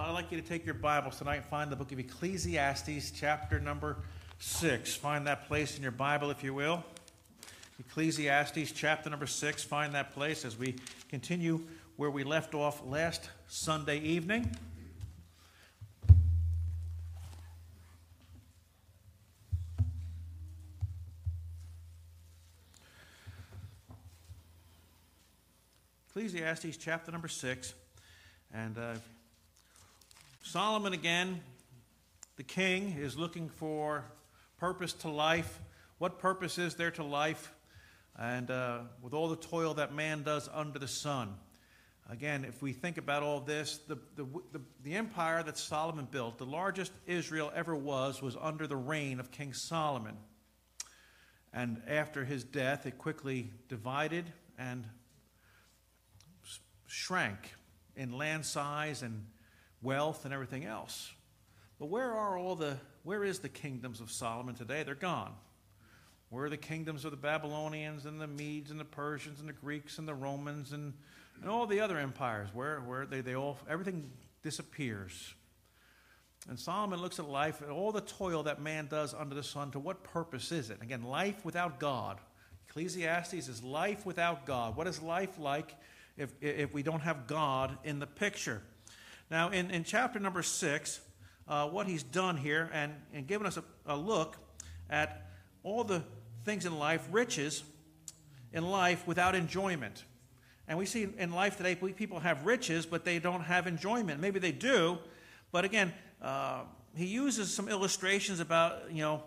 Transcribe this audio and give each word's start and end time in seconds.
I'd 0.00 0.12
like 0.12 0.30
you 0.30 0.40
to 0.40 0.46
take 0.46 0.64
your 0.64 0.76
Bibles 0.76 1.18
tonight 1.18 1.38
and 1.38 1.44
find 1.44 1.72
the 1.72 1.76
book 1.76 1.90
of 1.90 1.98
Ecclesiastes, 1.98 3.10
chapter 3.10 3.58
number 3.58 3.96
6. 4.38 4.94
Find 4.94 5.26
that 5.26 5.48
place 5.48 5.76
in 5.76 5.82
your 5.82 5.90
Bible, 5.90 6.30
if 6.30 6.44
you 6.44 6.54
will. 6.54 6.84
Ecclesiastes, 7.80 8.70
chapter 8.70 9.10
number 9.10 9.26
6. 9.26 9.64
Find 9.64 9.92
that 9.94 10.14
place 10.14 10.44
as 10.44 10.56
we 10.56 10.76
continue 11.08 11.62
where 11.96 12.12
we 12.12 12.22
left 12.22 12.54
off 12.54 12.80
last 12.86 13.28
Sunday 13.48 13.98
evening. 13.98 14.54
Ecclesiastes 26.10 26.76
chapter 26.76 27.10
number 27.10 27.26
6. 27.26 27.74
And 28.54 28.78
uh, 28.78 28.94
Solomon, 30.48 30.94
again, 30.94 31.42
the 32.36 32.42
king, 32.42 32.96
is 32.98 33.18
looking 33.18 33.50
for 33.50 34.02
purpose 34.56 34.94
to 34.94 35.10
life. 35.10 35.60
What 35.98 36.18
purpose 36.18 36.56
is 36.56 36.74
there 36.74 36.90
to 36.92 37.04
life? 37.04 37.52
And 38.18 38.50
uh, 38.50 38.78
with 39.02 39.12
all 39.12 39.28
the 39.28 39.36
toil 39.36 39.74
that 39.74 39.92
man 39.92 40.22
does 40.22 40.48
under 40.50 40.78
the 40.78 40.88
sun. 40.88 41.34
Again, 42.08 42.46
if 42.46 42.62
we 42.62 42.72
think 42.72 42.96
about 42.96 43.22
all 43.22 43.40
this, 43.40 43.80
the, 43.88 43.98
the, 44.16 44.24
the, 44.52 44.60
the 44.84 44.94
empire 44.94 45.42
that 45.42 45.58
Solomon 45.58 46.08
built, 46.10 46.38
the 46.38 46.46
largest 46.46 46.92
Israel 47.06 47.52
ever 47.54 47.76
was, 47.76 48.22
was 48.22 48.34
under 48.40 48.66
the 48.66 48.74
reign 48.74 49.20
of 49.20 49.30
King 49.30 49.52
Solomon. 49.52 50.16
And 51.52 51.82
after 51.86 52.24
his 52.24 52.42
death, 52.42 52.86
it 52.86 52.96
quickly 52.96 53.50
divided 53.68 54.24
and 54.58 54.86
shrank 56.86 57.52
in 57.96 58.12
land 58.12 58.46
size 58.46 59.02
and 59.02 59.26
wealth 59.82 60.24
and 60.24 60.34
everything 60.34 60.64
else. 60.64 61.12
But 61.78 61.86
where 61.86 62.12
are 62.12 62.36
all 62.36 62.56
the 62.56 62.76
where 63.04 63.24
is 63.24 63.38
the 63.38 63.48
kingdoms 63.48 64.00
of 64.00 64.10
Solomon 64.10 64.54
today? 64.54 64.82
They're 64.82 64.94
gone. 64.94 65.32
Where 66.30 66.44
are 66.44 66.50
the 66.50 66.58
kingdoms 66.58 67.04
of 67.04 67.10
the 67.10 67.16
Babylonians 67.16 68.04
and 68.04 68.20
the 68.20 68.26
Medes 68.26 68.70
and 68.70 68.78
the 68.78 68.84
Persians 68.84 69.40
and 69.40 69.48
the 69.48 69.54
Greeks 69.54 69.98
and 69.98 70.06
the 70.06 70.14
Romans 70.14 70.72
and, 70.72 70.92
and 71.40 71.50
all 71.50 71.66
the 71.66 71.80
other 71.80 71.98
empires? 71.98 72.48
Where 72.52 72.80
where 72.80 73.06
they, 73.06 73.20
they 73.20 73.34
all 73.34 73.58
everything 73.68 74.10
disappears. 74.42 75.34
And 76.48 76.58
Solomon 76.58 77.00
looks 77.00 77.18
at 77.18 77.28
life 77.28 77.60
and 77.60 77.70
all 77.70 77.92
the 77.92 78.00
toil 78.00 78.44
that 78.44 78.60
man 78.60 78.86
does 78.86 79.12
under 79.12 79.34
the 79.34 79.42
sun. 79.42 79.70
To 79.72 79.78
what 79.78 80.02
purpose 80.04 80.52
is 80.52 80.70
it? 80.70 80.80
Again, 80.82 81.02
life 81.02 81.44
without 81.44 81.78
God. 81.78 82.18
Ecclesiastes 82.68 83.48
is 83.48 83.62
life 83.62 84.06
without 84.06 84.46
God. 84.46 84.76
What 84.76 84.86
is 84.86 85.02
life 85.02 85.38
like? 85.38 85.74
if, 86.18 86.32
if 86.42 86.74
we 86.74 86.82
don't 86.82 87.00
have 87.00 87.26
God 87.26 87.78
in 87.84 88.00
the 88.00 88.06
picture. 88.06 88.60
Now, 89.30 89.50
in, 89.50 89.70
in 89.70 89.84
chapter 89.84 90.18
number 90.18 90.42
six, 90.42 91.00
uh, 91.46 91.68
what 91.68 91.86
he's 91.86 92.02
done 92.02 92.36
here 92.36 92.70
and, 92.72 92.94
and 93.12 93.26
given 93.26 93.46
us 93.46 93.56
a, 93.56 93.64
a 93.86 93.96
look 93.96 94.36
at 94.88 95.26
all 95.62 95.84
the 95.84 96.02
things 96.44 96.64
in 96.64 96.78
life, 96.78 97.06
riches 97.10 97.62
in 98.52 98.64
life 98.64 99.06
without 99.06 99.34
enjoyment. 99.34 100.04
And 100.66 100.78
we 100.78 100.86
see 100.86 101.08
in 101.18 101.32
life 101.32 101.56
today, 101.56 101.74
people 101.74 102.20
have 102.20 102.46
riches, 102.46 102.86
but 102.86 103.04
they 103.04 103.18
don't 103.18 103.42
have 103.42 103.66
enjoyment. 103.66 104.20
Maybe 104.20 104.38
they 104.38 104.52
do, 104.52 104.98
but 105.52 105.64
again, 105.64 105.92
uh, 106.22 106.62
he 106.96 107.06
uses 107.06 107.52
some 107.54 107.68
illustrations 107.68 108.40
about, 108.40 108.90
you 108.90 109.02
know, 109.02 109.22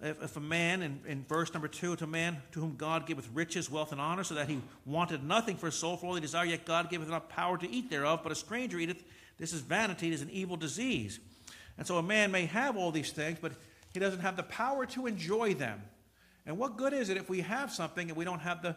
if, 0.00 0.22
if 0.22 0.36
a 0.36 0.40
man, 0.40 0.82
in, 0.82 1.00
in 1.06 1.24
verse 1.24 1.52
number 1.52 1.68
two, 1.68 1.96
to 1.96 2.04
a 2.04 2.06
man 2.06 2.40
to 2.52 2.60
whom 2.60 2.76
God 2.76 3.06
giveth 3.06 3.28
riches, 3.34 3.70
wealth, 3.70 3.92
and 3.92 4.00
honor, 4.00 4.24
so 4.24 4.34
that 4.34 4.48
he 4.48 4.60
wanted 4.86 5.24
nothing 5.24 5.56
for 5.56 5.66
his 5.66 5.74
soul, 5.74 5.96
for 5.96 6.06
all 6.06 6.14
he 6.14 6.20
desired, 6.20 6.50
yet 6.50 6.64
God 6.64 6.88
giveth 6.88 7.08
not 7.08 7.28
power 7.28 7.58
to 7.58 7.68
eat 7.68 7.90
thereof, 7.90 8.20
but 8.22 8.30
a 8.30 8.36
stranger 8.36 8.78
eateth. 8.78 9.02
This 9.38 9.52
is 9.52 9.60
vanity, 9.60 10.08
it 10.08 10.14
is 10.14 10.22
an 10.22 10.30
evil 10.30 10.56
disease. 10.56 11.20
And 11.76 11.86
so 11.86 11.96
a 11.96 12.02
man 12.02 12.30
may 12.30 12.46
have 12.46 12.76
all 12.76 12.90
these 12.90 13.12
things, 13.12 13.38
but 13.40 13.52
he 13.92 14.00
doesn't 14.00 14.20
have 14.20 14.36
the 14.36 14.42
power 14.42 14.84
to 14.86 15.06
enjoy 15.06 15.54
them. 15.54 15.80
And 16.44 16.58
what 16.58 16.76
good 16.76 16.92
is 16.92 17.08
it 17.08 17.16
if 17.16 17.28
we 17.28 17.40
have 17.42 17.72
something 17.72 18.08
and 18.08 18.16
we 18.16 18.24
don't 18.24 18.40
have 18.40 18.62
the 18.62 18.74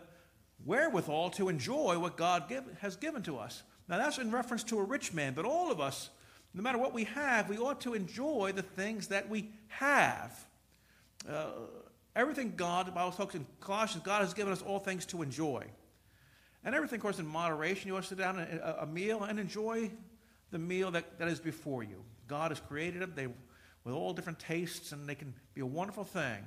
wherewithal 0.65 1.31
to 1.31 1.49
enjoy 1.49 1.97
what 1.97 2.15
God 2.15 2.47
give, 2.47 2.63
has 2.81 2.95
given 2.95 3.23
to 3.23 3.37
us? 3.37 3.63
Now, 3.87 3.97
that's 3.97 4.19
in 4.19 4.31
reference 4.31 4.63
to 4.65 4.79
a 4.79 4.83
rich 4.83 5.13
man, 5.13 5.33
but 5.33 5.45
all 5.45 5.71
of 5.71 5.81
us, 5.81 6.09
no 6.53 6.61
matter 6.61 6.77
what 6.77 6.93
we 6.93 7.05
have, 7.05 7.49
we 7.49 7.57
ought 7.57 7.81
to 7.81 7.93
enjoy 7.93 8.51
the 8.55 8.61
things 8.61 9.07
that 9.07 9.29
we 9.29 9.49
have. 9.67 10.45
Uh, 11.29 11.45
everything 12.15 12.53
God, 12.55 12.87
the 12.87 12.91
Bible 12.91 13.11
talks 13.11 13.35
in 13.35 13.45
Colossians, 13.59 14.03
God 14.03 14.21
has 14.21 14.33
given 14.33 14.53
us 14.53 14.61
all 14.61 14.79
things 14.79 15.05
to 15.07 15.21
enjoy. 15.21 15.65
And 16.63 16.75
everything, 16.75 16.97
of 16.97 17.01
course, 17.01 17.19
in 17.19 17.25
moderation. 17.25 17.87
You 17.87 17.93
want 17.93 18.05
to 18.05 18.09
sit 18.09 18.19
down 18.19 18.39
a, 18.39 18.77
a 18.81 18.85
meal 18.85 19.23
and 19.23 19.39
enjoy 19.39 19.89
the 20.51 20.59
meal 20.59 20.91
that, 20.91 21.17
that 21.19 21.27
is 21.27 21.39
before 21.39 21.83
you. 21.83 22.03
God 22.27 22.51
has 22.51 22.59
created 22.59 23.01
them 23.01 23.13
they, 23.15 23.27
with 23.83 23.95
all 23.95 24.13
different 24.13 24.39
tastes, 24.39 24.91
and 24.91 25.07
they 25.07 25.15
can 25.15 25.33
be 25.53 25.61
a 25.61 25.65
wonderful 25.65 26.03
thing. 26.03 26.43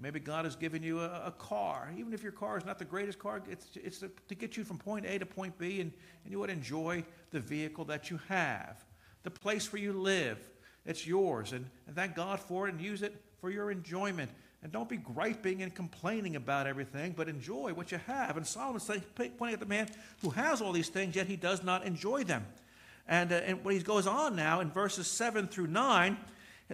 Maybe 0.00 0.18
God 0.18 0.46
has 0.46 0.56
given 0.56 0.82
you 0.82 1.00
a, 1.00 1.26
a 1.26 1.34
car. 1.38 1.92
Even 1.98 2.14
if 2.14 2.22
your 2.22 2.32
car 2.32 2.56
is 2.56 2.64
not 2.64 2.78
the 2.78 2.86
greatest 2.86 3.18
car, 3.18 3.42
it's, 3.50 3.66
it's 3.74 3.98
to, 3.98 4.10
to 4.28 4.34
get 4.34 4.56
you 4.56 4.64
from 4.64 4.78
point 4.78 5.04
A 5.04 5.18
to 5.18 5.26
point 5.26 5.58
B, 5.58 5.80
and, 5.80 5.92
and 6.24 6.32
you 6.32 6.38
would 6.38 6.48
enjoy 6.48 7.04
the 7.32 7.40
vehicle 7.40 7.84
that 7.86 8.10
you 8.10 8.18
have. 8.28 8.82
The 9.24 9.30
place 9.30 9.70
where 9.70 9.82
you 9.82 9.92
live, 9.92 10.38
it's 10.86 11.06
yours. 11.06 11.52
And, 11.52 11.66
and 11.86 11.94
thank 11.94 12.16
God 12.16 12.40
for 12.40 12.66
it 12.66 12.72
and 12.72 12.80
use 12.80 13.02
it 13.02 13.14
for 13.40 13.50
your 13.50 13.70
enjoyment. 13.70 14.30
And 14.62 14.72
don't 14.72 14.88
be 14.88 14.96
griping 14.96 15.62
and 15.62 15.74
complaining 15.74 16.36
about 16.36 16.66
everything, 16.66 17.14
but 17.16 17.28
enjoy 17.28 17.72
what 17.74 17.92
you 17.92 17.98
have. 18.06 18.38
And 18.38 18.46
Solomon 18.46 18.80
says, 18.80 19.02
pointing 19.14 19.52
at 19.52 19.60
the 19.60 19.66
man 19.66 19.88
who 20.22 20.30
has 20.30 20.62
all 20.62 20.72
these 20.72 20.88
things, 20.88 21.16
yet 21.16 21.26
he 21.26 21.36
does 21.36 21.62
not 21.62 21.84
enjoy 21.84 22.24
them. 22.24 22.46
And, 23.10 23.32
uh, 23.32 23.36
and 23.44 23.70
he 23.70 23.80
goes 23.80 24.06
on 24.06 24.36
now 24.36 24.60
in 24.60 24.70
verses 24.70 25.08
7 25.08 25.48
through 25.48 25.66
9, 25.66 26.16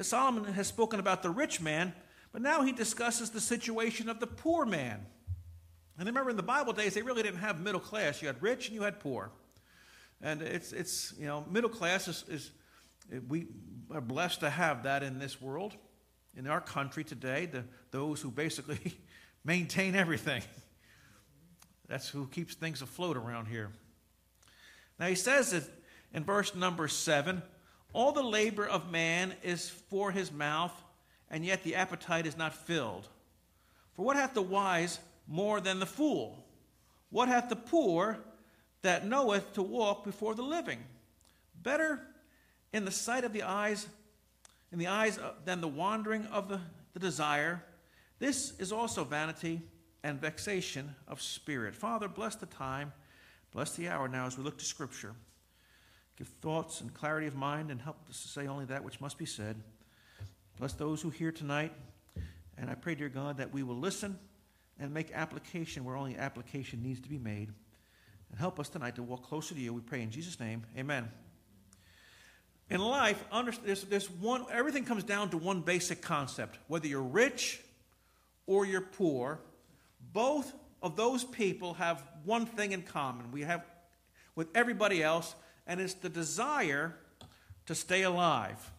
Solomon 0.03 0.45
has 0.53 0.67
spoken 0.67 1.01
about 1.01 1.23
the 1.23 1.31
rich 1.31 1.63
man, 1.63 1.95
but 2.31 2.43
now 2.43 2.63
he 2.63 2.73
discusses 2.73 3.31
the 3.31 3.41
situation 3.41 4.11
of 4.11 4.21
the 4.21 4.27
poor 4.27 4.67
man. 4.67 5.07
And 5.99 6.07
remember, 6.07 6.29
in 6.29 6.37
the 6.37 6.43
Bible 6.43 6.75
days, 6.75 6.93
they 6.93 7.01
really 7.01 7.23
didn't 7.23 7.41
have 7.41 7.59
middle 7.59 7.81
class. 7.81 8.21
You 8.21 8.27
had 8.27 8.43
rich 8.43 8.67
and 8.67 8.75
you 8.75 8.83
had 8.83 9.01
poor. 9.01 9.31
And 10.21 10.43
it's, 10.43 10.73
it's 10.73 11.15
you 11.19 11.25
know, 11.25 11.47
middle 11.51 11.71
class 11.71 12.07
is, 12.07 12.25
is 12.29 12.51
we 13.27 13.47
are 13.91 14.03
blessed 14.03 14.41
to 14.41 14.51
have 14.51 14.83
that 14.83 15.03
in 15.03 15.19
this 15.19 15.41
world 15.41 15.75
in 16.37 16.47
our 16.47 16.61
country 16.61 17.03
today, 17.03 17.47
the, 17.47 17.65
those 17.93 18.21
who 18.21 18.31
basically 18.31 18.99
maintain 19.45 19.95
everything. 19.95 20.43
That's 21.89 22.11
who 22.11 22.27
keeps 22.27 22.55
things 22.55 22.83
afloat 22.83 23.17
around 23.17 23.47
here. 23.47 23.71
Now 24.99 25.07
he 25.07 25.15
says 25.15 25.53
that 25.53 25.63
in 26.17 26.25
verse 26.25 26.57
number 26.57 26.89
seven 26.89 27.43
all 27.93 28.11
the 28.11 28.23
labor 28.23 28.67
of 28.67 28.91
man 28.91 29.33
is 29.43 29.71
for 29.71 30.11
his 30.11 30.33
mouth, 30.33 30.73
and 31.31 31.45
yet 31.47 31.63
the 31.63 31.77
appetite 31.77 32.27
is 32.27 32.37
not 32.37 32.53
filled. 32.53 33.09
For 33.95 34.05
what 34.05 34.17
hath 34.17 34.35
the 34.35 34.43
wise 34.43 34.99
more 35.27 35.61
than 35.61 35.79
the 35.79 35.87
fool? 35.87 36.45
What 37.09 37.29
hath 37.29 37.49
the 37.49 37.57
poor 37.57 38.19
that 38.83 39.07
knoweth 39.07 39.55
to 39.55 39.63
walk 39.63 40.05
before 40.05 40.35
the 40.35 40.43
living? 40.43 40.79
Better 41.63 42.01
in 42.73 42.85
the 42.85 42.91
sight 42.91 43.25
of 43.25 43.33
the 43.33 43.45
eyes 43.45 43.87
in 44.73 44.79
the 44.79 44.89
eyes 44.89 45.19
than 45.45 45.61
the 45.61 45.69
wandering 45.69 46.27
of 46.27 46.49
the, 46.49 46.61
the 46.93 47.01
desire. 47.01 47.63
This 48.19 48.53
is 48.59 48.73
also 48.73 49.05
vanity 49.05 49.63
and 50.03 50.21
vexation 50.21 50.95
of 51.09 51.23
spirit. 51.23 51.75
Father, 51.75 52.09
bless 52.09 52.35
the 52.35 52.47
time, 52.47 52.93
bless 53.53 53.75
the 53.77 53.89
hour 53.89 54.09
now 54.09 54.27
as 54.27 54.37
we 54.37 54.45
look 54.45 54.59
to 54.59 54.65
Scripture. 54.65 55.15
Give 56.17 56.27
thoughts 56.27 56.81
and 56.81 56.93
clarity 56.95 57.27
of 57.27 57.35
mind 57.35 57.71
and 57.71 57.81
help 57.81 57.97
us 58.09 58.23
to 58.23 58.29
say 58.29 58.47
only 58.47 58.65
that 58.67 58.83
which 58.85 59.01
must 59.01 59.19
be 59.19 59.27
said. 59.27 59.57
Bless 60.59 60.73
those 60.73 61.03
who 61.03 61.11
hear 61.11 61.31
tonight. 61.31 61.73
And 62.57 62.71
I 62.71 62.75
pray, 62.75 62.95
dear 62.95 63.11
God, 63.11 63.37
that 63.37 63.53
we 63.53 63.63
will 63.63 63.77
listen 63.77 64.19
and 64.79 64.93
make 64.93 65.13
application 65.13 65.85
where 65.85 65.97
only 65.97 66.17
application 66.17 66.83
needs 66.83 67.01
to 67.01 67.09
be 67.09 67.19
made. 67.19 67.51
And 68.31 68.39
help 68.39 68.59
us 68.59 68.69
tonight 68.69 68.97
to 68.97 69.03
walk 69.03 69.25
closer 69.25 69.55
to 69.55 69.61
you. 69.61 69.73
We 69.75 69.83
pray 69.83 70.03
in 70.03 70.11
Jesus' 70.11 70.41
name. 70.41 70.65
Amen. 70.77 71.11
In 72.69 72.81
life, 72.81 73.23
there's, 73.65 73.85
there's 73.85 74.11
one, 74.11 74.45
everything 74.51 74.85
comes 74.85 75.05
down 75.05 75.31
to 75.31 75.37
one 75.37 75.61
basic 75.61 76.03
concept. 76.03 76.59
Whether 76.67 76.89
you're 76.89 77.03
rich 77.03 77.61
or 78.47 78.67
you're 78.67 78.81
poor, 78.81 79.39
both 80.13 80.53
of 80.83 80.97
those 80.97 81.25
people 81.25 81.75
have 81.75 82.03
one 82.25 82.47
thing 82.47 82.73
in 82.73 82.83
common. 82.83 83.31
We 83.31 83.43
have 83.43 83.65
with 84.35 84.49
everybody 84.55 85.03
else, 85.03 85.35
and 85.67 85.81
it's 85.81 85.95
the 85.95 86.09
desire 86.09 86.95
to 87.67 87.75
stay 87.75 88.03
alive. 88.03 88.71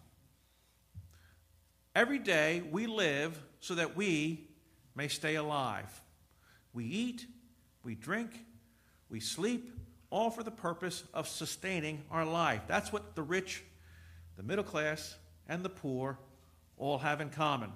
Every 1.96 2.20
day 2.20 2.64
we 2.72 2.88
live 2.88 3.40
so 3.60 3.76
that 3.76 3.96
we 3.96 4.48
may 4.96 5.08
stay 5.08 5.36
alive. 5.36 6.02
We 6.74 6.86
eat, 6.86 7.26
we 7.84 7.96
drink, 7.96 8.46
we 9.10 9.20
sleep, 9.20 9.74
all 10.10 10.30
for 10.30 10.44
the 10.44 10.52
purpose 10.52 11.04
of 11.14 11.28
sustaining 11.28 12.04
our 12.12 12.26
life. 12.26 12.62
That's 12.68 12.94
what 12.94 13.16
the 13.16 13.24
rich 13.24 13.64
the 14.38 14.44
middle 14.44 14.64
class, 14.64 15.18
and 15.50 15.64
the 15.64 15.70
poor 15.70 16.20
all 16.78 17.00
have 17.00 17.20
in 17.20 17.30
common. 17.30 17.74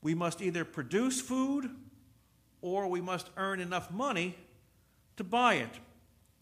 We 0.00 0.14
must 0.14 0.40
either 0.40 0.64
produce 0.64 1.20
food 1.20 1.70
or 2.62 2.86
we 2.86 3.00
must 3.00 3.28
earn 3.36 3.60
enough 3.60 3.90
money 3.90 4.36
to 5.16 5.24
buy 5.24 5.54
it. 5.54 5.70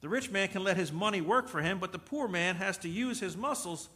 The 0.00 0.08
rich 0.08 0.30
man 0.30 0.48
can 0.48 0.62
let 0.62 0.76
his 0.76 0.92
money 0.92 1.20
work 1.20 1.48
for 1.48 1.60
him, 1.60 1.78
but 1.78 1.92
the 1.92 1.98
poor 1.98 2.28
man 2.28 2.56
has 2.56 2.78
to 2.78 2.88
use 2.88 3.18
his 3.18 3.36
muscles 3.36 3.88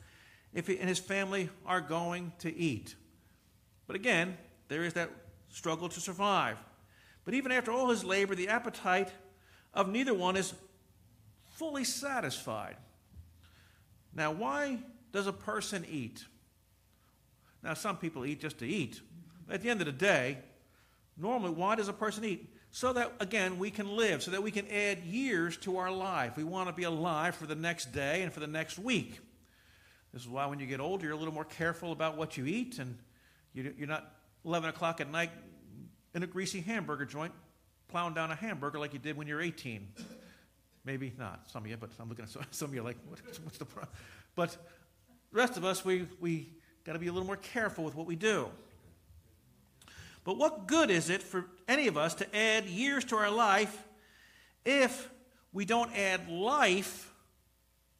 if 0.52 0.66
he 0.66 0.78
and 0.78 0.88
his 0.88 0.98
family 0.98 1.48
are 1.64 1.80
going 1.80 2.32
to 2.40 2.54
eat. 2.54 2.96
But 3.86 3.96
again, 3.96 4.36
there 4.68 4.84
is 4.84 4.94
that 4.94 5.10
struggle 5.48 5.88
to 5.88 6.00
survive. 6.00 6.58
But 7.24 7.34
even 7.34 7.52
after 7.52 7.70
all 7.70 7.90
his 7.90 8.04
labor, 8.04 8.34
the 8.34 8.48
appetite 8.48 9.12
of 9.74 9.88
neither 9.88 10.14
one 10.14 10.36
is 10.36 10.54
fully 11.52 11.84
satisfied. 11.84 12.76
Now, 14.14 14.32
why 14.32 14.78
does 15.12 15.26
a 15.26 15.32
person 15.32 15.86
eat? 15.88 16.24
Now, 17.62 17.74
some 17.74 17.96
people 17.96 18.26
eat 18.26 18.40
just 18.40 18.58
to 18.58 18.66
eat. 18.66 19.00
But 19.46 19.54
At 19.54 19.62
the 19.62 19.70
end 19.70 19.80
of 19.80 19.86
the 19.86 19.92
day, 19.92 20.38
normally, 21.16 21.52
why 21.52 21.76
does 21.76 21.88
a 21.88 21.92
person 21.92 22.24
eat? 22.24 22.51
So 22.72 22.94
that, 22.94 23.12
again, 23.20 23.58
we 23.58 23.70
can 23.70 23.96
live, 23.96 24.22
so 24.22 24.30
that 24.30 24.42
we 24.42 24.50
can 24.50 24.66
add 24.68 25.00
years 25.00 25.58
to 25.58 25.76
our 25.76 25.90
life. 25.90 26.38
We 26.38 26.44
want 26.44 26.68
to 26.68 26.74
be 26.74 26.84
alive 26.84 27.34
for 27.34 27.46
the 27.46 27.54
next 27.54 27.92
day 27.92 28.22
and 28.22 28.32
for 28.32 28.40
the 28.40 28.46
next 28.46 28.78
week. 28.78 29.20
This 30.12 30.22
is 30.22 30.28
why 30.28 30.46
when 30.46 30.58
you 30.58 30.66
get 30.66 30.80
older, 30.80 31.04
you're 31.04 31.14
a 31.14 31.18
little 31.18 31.34
more 31.34 31.44
careful 31.44 31.92
about 31.92 32.16
what 32.16 32.38
you 32.38 32.46
eat, 32.46 32.78
and 32.78 32.98
you're 33.52 33.86
not 33.86 34.10
11 34.46 34.70
o'clock 34.70 35.02
at 35.02 35.10
night 35.10 35.30
in 36.14 36.22
a 36.22 36.26
greasy 36.26 36.62
hamburger 36.62 37.04
joint 37.04 37.32
plowing 37.88 38.14
down 38.14 38.30
a 38.30 38.34
hamburger 38.34 38.78
like 38.78 38.94
you 38.94 38.98
did 38.98 39.18
when 39.18 39.26
you 39.26 39.34
were 39.34 39.42
18. 39.42 39.86
Maybe 40.86 41.12
not, 41.18 41.50
some 41.50 41.64
of 41.64 41.70
you, 41.70 41.76
but 41.76 41.90
I'm 42.00 42.08
looking 42.08 42.24
at 42.24 42.30
some, 42.30 42.42
some 42.50 42.70
of 42.70 42.74
you 42.74 42.82
like, 42.82 42.96
what's 43.06 43.58
the 43.58 43.66
problem? 43.66 43.92
But 44.34 44.50
the 45.30 45.36
rest 45.36 45.58
of 45.58 45.64
us, 45.66 45.84
we, 45.84 46.08
we 46.18 46.48
got 46.84 46.94
to 46.94 46.98
be 46.98 47.08
a 47.08 47.12
little 47.12 47.26
more 47.26 47.36
careful 47.36 47.84
with 47.84 47.94
what 47.94 48.06
we 48.06 48.16
do. 48.16 48.48
But 50.24 50.36
what 50.36 50.66
good 50.66 50.90
is 50.90 51.10
it 51.10 51.22
for 51.22 51.46
any 51.66 51.88
of 51.88 51.96
us 51.96 52.14
to 52.16 52.36
add 52.36 52.66
years 52.66 53.04
to 53.06 53.16
our 53.16 53.30
life 53.30 53.86
if 54.64 55.10
we 55.52 55.64
don't 55.64 55.90
add 55.96 56.28
life 56.28 57.12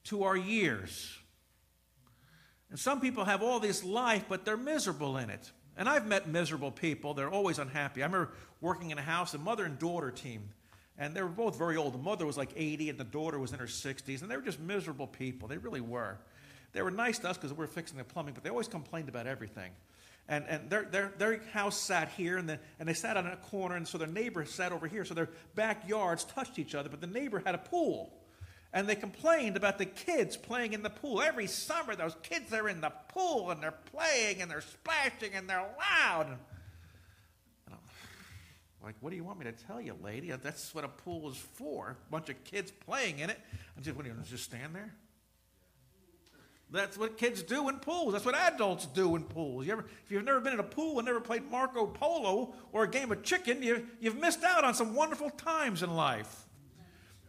to 0.05 0.25
our 0.25 0.37
years? 0.37 1.19
And 2.71 2.79
some 2.79 3.01
people 3.01 3.25
have 3.25 3.43
all 3.43 3.61
this 3.61 3.85
life, 3.85 4.25
but 4.29 4.45
they're 4.45 4.57
miserable 4.57 5.19
in 5.19 5.31
it. 5.31 5.51
And 5.77 5.89
I've 5.89 6.07
met 6.07 6.29
miserable 6.29 6.71
people. 6.71 7.13
They're 7.13 7.31
always 7.31 7.59
unhappy. 7.59 8.03
I 8.03 8.07
remember 8.07 8.33
working 8.61 8.91
in 8.91 8.99
a 8.99 9.03
house, 9.03 9.35
a 9.35 9.39
mother 9.39 9.65
and 9.65 9.79
daughter 9.79 10.11
team. 10.11 10.51
And 10.99 11.15
they 11.15 11.23
were 11.23 11.29
both 11.29 11.59
very 11.59 11.77
old. 11.77 11.95
The 11.95 11.99
mother 11.99 12.27
was 12.27 12.37
like 12.37 12.51
80 12.55 12.91
and 12.91 12.99
the 12.99 13.05
daughter 13.05 13.39
was 13.39 13.53
in 13.53 13.59
her 13.59 13.67
60s. 13.67 14.23
And 14.23 14.31
they 14.31 14.37
were 14.37 14.43
just 14.43 14.61
miserable 14.61 15.07
people. 15.07 15.49
They 15.49 15.59
really 15.59 15.81
were. 15.81 16.19
They 16.73 16.83
were 16.83 16.91
nice 16.91 17.19
to 17.21 17.31
us 17.31 17.37
because 17.37 17.53
we 17.53 17.59
were 17.59 17.67
fixing 17.67 17.99
the 17.99 18.05
plumbing, 18.05 18.35
but 18.35 18.43
they 18.43 18.51
always 18.51 18.69
complained 18.69 19.09
about 19.09 19.27
everything. 19.27 19.73
And, 20.33 20.47
and 20.49 20.71
their, 20.71 20.85
their, 20.85 21.13
their 21.19 21.41
house 21.53 21.79
sat 21.79 22.09
here, 22.09 22.39
and, 22.39 22.49
the, 22.49 22.59
and 22.81 22.89
they 22.89 22.95
sat 22.95 23.19
on 23.19 23.27
a 23.27 23.37
corner, 23.37 23.77
and 23.77 23.87
so 23.87 23.99
their 23.99 24.09
neighbor 24.09 24.47
sat 24.47 24.73
over 24.73 24.89
here. 24.89 25.05
So 25.05 25.13
their 25.13 25.29
backyards 25.55 26.25
touched 26.25 26.59
each 26.59 26.75
other, 26.75 26.89
but 26.89 27.03
the 27.03 27.07
neighbor 27.07 27.43
had 27.45 27.55
a 27.55 27.59
pool. 27.59 28.15
And 28.73 28.89
they 28.89 28.95
complained 28.95 29.59
about 29.59 29.77
the 29.77 29.85
kids 29.85 30.39
playing 30.39 30.73
in 30.73 30.83
the 30.83 30.89
pool. 30.89 31.21
Every 31.21 31.47
summer, 31.47 31.95
those 31.95 32.17
kids 32.23 32.51
are 32.55 32.67
in 32.67 32.81
the 32.81 32.95
pool, 33.09 33.51
and 33.51 33.63
they're 33.63 33.75
playing, 33.93 34.41
and 34.41 34.51
they're 34.51 34.63
splashing, 34.63 35.35
and 35.35 35.51
they're 35.51 35.69
loud. 35.79 36.29
And, 36.29 36.39
and 37.67 37.77
like, 38.83 38.95
what 39.01 39.11
do 39.11 39.17
you 39.17 39.25
want 39.25 39.39
me 39.39 39.45
to 39.45 39.53
tell 39.53 39.83
you, 39.83 39.95
lady? 40.03 40.31
That's 40.31 40.75
what 40.75 40.85
a 40.85 40.89
pool 40.89 41.31
is 41.31 41.37
for. 41.37 41.99
A 42.09 42.11
bunch 42.11 42.31
of 42.31 42.43
kids 42.45 42.71
playing 42.71 43.19
in 43.19 43.29
it. 43.29 43.39
And 43.77 43.85
just, 43.85 43.95
what 43.99 44.07
do 44.07 44.11
you 44.11 44.17
just 44.27 44.45
stand 44.45 44.75
there? 44.75 44.95
That's 46.73 46.97
what 46.97 47.19
kids 47.19 47.43
do 47.43 47.69
in 47.69 47.79
pools. 47.81 48.15
That's 48.15 48.25
what 48.25 48.35
adults 48.35 48.87
do 48.87 49.15
in 49.15 49.25
pools. 49.25 49.67
You 49.67 49.73
ever, 49.73 49.85
if 50.05 50.11
you've 50.11 50.25
never 50.25 50.41
been 50.41 50.55
in 50.55 50.61
a 50.61 50.65
pool 50.65 50.99
and 50.99 51.07
never 51.07 51.21
played 51.21 51.51
Marco 51.51 51.87
Polo 51.87 52.55
or 52.73 52.85
a 52.85 52.89
game 52.89 53.13
of 53.13 53.23
chicken, 53.23 53.63
you, 53.63 53.87
you've 54.01 54.17
missed 54.17 54.43
out 54.43 54.65
on 54.65 54.75
some 54.75 54.95
wonderful 54.95 55.29
times 55.29 55.83
in 55.83 55.95
life. 55.95 56.47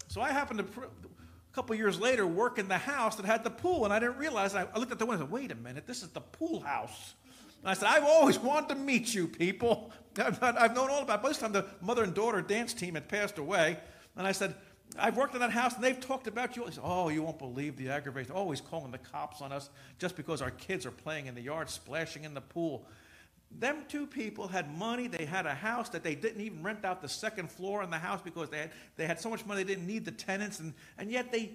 So 0.07 0.21
I 0.21 0.31
happened 0.31 0.59
to, 0.59 0.81
a 0.83 1.55
couple 1.55 1.75
years 1.75 1.99
later, 1.99 2.25
work 2.25 2.57
in 2.57 2.69
the 2.69 2.77
house 2.77 3.17
that 3.17 3.25
had 3.25 3.43
the 3.43 3.49
pool, 3.49 3.83
and 3.83 3.93
I 3.93 3.99
didn't 3.99 4.17
realize. 4.17 4.55
I, 4.55 4.65
looked 4.77 4.93
at 4.93 4.99
the 4.99 5.05
window 5.05 5.23
and 5.23 5.29
said, 5.29 5.31
wait 5.31 5.51
a 5.51 5.55
minute, 5.55 5.85
this 5.87 6.03
is 6.03 6.09
the 6.09 6.21
pool 6.21 6.61
house. 6.61 7.15
And 7.61 7.69
I 7.69 7.73
said, 7.73 7.89
I've 7.89 8.05
always 8.05 8.39
wanted 8.39 8.69
to 8.69 8.75
meet 8.75 9.13
you 9.13 9.27
people. 9.27 9.91
I've, 10.17 10.41
I've 10.41 10.73
known 10.73 10.89
all 10.89 11.01
about 11.01 11.19
it. 11.19 11.23
By 11.23 11.29
this 11.29 11.39
time, 11.39 11.51
the 11.51 11.65
mother 11.81 12.03
and 12.03 12.13
daughter 12.13 12.41
dance 12.41 12.73
team 12.73 12.93
had 12.93 13.09
passed 13.09 13.37
away. 13.37 13.77
And 14.15 14.25
I 14.25 14.31
said, 14.31 14.55
I've 14.99 15.17
worked 15.17 15.33
in 15.33 15.41
that 15.41 15.51
house 15.51 15.75
and 15.75 15.83
they've 15.83 15.99
talked 15.99 16.27
about 16.27 16.55
you. 16.55 16.65
Said, 16.69 16.83
oh, 16.83 17.09
you 17.09 17.23
won't 17.23 17.39
believe 17.39 17.77
the 17.77 17.89
aggravation. 17.89 18.31
Always 18.31 18.61
calling 18.61 18.91
the 18.91 18.97
cops 18.97 19.41
on 19.41 19.51
us 19.51 19.69
just 19.99 20.15
because 20.15 20.41
our 20.41 20.51
kids 20.51 20.85
are 20.85 20.91
playing 20.91 21.27
in 21.27 21.35
the 21.35 21.41
yard, 21.41 21.69
splashing 21.69 22.23
in 22.23 22.33
the 22.33 22.41
pool. 22.41 22.85
Them 23.59 23.83
two 23.87 24.07
people 24.07 24.47
had 24.47 24.75
money. 24.77 25.07
They 25.07 25.25
had 25.25 25.45
a 25.45 25.53
house 25.53 25.89
that 25.89 26.03
they 26.03 26.15
didn't 26.15 26.41
even 26.41 26.63
rent 26.63 26.85
out 26.85 27.01
the 27.01 27.09
second 27.09 27.51
floor 27.51 27.83
in 27.83 27.89
the 27.89 27.99
house 27.99 28.21
because 28.23 28.49
they 28.49 28.59
had, 28.59 28.71
they 28.95 29.05
had 29.05 29.19
so 29.19 29.29
much 29.29 29.45
money 29.45 29.63
they 29.63 29.73
didn't 29.75 29.87
need 29.87 30.05
the 30.05 30.11
tenants. 30.11 30.59
And, 30.59 30.73
and 30.97 31.11
yet 31.11 31.31
they, 31.31 31.51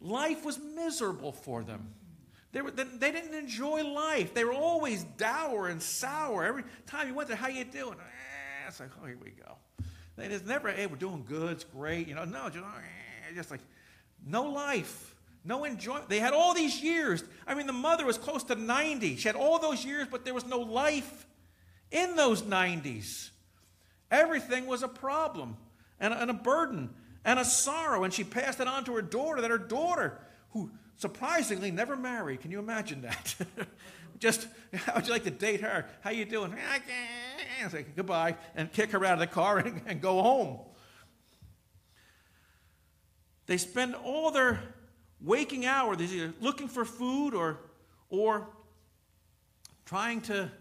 life 0.00 0.44
was 0.44 0.58
miserable 0.58 1.32
for 1.32 1.62
them. 1.62 1.94
They, 2.52 2.60
were, 2.60 2.70
they 2.70 3.10
didn't 3.10 3.34
enjoy 3.34 3.82
life. 3.82 4.34
They 4.34 4.44
were 4.44 4.52
always 4.52 5.04
dour 5.16 5.68
and 5.68 5.82
sour. 5.82 6.44
Every 6.44 6.64
time 6.86 7.08
you 7.08 7.14
went 7.14 7.28
there, 7.28 7.36
how 7.36 7.48
you 7.48 7.64
doing? 7.64 7.94
Eh, 7.94 8.68
it's 8.68 8.78
like, 8.78 8.90
oh, 9.02 9.06
here 9.06 9.18
we 9.22 9.30
go. 9.30 9.56
They 10.22 10.28
just 10.28 10.46
never, 10.46 10.70
hey, 10.70 10.86
we're 10.86 10.94
doing 10.94 11.24
good, 11.28 11.50
it's 11.50 11.64
great. 11.64 12.06
You 12.06 12.14
know, 12.14 12.24
no, 12.24 12.48
just, 12.48 12.64
just 13.34 13.50
like 13.50 13.58
no 14.24 14.44
life, 14.44 15.16
no 15.44 15.64
enjoyment. 15.64 16.08
They 16.08 16.20
had 16.20 16.32
all 16.32 16.54
these 16.54 16.80
years. 16.80 17.24
I 17.44 17.54
mean, 17.56 17.66
the 17.66 17.72
mother 17.72 18.06
was 18.06 18.18
close 18.18 18.44
to 18.44 18.54
90. 18.54 19.16
She 19.16 19.28
had 19.28 19.34
all 19.34 19.58
those 19.58 19.84
years, 19.84 20.06
but 20.08 20.24
there 20.24 20.32
was 20.32 20.46
no 20.46 20.60
life 20.60 21.26
in 21.90 22.14
those 22.14 22.42
90s. 22.42 23.30
Everything 24.12 24.66
was 24.66 24.84
a 24.84 24.88
problem 24.88 25.56
and, 25.98 26.14
and 26.14 26.30
a 26.30 26.34
burden 26.34 26.90
and 27.24 27.40
a 27.40 27.44
sorrow. 27.44 28.04
And 28.04 28.14
she 28.14 28.22
passed 28.22 28.60
it 28.60 28.68
on 28.68 28.84
to 28.84 28.94
her 28.94 29.02
daughter, 29.02 29.40
that 29.40 29.50
her 29.50 29.58
daughter, 29.58 30.20
who 30.50 30.70
surprisingly 30.98 31.72
never 31.72 31.96
married. 31.96 32.42
Can 32.42 32.52
you 32.52 32.60
imagine 32.60 33.02
that? 33.02 33.34
Just, 34.22 34.46
how 34.72 34.94
would 34.94 35.06
you 35.08 35.12
like 35.12 35.24
to 35.24 35.32
date 35.32 35.62
her? 35.62 35.84
How 36.00 36.10
you 36.10 36.24
doing? 36.24 36.54
I 36.54 36.78
can't 37.58 37.72
say 37.72 37.84
goodbye 37.96 38.36
and 38.54 38.72
kick 38.72 38.92
her 38.92 39.04
out 39.04 39.14
of 39.14 39.18
the 39.18 39.26
car 39.26 39.58
and, 39.66 39.82
and 39.84 40.00
go 40.00 40.22
home. 40.22 40.60
They 43.46 43.56
spend 43.56 43.96
all 43.96 44.30
their 44.30 44.62
waking 45.20 45.66
hours 45.66 46.00
either 46.00 46.32
looking 46.40 46.68
for 46.68 46.84
food 46.84 47.34
or, 47.34 47.58
or 48.10 48.46
trying 49.86 50.20
to 50.22 50.52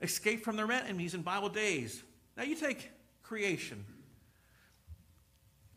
escape 0.00 0.44
from 0.44 0.54
their 0.54 0.70
enemies 0.70 1.12
in 1.14 1.22
Bible 1.22 1.48
days. 1.48 2.04
Now 2.36 2.44
you 2.44 2.54
take 2.54 2.92
creation. 3.24 3.84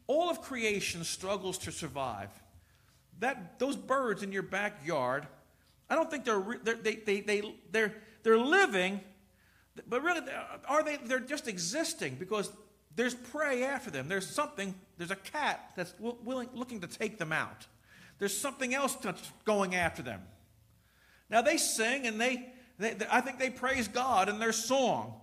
All 0.05 0.29
of 0.29 0.43
creation 0.43 1.03
struggles 1.03 1.57
to 1.59 1.71
survive. 1.71 2.29
That, 3.17 3.57
those 3.57 3.75
birds 3.75 4.21
in 4.21 4.31
your 4.31 4.43
backyard, 4.43 5.25
I 5.89 5.95
don't 5.95 6.09
think 6.09 6.25
they're, 6.25 6.43
they're, 6.63 6.75
they, 6.75 6.95
they, 6.95 7.21
they, 7.21 7.55
they're, 7.71 7.93
they're 8.23 8.37
living, 8.37 9.01
but 9.87 10.03
really, 10.03 10.21
are 10.67 10.83
they? 10.83 10.97
They're 10.97 11.19
just 11.19 11.47
existing 11.47 12.15
because 12.15 12.51
there's 12.95 13.13
prey 13.13 13.63
after 13.63 13.89
them. 13.89 14.07
There's 14.09 14.27
something, 14.27 14.75
there's 14.97 15.11
a 15.11 15.15
cat 15.15 15.71
that's 15.75 15.93
willing, 15.99 16.49
looking 16.53 16.81
to 16.81 16.87
take 16.87 17.17
them 17.17 17.31
out. 17.31 17.65
There's 18.17 18.37
something 18.37 18.73
else 18.73 18.95
that's 18.95 19.31
going 19.45 19.75
after 19.75 20.01
them. 20.01 20.21
Now 21.29 21.41
they 21.41 21.57
sing 21.57 22.05
and 22.07 22.19
they, 22.19 22.49
they, 22.77 22.95
I 23.09 23.21
think 23.21 23.39
they 23.39 23.49
praise 23.49 23.87
God 23.87 24.29
in 24.29 24.39
their 24.39 24.51
song. 24.51 25.13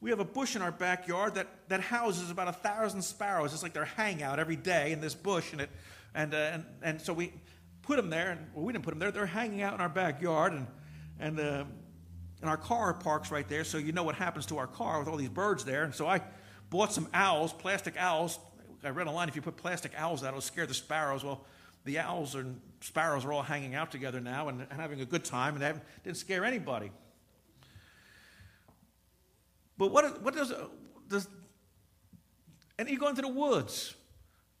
We 0.00 0.10
have 0.10 0.20
a 0.20 0.24
bush 0.24 0.54
in 0.54 0.62
our 0.62 0.70
backyard 0.70 1.34
that, 1.36 1.48
that 1.68 1.80
houses 1.80 2.30
about 2.30 2.48
a 2.48 2.52
thousand 2.52 3.02
sparrows. 3.02 3.54
It's 3.54 3.62
like 3.62 3.72
their 3.72 3.86
hangout 3.86 4.38
every 4.38 4.56
day 4.56 4.92
in 4.92 5.00
this 5.00 5.14
bush, 5.14 5.52
and 5.52 5.62
it, 5.62 5.70
and, 6.14 6.34
uh, 6.34 6.36
and, 6.36 6.64
and 6.82 7.00
so 7.00 7.14
we 7.14 7.32
put 7.84 7.96
them 7.96 8.10
there, 8.10 8.32
and 8.32 8.40
well, 8.54 8.64
we 8.64 8.72
didn't 8.72 8.84
put 8.84 8.90
them 8.90 8.98
there. 8.98 9.10
They're 9.10 9.26
hanging 9.26 9.62
out 9.62 9.74
in 9.74 9.80
our 9.80 9.88
backyard, 9.88 10.52
and, 10.52 10.66
and, 11.20 11.38
uh, 11.38 11.64
and 12.40 12.50
our 12.50 12.56
car 12.56 12.94
parks 12.94 13.30
right 13.30 13.48
there, 13.48 13.64
so 13.64 13.78
you 13.78 13.92
know 13.92 14.02
what 14.02 14.14
happens 14.14 14.46
to 14.46 14.58
our 14.58 14.66
car 14.66 14.98
with 14.98 15.08
all 15.08 15.16
these 15.16 15.28
birds 15.28 15.64
there. 15.64 15.84
And 15.84 15.94
so 15.94 16.06
I 16.06 16.20
bought 16.70 16.92
some 16.92 17.08
owls, 17.14 17.52
plastic 17.52 17.94
owls. 17.96 18.38
I 18.82 18.90
read 18.90 19.06
online 19.06 19.28
if 19.28 19.36
you 19.36 19.42
put 19.42 19.56
plastic 19.56 19.92
owls 19.96 20.22
out, 20.22 20.28
it'll 20.28 20.40
scare 20.40 20.66
the 20.66 20.74
sparrows. 20.74 21.24
Well, 21.24 21.44
the 21.84 21.98
owls 21.98 22.34
and 22.34 22.60
sparrows 22.80 23.24
are 23.24 23.32
all 23.32 23.42
hanging 23.42 23.74
out 23.74 23.90
together 23.90 24.20
now 24.20 24.48
and, 24.48 24.66
and 24.70 24.80
having 24.80 25.00
a 25.00 25.04
good 25.04 25.24
time, 25.24 25.54
and 25.54 25.62
they 25.62 25.72
didn't 26.02 26.16
scare 26.16 26.44
anybody. 26.44 26.90
But 29.76 29.90
what, 29.90 30.22
what 30.22 30.34
does, 30.34 30.52
does, 31.08 31.28
and 32.78 32.88
you 32.88 32.98
go 32.98 33.08
into 33.08 33.22
the 33.22 33.28
woods. 33.28 33.94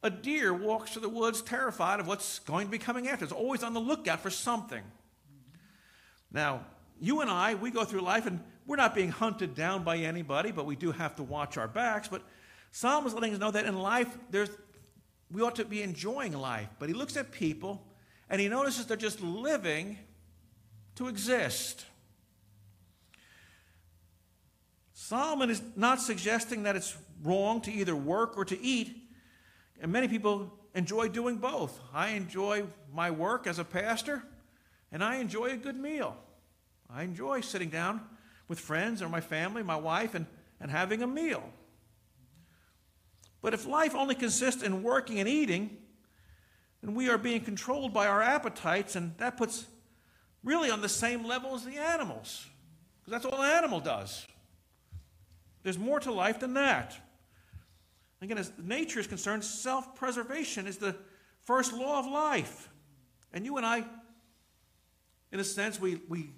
A 0.04 0.10
deer 0.10 0.52
walks 0.52 0.92
through 0.92 1.02
the 1.02 1.08
woods 1.08 1.40
terrified 1.40 1.98
of 1.98 2.06
what's 2.06 2.38
going 2.40 2.66
to 2.66 2.70
be 2.70 2.78
coming 2.78 3.08
after. 3.08 3.24
It's 3.24 3.32
always 3.32 3.62
on 3.62 3.72
the 3.72 3.80
lookout 3.80 4.20
for 4.20 4.28
something. 4.28 4.82
Now, 6.30 6.60
you 7.00 7.22
and 7.22 7.30
I, 7.30 7.54
we 7.54 7.70
go 7.70 7.84
through 7.84 8.02
life 8.02 8.26
and 8.26 8.38
we're 8.66 8.76
not 8.76 8.94
being 8.94 9.10
hunted 9.10 9.54
down 9.54 9.82
by 9.82 9.96
anybody, 9.96 10.52
but 10.52 10.66
we 10.66 10.76
do 10.76 10.92
have 10.92 11.16
to 11.16 11.22
watch 11.22 11.56
our 11.56 11.66
backs. 11.66 12.08
But 12.08 12.22
Psalm 12.70 13.06
is 13.06 13.14
letting 13.14 13.32
us 13.32 13.40
know 13.40 13.50
that 13.50 13.64
in 13.64 13.78
life, 13.78 14.14
there's, 14.30 14.50
we 15.32 15.40
ought 15.40 15.56
to 15.56 15.64
be 15.64 15.82
enjoying 15.82 16.34
life. 16.34 16.68
But 16.78 16.90
he 16.90 16.94
looks 16.94 17.16
at 17.16 17.32
people 17.32 17.82
and 18.28 18.40
he 18.40 18.48
notices 18.48 18.84
they're 18.84 18.98
just 18.98 19.22
living 19.22 19.98
to 20.96 21.08
exist. 21.08 21.86
Solomon 24.92 25.48
is 25.48 25.62
not 25.76 26.00
suggesting 26.00 26.64
that 26.64 26.76
it's 26.76 26.94
wrong 27.22 27.62
to 27.62 27.72
either 27.72 27.96
work 27.96 28.36
or 28.36 28.44
to 28.44 28.60
eat. 28.60 29.03
And 29.80 29.92
many 29.92 30.08
people 30.08 30.52
enjoy 30.74 31.08
doing 31.08 31.36
both. 31.36 31.78
I 31.92 32.10
enjoy 32.10 32.64
my 32.92 33.10
work 33.10 33.46
as 33.46 33.58
a 33.58 33.64
pastor, 33.64 34.22
and 34.92 35.02
I 35.02 35.16
enjoy 35.16 35.50
a 35.50 35.56
good 35.56 35.76
meal. 35.76 36.16
I 36.88 37.02
enjoy 37.02 37.40
sitting 37.40 37.70
down 37.70 38.00
with 38.48 38.60
friends 38.60 39.02
or 39.02 39.08
my 39.08 39.20
family, 39.20 39.62
my 39.62 39.76
wife, 39.76 40.14
and, 40.14 40.26
and 40.60 40.70
having 40.70 41.02
a 41.02 41.06
meal. 41.06 41.42
But 43.40 43.54
if 43.54 43.66
life 43.66 43.94
only 43.94 44.14
consists 44.14 44.62
in 44.62 44.82
working 44.82 45.18
and 45.18 45.28
eating, 45.28 45.76
then 46.82 46.94
we 46.94 47.08
are 47.08 47.18
being 47.18 47.40
controlled 47.40 47.92
by 47.92 48.06
our 48.06 48.22
appetites, 48.22 48.96
and 48.96 49.16
that 49.18 49.36
puts 49.36 49.66
really 50.42 50.70
on 50.70 50.80
the 50.80 50.88
same 50.88 51.24
level 51.24 51.54
as 51.54 51.64
the 51.64 51.76
animals, 51.76 52.46
because 53.00 53.12
that's 53.12 53.24
all 53.24 53.42
an 53.42 53.50
animal 53.50 53.80
does. 53.80 54.26
There's 55.62 55.78
more 55.78 56.00
to 56.00 56.12
life 56.12 56.40
than 56.40 56.54
that. 56.54 56.96
Again, 58.24 58.38
as 58.38 58.50
nature 58.58 58.98
is 58.98 59.06
concerned, 59.06 59.44
self 59.44 59.94
preservation 59.94 60.66
is 60.66 60.78
the 60.78 60.96
first 61.42 61.74
law 61.74 61.98
of 61.98 62.06
life. 62.06 62.70
And 63.32 63.44
you 63.44 63.58
and 63.58 63.66
I, 63.66 63.84
in 65.30 65.40
a 65.40 65.44
sense, 65.44 65.78
we, 65.78 66.00
we 66.08 66.30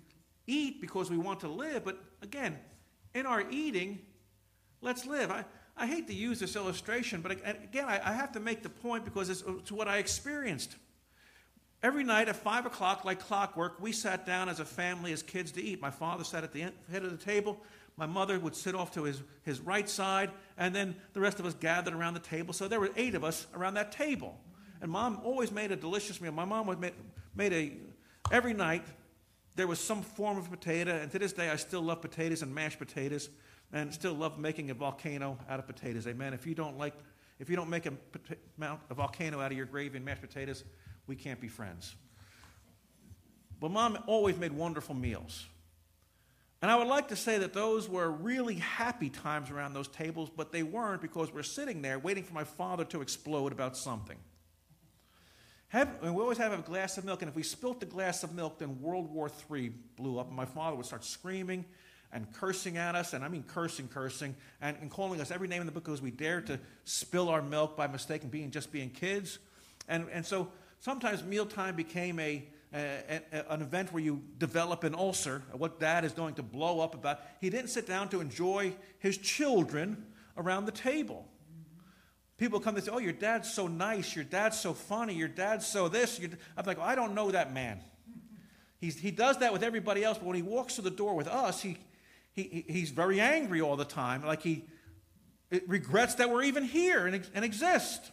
eat 0.47 0.81
because 0.81 1.11
we 1.11 1.17
want 1.17 1.41
to 1.41 1.49
live, 1.49 1.85
but 1.85 1.99
again, 2.23 2.59
in 3.15 3.25
our 3.25 3.45
eating, 3.51 4.01
let's 4.81 5.07
live. 5.07 5.31
I, 5.31 5.45
I 5.77 5.87
hate 5.87 6.09
to 6.09 6.15
use 6.15 6.41
this 6.41 6.57
illustration, 6.57 7.21
but 7.21 7.33
again, 7.33 7.85
I, 7.87 8.01
I 8.03 8.13
have 8.13 8.33
to 8.33 8.41
make 8.41 8.63
the 8.63 8.71
point 8.71 9.05
because 9.05 9.29
it's, 9.29 9.45
it's 9.47 9.71
what 9.71 9.87
I 9.87 9.99
experienced. 9.99 10.75
Every 11.83 12.03
night 12.03 12.29
at 12.29 12.37
5 12.37 12.67
o'clock, 12.67 13.05
like 13.05 13.21
clockwork, 13.21 13.81
we 13.81 13.93
sat 13.93 14.27
down 14.27 14.49
as 14.49 14.59
a 14.59 14.65
family, 14.65 15.13
as 15.13 15.23
kids, 15.23 15.53
to 15.53 15.63
eat. 15.63 15.81
My 15.81 15.91
father 15.91 16.25
sat 16.25 16.43
at 16.43 16.53
the 16.53 16.63
head 16.91 17.05
of 17.05 17.11
the 17.11 17.25
table. 17.25 17.63
My 17.97 18.07
mother 18.07 18.39
would 18.39 18.55
sit 18.55 18.75
off 18.75 18.93
to 18.93 19.05
his, 19.05 19.23
his 19.43 19.61
right 19.61 19.89
side, 19.89 20.31
and 20.59 20.75
then 20.75 20.97
the 21.15 21.21
rest 21.21 21.41
of 21.41 21.47
us 21.47 21.55
gathered 21.55 21.95
around 21.95 22.15
the 22.15 22.21
table. 22.21 22.53
So 22.53 22.69
there 22.69 22.81
were 22.81 22.91
eight 22.97 23.15
of 23.15 23.25
us 23.25 23.47
around 23.55 23.75
that 23.75 23.93
table. 23.93 24.39
And 24.83 24.91
mom 24.91 25.21
always 25.25 25.51
made 25.51 25.73
a 25.73 25.77
delicious 25.77 26.21
meal. 26.21 26.33
My 26.33 26.45
mom 26.45 26.67
would 26.67 26.79
make, 26.79 26.95
made 27.35 27.53
a, 27.55 27.73
every 28.31 28.53
night, 28.53 28.85
there 29.55 29.67
was 29.67 29.81
some 29.81 30.03
form 30.03 30.37
of 30.37 30.51
potato, 30.51 30.95
and 30.95 31.11
to 31.11 31.19
this 31.19 31.33
day 31.33 31.49
I 31.49 31.57
still 31.57 31.81
love 31.81 32.03
potatoes 32.03 32.43
and 32.43 32.55
mashed 32.55 32.79
potatoes, 32.79 33.31
and 33.73 33.93
still 33.93 34.13
love 34.13 34.39
making 34.39 34.71
a 34.71 34.75
volcano 34.75 35.39
out 35.49 35.59
of 35.59 35.67
potatoes. 35.67 36.07
Amen. 36.07 36.35
If 36.35 36.47
you 36.47 36.55
don't 36.55 36.77
like, 36.77 36.93
if 37.39 37.49
you 37.49 37.57
don't 37.57 37.71
make 37.71 37.87
a, 37.87 37.93
a 38.91 38.95
volcano 38.95 39.41
out 39.41 39.51
of 39.51 39.57
your 39.57 39.67
gravy 39.67 39.97
and 39.97 40.05
mashed 40.05 40.21
potatoes, 40.21 40.65
we 41.07 41.17
can't 41.17 41.41
be 41.41 41.49
friends. 41.49 41.95
But 43.59 43.71
mom 43.71 43.99
always 44.07 44.37
made 44.37 44.53
wonderful 44.53 44.95
meals. 44.95 45.47
And 46.63 46.71
I 46.71 46.77
would 46.77 46.89
like 46.89 47.09
to 47.09 47.17
say 47.17 47.39
that 47.39 47.53
those 47.53 47.89
were 47.89 48.11
really 48.11 48.55
happy 48.55 49.11
times 49.11 49.51
around 49.51 49.75
those 49.75 49.89
tables, 49.89 50.31
but 50.35 50.53
they 50.53 50.63
weren't 50.63 51.03
because 51.03 51.33
we're 51.33 51.43
sitting 51.43 51.83
there 51.83 51.99
waiting 51.99 52.25
for 52.25 52.33
my 52.33 52.45
father 52.45 52.85
to 52.87 53.03
explode 53.03 53.53
about 53.53 53.77
something. 53.77 54.17
Have, 55.69 56.01
we 56.01 56.09
always 56.09 56.39
have 56.39 56.53
a 56.53 56.63
glass 56.63 56.97
of 56.97 57.05
milk, 57.05 57.23
and 57.23 57.29
if 57.29 57.35
we 57.35 57.43
spilt 57.43 57.81
the 57.81 57.87
glass 57.87 58.23
of 58.23 58.35
milk, 58.35 58.59
then 58.59 58.81
World 58.81 59.13
War 59.13 59.31
III 59.51 59.73
blew 59.97 60.19
up, 60.19 60.29
and 60.29 60.37
my 60.37 60.45
father 60.45 60.77
would 60.77 60.87
start 60.87 61.05
screaming 61.05 61.65
and 62.13 62.33
cursing 62.33 62.79
at 62.79 62.95
us, 62.95 63.13
and 63.13 63.25
I 63.25 63.29
mean 63.29 63.43
cursing, 63.43 63.89
cursing, 63.89 64.35
and, 64.63 64.77
and 64.81 64.91
calling 64.91 65.21
us 65.21 65.31
every 65.31 65.49
name 65.49 65.61
in 65.61 65.67
the 65.67 65.73
book 65.73 65.85
because 65.85 66.01
we 66.01 66.13
dared 66.13 66.47
to 66.47 66.61
spill 66.85 67.29
our 67.29 67.43
milk 67.43 67.77
by 67.77 67.89
mistake 67.89 68.23
and 68.23 68.31
being 68.31 68.51
just 68.51 68.73
being 68.73 68.91
kids. 68.91 69.39
And, 69.89 70.07
and 70.13 70.25
so 70.25 70.49
sometimes 70.79 71.25
mealtime 71.25 71.75
became 71.75 72.19
a, 72.21 72.45
a, 72.77 73.23
a, 73.33 73.53
an 73.53 73.63
event 73.63 73.93
where 73.93 74.03
you 74.03 74.23
develop 74.39 74.85
an 74.85 74.95
ulcer, 74.95 75.43
what 75.53 75.81
dad 75.81 76.05
is 76.05 76.13
going 76.13 76.35
to 76.35 76.43
blow 76.43 76.81
up 76.81 76.95
about. 76.95 77.21
He 77.41 77.51
didn't 77.51 77.71
sit 77.71 77.87
down 77.87 78.09
to 78.11 78.21
enjoy 78.21 78.75
his 78.99 79.17
children 79.19 80.07
around 80.37 80.67
the 80.67 80.73
table. 80.73 81.27
People 82.39 82.61
come 82.61 82.77
and 82.77 82.85
say, 82.85 82.91
Oh, 82.93 82.99
your 82.99 83.13
dad's 83.13 83.53
so 83.53 83.67
nice. 83.67 84.15
Your 84.15 84.25
dad's 84.25 84.61
so 84.61 84.75
funny. 84.75 85.15
Your 85.15 85.29
dad's 85.29 85.67
so 85.67 85.89
this. 85.89 86.21
I'm 86.57 86.67
like, 86.67 86.79
I 86.79 86.95
don't 86.95 87.15
know 87.15 87.31
that 87.31 87.53
man. 87.55 87.81
He's, 88.79 88.99
he 88.99 89.11
does 89.11 89.39
that 89.39 89.55
with 89.55 89.63
everybody 89.63 90.05
else, 90.05 90.19
but 90.19 90.27
when 90.27 90.37
he 90.37 90.43
walks 90.43 90.75
through 90.75 90.85
the 90.85 90.91
door 90.91 91.15
with 91.15 91.29
us, 91.29 91.63
he, 91.63 91.79
he, 92.33 92.65
he's 92.69 92.91
very 92.91 93.21
angry 93.21 93.63
all 93.63 93.77
the 93.77 93.87
time. 93.87 94.23
Like 94.23 94.43
he 94.43 94.65
regrets 95.67 96.17
that 96.17 96.31
we're 96.31 96.43
even 96.43 96.65
here 96.65 97.07
and, 97.07 97.27
and 97.35 97.45
exist. 97.45 98.11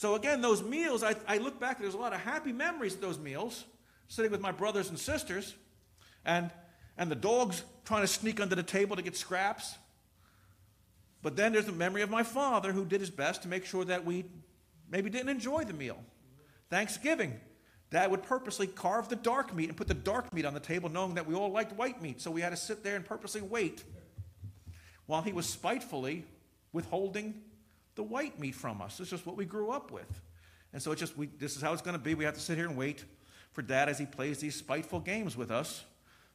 So, 0.00 0.14
again, 0.14 0.40
those 0.40 0.62
meals, 0.62 1.02
I, 1.02 1.14
I 1.28 1.36
look 1.36 1.60
back, 1.60 1.78
there's 1.78 1.92
a 1.92 1.98
lot 1.98 2.14
of 2.14 2.20
happy 2.20 2.54
memories 2.54 2.94
of 2.94 3.02
those 3.02 3.18
meals, 3.18 3.66
sitting 4.08 4.30
with 4.30 4.40
my 4.40 4.50
brothers 4.50 4.88
and 4.88 4.98
sisters, 4.98 5.54
and, 6.24 6.50
and 6.96 7.10
the 7.10 7.14
dogs 7.14 7.62
trying 7.84 8.00
to 8.00 8.06
sneak 8.06 8.40
under 8.40 8.54
the 8.54 8.62
table 8.62 8.96
to 8.96 9.02
get 9.02 9.14
scraps. 9.14 9.76
But 11.20 11.36
then 11.36 11.52
there's 11.52 11.66
the 11.66 11.72
memory 11.72 12.00
of 12.00 12.08
my 12.08 12.22
father 12.22 12.72
who 12.72 12.86
did 12.86 13.00
his 13.00 13.10
best 13.10 13.42
to 13.42 13.48
make 13.48 13.66
sure 13.66 13.84
that 13.84 14.06
we 14.06 14.24
maybe 14.88 15.10
didn't 15.10 15.28
enjoy 15.28 15.64
the 15.64 15.74
meal. 15.74 15.98
Thanksgiving, 16.70 17.38
Dad 17.90 18.10
would 18.10 18.22
purposely 18.22 18.68
carve 18.68 19.10
the 19.10 19.16
dark 19.16 19.54
meat 19.54 19.68
and 19.68 19.76
put 19.76 19.86
the 19.86 19.92
dark 19.92 20.32
meat 20.32 20.46
on 20.46 20.54
the 20.54 20.60
table, 20.60 20.88
knowing 20.88 21.16
that 21.16 21.26
we 21.26 21.34
all 21.34 21.52
liked 21.52 21.74
white 21.74 22.00
meat. 22.00 22.22
So 22.22 22.30
we 22.30 22.40
had 22.40 22.52
to 22.52 22.56
sit 22.56 22.82
there 22.82 22.96
and 22.96 23.04
purposely 23.04 23.42
wait 23.42 23.84
while 25.04 25.20
he 25.20 25.34
was 25.34 25.44
spitefully 25.44 26.24
withholding 26.72 27.34
the 28.00 28.04
white 28.04 28.40
meat 28.40 28.54
from 28.54 28.80
us. 28.80 28.98
It's 28.98 29.10
just 29.10 29.26
what 29.26 29.36
we 29.36 29.44
grew 29.44 29.70
up 29.70 29.90
with. 29.90 30.22
And 30.72 30.80
so 30.80 30.90
it's 30.90 31.00
just, 31.00 31.18
we, 31.18 31.26
this 31.26 31.54
is 31.54 31.60
how 31.60 31.74
it's 31.74 31.82
going 31.82 31.98
to 31.98 32.02
be. 32.02 32.14
We 32.14 32.24
have 32.24 32.32
to 32.32 32.40
sit 32.40 32.56
here 32.56 32.66
and 32.66 32.74
wait 32.74 33.04
for 33.52 33.60
Dad 33.60 33.90
as 33.90 33.98
he 33.98 34.06
plays 34.06 34.38
these 34.38 34.54
spiteful 34.54 35.00
games 35.00 35.36
with 35.36 35.50
us. 35.50 35.84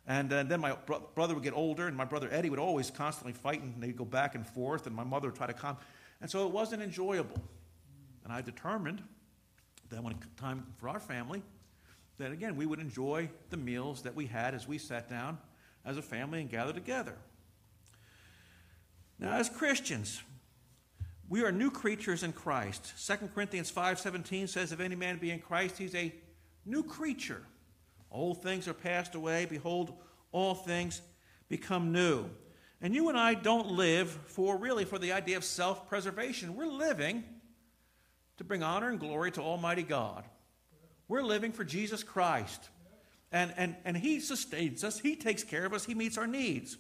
And 0.06 0.32
uh, 0.32 0.44
then 0.44 0.60
my 0.60 0.74
bro- 0.86 1.10
brother 1.16 1.34
would 1.34 1.42
get 1.42 1.54
older, 1.56 1.88
and 1.88 1.98
my 1.98 2.06
brother 2.06 2.30
Eddie 2.32 2.52
would 2.52 2.60
always 2.60 2.92
constantly 2.92 3.34
fight, 3.34 3.64
and 3.64 3.82
they'd 3.82 3.98
go 3.98 4.06
back 4.06 4.36
and 4.36 4.46
forth, 4.46 4.86
and 4.86 4.96
my 4.96 5.04
mother 5.04 5.30
would 5.30 5.36
try 5.36 5.48
to 5.48 5.54
calm. 5.54 5.76
And 6.22 6.30
so 6.30 6.46
it 6.46 6.54
wasn't 6.54 6.84
enjoyable. 6.84 7.42
And 8.24 8.32
I 8.32 8.42
determined 8.42 9.02
that 9.90 10.04
when 10.04 10.14
time 10.38 10.68
for 10.78 10.88
our 10.88 11.00
family, 11.00 11.42
that 12.20 12.32
again, 12.32 12.58
we 12.58 12.68
would 12.68 12.80
enjoy 12.80 13.28
the 13.50 13.58
meals 13.58 14.04
that 14.04 14.14
we 14.14 14.28
had 14.28 14.54
as 14.54 14.68
we 14.68 14.78
sat 14.78 15.10
down 15.10 15.40
as 15.84 15.98
a 15.98 16.04
family 16.04 16.42
and 16.42 16.50
gathered 16.52 16.76
together. 16.76 17.16
Now, 19.18 19.32
as 19.32 19.50
Christians, 19.50 20.22
we 21.28 21.44
are 21.44 21.52
new 21.52 21.72
creatures 21.72 22.24
in 22.24 22.34
Christ. 22.34 22.94
2 22.98 23.30
Corinthians 23.34 23.72
5:17 23.72 24.48
says 24.48 24.72
if 24.72 24.80
any 24.80 24.96
man 24.96 25.18
be 25.18 25.32
in 25.32 25.40
Christ 25.40 25.78
he's 25.78 25.96
a 25.96 26.14
new 26.66 26.84
creature. 26.84 27.44
Old 28.12 28.42
things 28.44 28.68
are 28.68 28.74
passed 28.74 29.16
away. 29.16 29.46
Behold, 29.46 29.94
all 30.32 30.56
things 30.56 31.02
become 31.50 31.92
new. 31.92 32.30
And 32.82 32.94
you 32.94 33.10
and 33.10 33.18
I 33.18 33.34
don't 33.34 33.72
live 33.72 34.10
for 34.28 34.58
really 34.58 34.86
for 34.86 35.00
the 35.00 35.14
idea 35.14 35.38
of 35.38 35.44
self 35.44 35.90
preservation. 35.90 36.56
We're 36.56 36.68
living 36.68 37.24
to 38.38 38.44
bring 38.44 38.64
honor 38.64 38.90
and 38.90 39.00
glory 39.00 39.32
to 39.32 39.42
Almighty 39.42 39.84
God. 39.84 40.24
We're 41.08 41.24
living 41.24 41.52
for 41.52 41.64
Jesus 41.64 42.04
Christ. 42.04 42.70
And, 43.32 43.54
and, 43.58 43.76
and 43.86 43.98
He 43.98 44.20
sustains 44.20 44.84
us, 44.84 45.00
He 45.00 45.16
takes 45.16 45.44
care 45.44 45.66
of 45.66 45.74
us, 45.74 45.86
He 45.86 45.96
meets 45.96 46.18
our 46.18 46.28
needs. 46.28 46.78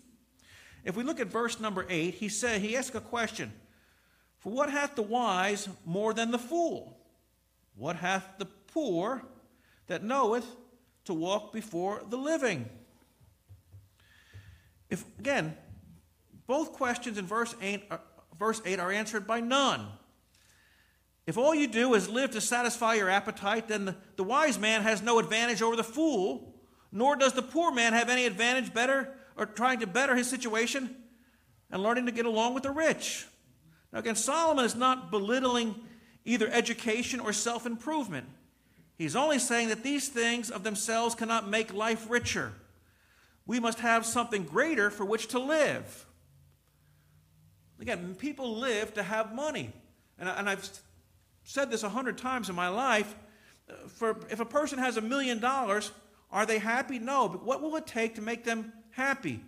If 0.83 0.95
we 0.95 1.03
look 1.03 1.19
at 1.19 1.27
verse 1.27 1.59
number 1.59 1.85
8, 1.89 2.13
he 2.13 2.29
said, 2.29 2.61
He 2.61 2.77
asked 2.77 2.93
a 2.93 3.01
question 3.01 3.51
For 4.45 4.51
what 4.51 4.69
hath 4.69 4.93
the 4.95 5.01
wise 5.01 5.67
more 5.85 6.13
than 6.13 6.29
the 6.29 6.37
fool? 6.37 6.95
What 7.75 7.95
hath 7.95 8.37
the 8.37 8.45
poor 8.45 9.23
that 9.87 10.03
knoweth 10.03 10.45
to 11.05 11.15
walk 11.15 11.51
before 11.51 12.03
the 12.07 12.17
living. 12.17 12.69
If 14.87 15.03
again, 15.17 15.57
both 16.45 16.73
questions 16.73 17.17
in 17.17 17.25
verse 17.25 17.55
8, 17.59 17.85
are, 17.89 17.97
uh, 17.97 18.35
verse 18.37 18.61
8 18.63 18.79
are 18.79 18.91
answered 18.91 19.25
by 19.25 19.39
none. 19.39 19.87
If 21.25 21.39
all 21.39 21.55
you 21.55 21.65
do 21.65 21.95
is 21.95 22.07
live 22.07 22.29
to 22.31 22.41
satisfy 22.41 22.93
your 22.93 23.09
appetite, 23.09 23.67
then 23.67 23.85
the, 23.85 23.95
the 24.15 24.23
wise 24.23 24.59
man 24.59 24.83
has 24.83 25.01
no 25.01 25.17
advantage 25.17 25.63
over 25.63 25.75
the 25.75 25.83
fool, 25.83 26.53
nor 26.91 27.15
does 27.15 27.33
the 27.33 27.41
poor 27.41 27.71
man 27.71 27.93
have 27.93 28.09
any 28.09 28.27
advantage 28.27 28.75
better 28.75 29.11
or 29.35 29.47
trying 29.47 29.79
to 29.79 29.87
better 29.87 30.15
his 30.15 30.29
situation 30.29 30.95
and 31.71 31.81
learning 31.81 32.05
to 32.05 32.11
get 32.11 32.27
along 32.27 32.53
with 32.53 32.61
the 32.61 32.69
rich. 32.69 33.25
Now, 33.95 33.99
again, 33.99 34.17
Solomon 34.17 34.65
is 34.65 34.75
not 34.75 35.09
belittling 35.09 35.73
either 36.25 36.49
education 36.51 37.21
or 37.21 37.31
self 37.31 37.65
improvement. 37.65 38.27
He's 38.97 39.15
only 39.15 39.39
saying 39.39 39.69
that 39.69 39.83
these 39.83 40.09
things 40.09 40.51
of 40.51 40.63
themselves 40.63 41.15
cannot 41.15 41.47
make 41.49 41.73
life 41.73 42.09
richer. 42.09 42.51
We 43.47 43.61
must 43.61 43.79
have 43.79 44.05
something 44.05 44.43
greater 44.43 44.89
for 44.89 45.05
which 45.05 45.27
to 45.27 45.39
live. 45.39 46.05
Again, 47.79 48.15
people 48.15 48.57
live 48.57 48.93
to 48.95 49.03
have 49.03 49.33
money. 49.33 49.71
And, 50.19 50.27
I, 50.27 50.49
have 50.49 50.69
said 51.45 51.71
this 51.71 51.83
a 51.83 51.89
hundred 51.89 52.17
times 52.17 52.49
in 52.49 52.55
my 52.55 52.67
life. 52.67 53.15
For, 53.87 54.17
if 54.29 54.41
a 54.41 54.45
person 54.45 54.77
has 54.77 54.97
a 54.97 55.01
million 55.01 55.39
dollars, 55.39 55.91
are 56.31 56.45
they 56.45 56.57
happy? 56.59 56.99
No. 56.99 57.29
But 57.29 57.45
what 57.45 57.61
will 57.61 57.77
it 57.77 57.87
take 57.87 58.15
to 58.15 58.21
make 58.21 58.43
them 58.43 58.73
happy? 58.91 59.39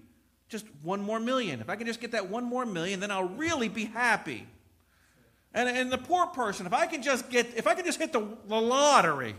Just 0.50 0.66
one 0.82 1.02
more 1.02 1.20
million. 1.20 1.60
If 1.60 1.70
I 1.70 1.76
can 1.76 1.88
just 1.88 2.00
get 2.00 2.12
that 2.12 2.30
one 2.30 2.44
more 2.44 2.66
million, 2.66 3.00
then 3.00 3.12
I'll 3.12 3.28
really 3.28 3.68
be 3.68 3.86
happy. 3.86 4.48
And, 5.54 5.68
and 5.68 5.92
the 5.92 5.98
poor 5.98 6.28
person, 6.28 6.66
if 6.66 6.74
I 6.74 6.86
can 6.86 7.02
just 7.02 7.30
get, 7.30 7.48
if 7.56 7.68
I 7.68 7.74
can 7.74 7.86
just 7.86 8.00
hit 8.00 8.14
the, 8.14 8.28
the 8.48 8.60
lottery, 8.60 9.36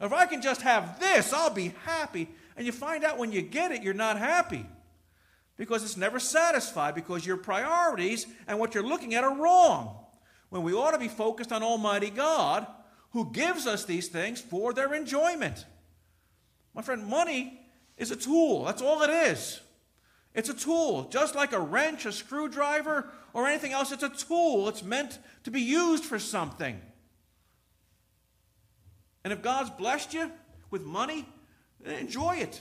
if 0.00 0.12
I 0.12 0.26
can 0.26 0.42
just 0.42 0.62
have 0.62 0.98
this, 1.00 1.32
I'll 1.32 1.50
be 1.50 1.72
happy. 1.84 2.28
And 2.56 2.66
you 2.66 2.72
find 2.72 3.04
out 3.04 3.18
when 3.18 3.32
you 3.32 3.42
get 3.42 3.72
it, 3.72 3.82
you're 3.82 3.94
not 3.94 4.18
happy 4.18 4.66
because 5.56 5.84
it's 5.84 5.96
never 5.96 6.18
satisfied 6.18 6.94
because 6.94 7.24
your 7.24 7.36
priorities 7.36 8.26
and 8.46 8.58
what 8.58 8.74
you're 8.74 8.86
looking 8.86 9.14
at 9.14 9.24
are 9.24 9.36
wrong. 9.36 9.96
when 10.50 10.62
we 10.62 10.72
ought 10.72 10.92
to 10.92 10.98
be 10.98 11.08
focused 11.08 11.52
on 11.52 11.62
Almighty 11.62 12.10
God 12.10 12.66
who 13.10 13.30
gives 13.30 13.66
us 13.66 13.84
these 13.84 14.08
things 14.08 14.40
for 14.40 14.72
their 14.72 14.92
enjoyment. 14.92 15.64
My 16.74 16.82
friend, 16.82 17.06
money 17.06 17.60
is 17.96 18.10
a 18.10 18.16
tool. 18.16 18.64
That's 18.64 18.82
all 18.82 19.02
it 19.02 19.10
is. 19.10 19.60
It's 20.34 20.48
a 20.48 20.54
tool. 20.54 21.08
Just 21.10 21.34
like 21.34 21.52
a 21.52 21.60
wrench, 21.60 22.06
a 22.06 22.12
screwdriver, 22.12 23.08
or 23.32 23.46
anything 23.46 23.72
else, 23.72 23.92
it's 23.92 24.02
a 24.02 24.08
tool. 24.08 24.68
It's 24.68 24.82
meant 24.82 25.18
to 25.44 25.50
be 25.50 25.60
used 25.60 26.04
for 26.04 26.18
something. 26.18 26.80
And 29.22 29.32
if 29.32 29.42
God's 29.42 29.70
blessed 29.70 30.12
you 30.12 30.30
with 30.70 30.82
money, 30.82 31.26
enjoy 31.84 32.36
it. 32.36 32.60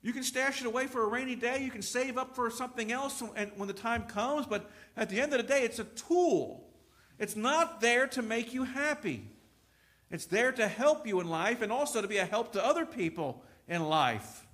You 0.00 0.12
can 0.12 0.22
stash 0.22 0.60
it 0.60 0.66
away 0.66 0.86
for 0.86 1.02
a 1.02 1.08
rainy 1.08 1.34
day. 1.34 1.62
You 1.62 1.70
can 1.70 1.82
save 1.82 2.16
up 2.16 2.34
for 2.34 2.50
something 2.50 2.90
else 2.90 3.22
and 3.36 3.50
when 3.56 3.68
the 3.68 3.74
time 3.74 4.04
comes. 4.04 4.46
But 4.46 4.70
at 4.96 5.10
the 5.10 5.20
end 5.20 5.32
of 5.32 5.38
the 5.38 5.46
day, 5.46 5.64
it's 5.64 5.78
a 5.78 5.84
tool. 5.84 6.64
It's 7.18 7.36
not 7.36 7.80
there 7.80 8.06
to 8.08 8.22
make 8.22 8.54
you 8.54 8.64
happy. 8.64 9.28
It's 10.10 10.24
there 10.24 10.52
to 10.52 10.66
help 10.66 11.06
you 11.06 11.20
in 11.20 11.28
life 11.28 11.60
and 11.60 11.70
also 11.70 12.00
to 12.00 12.08
be 12.08 12.16
a 12.16 12.24
help 12.24 12.52
to 12.52 12.64
other 12.64 12.86
people 12.86 13.42
in 13.68 13.82
life. 13.82 14.46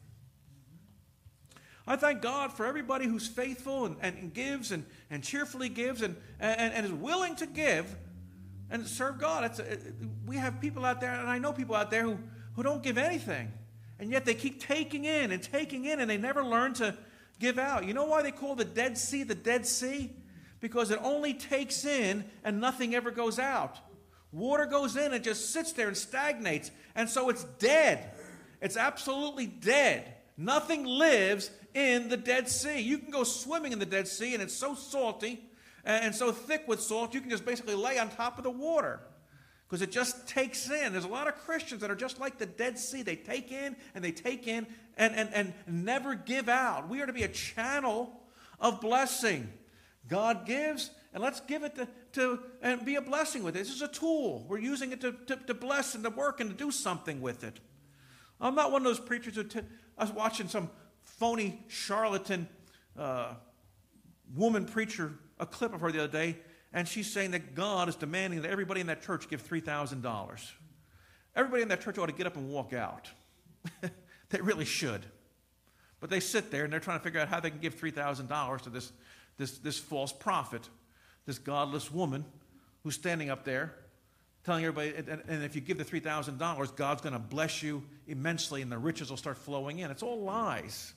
I 1.86 1.96
thank 1.96 2.22
God 2.22 2.52
for 2.52 2.64
everybody 2.64 3.06
who's 3.06 3.26
faithful 3.26 3.84
and, 3.84 3.96
and, 4.00 4.32
gives 4.32 4.72
and, 4.72 4.86
and 5.10 5.22
cheerfully 5.22 5.68
gives 5.68 6.00
and, 6.00 6.16
and, 6.40 6.72
and 6.72 6.86
is 6.86 6.92
willing 6.92 7.36
to 7.36 7.46
give 7.46 7.94
and 8.70 8.86
serve 8.86 9.18
God. 9.18 9.44
It's 9.44 9.58
a, 9.58 9.78
we 10.26 10.36
have 10.36 10.60
people 10.60 10.84
out 10.84 11.00
there, 11.00 11.12
and 11.12 11.28
I 11.28 11.38
know 11.38 11.52
people 11.52 11.74
out 11.74 11.90
there 11.90 12.02
who, 12.02 12.18
who 12.54 12.62
don't 12.62 12.82
give 12.82 12.96
anything. 12.96 13.52
And 13.98 14.10
yet 14.10 14.24
they 14.24 14.34
keep 14.34 14.60
taking 14.60 15.04
in 15.04 15.30
and 15.30 15.42
taking 15.42 15.84
in, 15.84 16.00
and 16.00 16.10
they 16.10 16.16
never 16.16 16.42
learn 16.42 16.72
to 16.74 16.96
give 17.38 17.58
out. 17.58 17.84
You 17.84 17.94
know 17.94 18.06
why 18.06 18.22
they 18.22 18.32
call 18.32 18.54
the 18.54 18.64
Dead 18.64 18.96
Sea 18.96 19.22
the 19.22 19.34
Dead 19.34 19.66
Sea? 19.66 20.10
Because 20.60 20.90
it 20.90 20.98
only 21.02 21.34
takes 21.34 21.84
in 21.84 22.24
and 22.42 22.60
nothing 22.60 22.94
ever 22.94 23.10
goes 23.10 23.38
out. 23.38 23.76
Water 24.32 24.66
goes 24.66 24.96
in 24.96 25.12
and 25.12 25.22
just 25.22 25.50
sits 25.50 25.72
there 25.72 25.88
and 25.88 25.96
stagnates. 25.96 26.70
And 26.94 27.08
so 27.08 27.28
it's 27.28 27.44
dead. 27.58 28.10
It's 28.62 28.76
absolutely 28.76 29.46
dead. 29.46 30.14
Nothing 30.36 30.84
lives 30.84 31.50
in 31.74 32.08
the 32.08 32.16
Dead 32.16 32.48
Sea. 32.48 32.80
You 32.80 32.98
can 32.98 33.10
go 33.10 33.24
swimming 33.24 33.72
in 33.72 33.78
the 33.78 33.86
Dead 33.86 34.08
Sea, 34.08 34.34
and 34.34 34.42
it's 34.42 34.54
so 34.54 34.74
salty 34.74 35.42
and 35.84 36.14
so 36.14 36.32
thick 36.32 36.66
with 36.66 36.80
salt, 36.80 37.14
you 37.14 37.20
can 37.20 37.30
just 37.30 37.44
basically 37.44 37.74
lay 37.74 37.98
on 37.98 38.08
top 38.08 38.38
of 38.38 38.44
the 38.44 38.50
water 38.50 39.00
because 39.68 39.82
it 39.82 39.90
just 39.90 40.26
takes 40.26 40.70
in. 40.70 40.92
There's 40.92 41.04
a 41.04 41.08
lot 41.08 41.28
of 41.28 41.34
Christians 41.36 41.80
that 41.82 41.90
are 41.90 41.96
just 41.96 42.18
like 42.18 42.38
the 42.38 42.46
Dead 42.46 42.78
Sea. 42.78 43.02
They 43.02 43.16
take 43.16 43.52
in 43.52 43.76
and 43.94 44.02
they 44.02 44.12
take 44.12 44.46
in 44.46 44.66
and, 44.96 45.14
and, 45.14 45.28
and 45.34 45.52
never 45.66 46.14
give 46.14 46.48
out. 46.48 46.88
We 46.88 47.02
are 47.02 47.06
to 47.06 47.12
be 47.12 47.24
a 47.24 47.28
channel 47.28 48.20
of 48.60 48.80
blessing. 48.80 49.52
God 50.08 50.46
gives, 50.46 50.90
and 51.12 51.22
let's 51.22 51.40
give 51.40 51.64
it 51.64 51.74
to, 51.76 51.88
to 52.12 52.40
and 52.62 52.84
be 52.84 52.94
a 52.94 53.02
blessing 53.02 53.42
with 53.42 53.56
it. 53.56 53.60
This 53.60 53.70
is 53.70 53.82
a 53.82 53.88
tool. 53.88 54.46
We're 54.48 54.58
using 54.58 54.92
it 54.92 55.00
to, 55.02 55.12
to, 55.26 55.36
to 55.36 55.54
bless 55.54 55.94
and 55.94 56.04
to 56.04 56.10
work 56.10 56.40
and 56.40 56.50
to 56.50 56.56
do 56.56 56.70
something 56.70 57.20
with 57.20 57.44
it. 57.44 57.60
I'm 58.40 58.54
not 58.54 58.72
one 58.72 58.82
of 58.82 58.86
those 58.86 59.00
preachers 59.00 59.36
who, 59.36 59.44
t- 59.44 59.60
I 59.96 60.04
was 60.04 60.12
watching 60.12 60.48
some 60.48 60.70
phony 61.18 61.62
charlatan 61.68 62.48
uh, 62.98 63.34
woman 64.34 64.64
preacher, 64.64 65.12
a 65.38 65.46
clip 65.46 65.74
of 65.74 65.80
her 65.80 65.92
the 65.92 66.04
other 66.04 66.12
day, 66.12 66.36
and 66.72 66.88
she's 66.88 67.10
saying 67.10 67.32
that 67.32 67.54
God 67.54 67.88
is 67.88 67.96
demanding 67.96 68.42
that 68.42 68.50
everybody 68.50 68.80
in 68.80 68.88
that 68.88 69.02
church 69.02 69.28
give 69.28 69.46
$3,000. 69.46 70.50
Everybody 71.36 71.62
in 71.62 71.68
that 71.68 71.80
church 71.80 71.98
ought 71.98 72.06
to 72.06 72.12
get 72.12 72.26
up 72.26 72.36
and 72.36 72.48
walk 72.48 72.72
out. 72.72 73.08
they 74.30 74.40
really 74.40 74.64
should. 74.64 75.04
But 76.00 76.10
they 76.10 76.20
sit 76.20 76.50
there 76.50 76.64
and 76.64 76.72
they're 76.72 76.80
trying 76.80 76.98
to 76.98 77.04
figure 77.04 77.20
out 77.20 77.28
how 77.28 77.40
they 77.40 77.50
can 77.50 77.60
give 77.60 77.76
$3,000 77.76 78.60
to 78.62 78.70
this, 78.70 78.92
this, 79.38 79.58
this 79.58 79.78
false 79.78 80.12
prophet, 80.12 80.68
this 81.26 81.38
godless 81.38 81.92
woman 81.92 82.24
who's 82.82 82.94
standing 82.94 83.30
up 83.30 83.44
there 83.44 83.74
telling 84.44 84.64
everybody, 84.64 84.94
and, 84.94 85.22
and 85.26 85.42
if 85.42 85.54
you 85.54 85.60
give 85.60 85.78
the 85.78 85.84
$3,000, 85.84 86.76
God's 86.76 87.00
going 87.00 87.14
to 87.14 87.18
bless 87.18 87.62
you 87.62 87.82
immensely 88.06 88.62
and 88.62 88.70
the 88.70 88.78
riches 88.78 89.10
will 89.10 89.16
start 89.16 89.38
flowing 89.38 89.78
in. 89.78 89.90
It's 89.90 90.02
all 90.02 90.20
lies. 90.20 90.92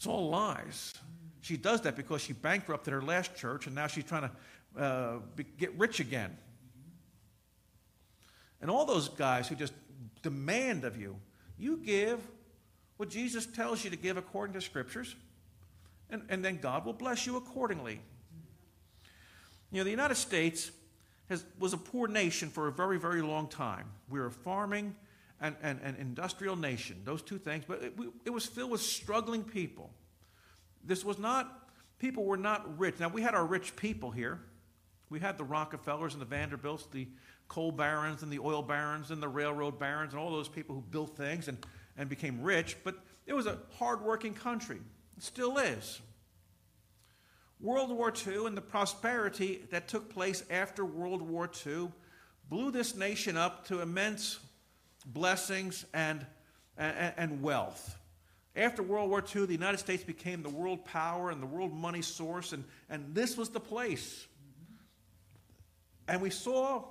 It's 0.00 0.06
all 0.06 0.30
lies. 0.30 0.94
She 1.42 1.58
does 1.58 1.82
that 1.82 1.94
because 1.94 2.22
she 2.22 2.32
bankrupted 2.32 2.90
her 2.90 3.02
last 3.02 3.36
church 3.36 3.66
and 3.66 3.74
now 3.74 3.86
she's 3.86 4.04
trying 4.04 4.30
to 4.30 4.82
uh, 4.82 5.18
be, 5.36 5.44
get 5.58 5.78
rich 5.78 6.00
again. 6.00 6.34
And 8.62 8.70
all 8.70 8.86
those 8.86 9.10
guys 9.10 9.46
who 9.46 9.56
just 9.56 9.74
demand 10.22 10.84
of 10.86 10.98
you, 10.98 11.16
you 11.58 11.76
give 11.76 12.18
what 12.96 13.10
Jesus 13.10 13.44
tells 13.44 13.84
you 13.84 13.90
to 13.90 13.96
give 13.96 14.16
according 14.16 14.54
to 14.54 14.62
scriptures, 14.62 15.14
and, 16.08 16.22
and 16.30 16.42
then 16.42 16.60
God 16.62 16.86
will 16.86 16.94
bless 16.94 17.26
you 17.26 17.36
accordingly. 17.36 18.00
You 19.70 19.80
know, 19.80 19.84
the 19.84 19.90
United 19.90 20.14
States 20.14 20.70
has, 21.28 21.44
was 21.58 21.74
a 21.74 21.78
poor 21.78 22.08
nation 22.08 22.48
for 22.48 22.68
a 22.68 22.72
very, 22.72 22.98
very 22.98 23.20
long 23.20 23.48
time. 23.48 23.84
We 24.08 24.18
were 24.18 24.30
farming 24.30 24.94
and, 25.40 25.56
and, 25.62 25.80
and 25.82 25.96
industrial 25.96 26.56
nation, 26.56 27.00
those 27.04 27.22
two 27.22 27.38
things, 27.38 27.64
but 27.66 27.82
it, 27.82 27.94
it 28.24 28.30
was 28.30 28.46
filled 28.46 28.70
with 28.70 28.82
struggling 28.82 29.42
people. 29.42 29.90
This 30.84 31.04
was 31.04 31.18
not, 31.18 31.70
people 31.98 32.24
were 32.24 32.36
not 32.36 32.78
rich. 32.78 32.98
Now, 33.00 33.08
we 33.08 33.22
had 33.22 33.34
our 33.34 33.46
rich 33.46 33.74
people 33.76 34.10
here. 34.10 34.40
We 35.08 35.18
had 35.18 35.38
the 35.38 35.44
Rockefellers 35.44 36.12
and 36.12 36.20
the 36.20 36.26
Vanderbilts, 36.26 36.86
the 36.92 37.08
coal 37.48 37.72
barons 37.72 38.22
and 38.22 38.30
the 38.30 38.38
oil 38.38 38.62
barons 38.62 39.10
and 39.10 39.22
the 39.22 39.28
railroad 39.28 39.78
barons 39.78 40.12
and 40.12 40.20
all 40.20 40.30
those 40.30 40.48
people 40.48 40.74
who 40.74 40.82
built 40.82 41.16
things 41.16 41.48
and, 41.48 41.58
and 41.96 42.08
became 42.08 42.42
rich, 42.42 42.76
but 42.84 42.96
it 43.26 43.32
was 43.32 43.46
a 43.46 43.58
hardworking 43.78 44.34
country. 44.34 44.78
It 45.16 45.22
still 45.22 45.58
is. 45.58 46.00
World 47.60 47.90
War 47.90 48.12
II 48.26 48.46
and 48.46 48.56
the 48.56 48.62
prosperity 48.62 49.62
that 49.70 49.88
took 49.88 50.08
place 50.08 50.44
after 50.48 50.84
World 50.84 51.20
War 51.20 51.50
II 51.66 51.88
blew 52.48 52.70
this 52.70 52.94
nation 52.94 53.36
up 53.36 53.66
to 53.66 53.80
immense 53.80 54.38
blessings 55.04 55.84
and, 55.94 56.24
and, 56.76 57.12
and 57.16 57.42
wealth. 57.42 57.96
After 58.56 58.82
World 58.82 59.10
War 59.10 59.22
II, 59.22 59.46
the 59.46 59.52
United 59.52 59.78
States 59.78 60.02
became 60.02 60.42
the 60.42 60.50
world 60.50 60.84
power 60.84 61.30
and 61.30 61.40
the 61.40 61.46
world 61.46 61.72
money 61.72 62.02
source, 62.02 62.52
and, 62.52 62.64
and 62.88 63.14
this 63.14 63.36
was 63.36 63.50
the 63.50 63.60
place. 63.60 64.26
And 66.08 66.20
we 66.20 66.30
saw 66.30 66.84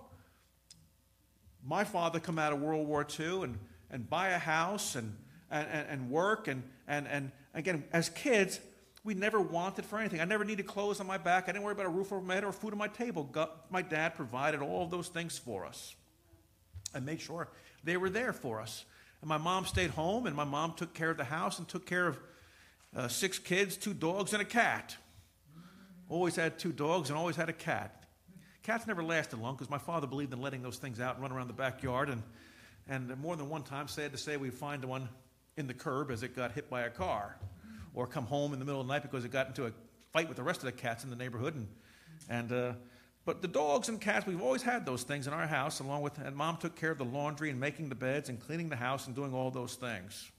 my 1.65 1.84
father 1.84 2.19
come 2.19 2.39
out 2.39 2.54
of 2.54 2.62
World 2.62 2.88
War 2.88 3.06
II 3.19 3.43
and, 3.43 3.60
and 3.91 4.10
buy 4.10 4.30
a 4.30 4.39
house 4.39 4.95
and, 4.95 5.15
and, 5.52 5.67
and 5.67 6.10
work. 6.10 6.48
And, 6.48 6.63
and, 6.88 7.06
and 7.08 7.32
again, 7.54 7.84
as 7.91 8.08
kids, 8.08 8.62
we 9.04 9.13
never 9.13 9.41
wanted 9.41 9.86
for 9.86 10.00
anything. 10.00 10.22
I 10.22 10.26
never 10.26 10.45
needed 10.45 10.65
clothes 10.67 11.02
on 11.02 11.08
my 11.08 11.17
back. 11.17 11.43
I 11.43 11.52
didn't 11.52 11.63
worry 11.63 11.74
about 11.74 11.88
a 11.88 11.89
roof 11.89 12.13
over 12.13 12.26
my 12.26 12.36
head 12.36 12.45
or 12.45 12.54
food 12.54 12.72
on 12.72 12.80
my 12.80 12.88
table. 12.88 13.30
My 13.69 13.82
dad 13.82 14.15
provided 14.15 14.62
all 14.62 14.88
those 14.88 15.10
things 15.10 15.38
for 15.38 15.65
us 15.65 15.95
and 16.93 17.06
made 17.06 17.21
sure 17.21 17.47
they 17.84 17.97
were 17.97 18.10
there 18.10 18.34
for 18.34 18.62
us. 18.62 18.86
And 19.21 19.30
my 19.30 19.38
mom 19.38 19.65
stayed 19.65 19.91
home, 19.91 20.28
and 20.28 20.36
my 20.36 20.43
mom 20.43 20.73
took 20.73 20.93
care 20.93 21.10
of 21.10 21.17
the 21.17 21.23
house 21.25 21.60
and 21.60 21.67
took 21.67 21.86
care 21.86 22.08
of 22.08 22.19
uh, 22.95 23.08
six 23.08 23.38
kids, 23.38 23.78
two 23.78 23.93
dogs, 23.93 24.34
and 24.34 24.41
a 24.41 24.45
cat. 24.45 24.95
Always 26.10 26.36
had 26.36 26.58
two 26.58 26.71
dogs 26.71 27.10
and 27.10 27.17
always 27.17 27.36
had 27.36 27.49
a 27.49 27.54
cat. 27.54 28.06
Cats 28.63 28.88
never 28.88 29.04
lasted 29.04 29.39
long 29.39 29.56
because 29.56 29.69
my 29.69 29.78
father 29.78 30.08
believed 30.08 30.34
in 30.34 30.41
letting 30.41 30.63
those 30.63 30.78
things 30.78 30.99
out 30.99 31.15
and 31.15 31.21
run 31.21 31.32
around 31.32 31.47
the 31.47 31.54
backyard. 31.54 32.10
And, 32.10 32.23
and 32.88 33.15
more 33.19 33.36
than 33.36 33.49
one 33.49 33.63
time, 33.63 33.88
sad 33.88 34.12
to 34.12 34.17
say, 34.17 34.38
we'd 34.38 34.54
find 34.54 34.84
one 34.86 35.10
in 35.58 35.67
the 35.67 35.73
curb 35.73 36.10
as 36.12 36.23
it 36.23 36.36
got 36.36 36.52
hit 36.54 36.69
by 36.69 36.82
a 36.82 36.89
car, 36.89 37.38
or 37.93 38.08
come 38.08 38.25
home 38.25 38.54
in 38.54 38.60
the 38.60 38.65
middle 38.65 38.82
of 38.82 38.88
the 38.88 38.93
night 38.93 39.04
because 39.04 39.25
it 39.25 39.32
got 39.32 39.47
into 39.47 39.65
a 39.65 39.71
fight 40.12 40.28
with 40.28 40.38
the 40.38 40.43
rest 40.43 40.60
of 40.60 40.65
the 40.65 40.71
cats 40.71 41.04
in 41.04 41.10
the 41.10 41.15
neighborhood. 41.15 41.56
And, 41.56 41.67
and 42.30 42.52
uh, 42.52 42.73
but 43.29 43.43
the 43.43 43.47
dogs 43.47 43.89
and 43.89 44.01
cats, 44.01 44.25
we've 44.25 44.41
always 44.41 44.63
had 44.63 44.87
those 44.87 45.03
things 45.03 45.27
in 45.27 45.33
our 45.33 45.45
house, 45.45 45.81
along 45.81 46.01
with, 46.01 46.17
and 46.17 46.35
mom 46.35 46.57
took 46.57 46.75
care 46.75 46.89
of 46.89 46.97
the 46.97 47.05
laundry 47.05 47.51
and 47.51 47.59
making 47.59 47.87
the 47.87 47.93
beds 47.93 48.27
and 48.27 48.39
cleaning 48.39 48.69
the 48.69 48.75
house 48.75 49.05
and 49.05 49.15
doing 49.15 49.35
all 49.35 49.51
those 49.51 49.75
things. 49.75 50.31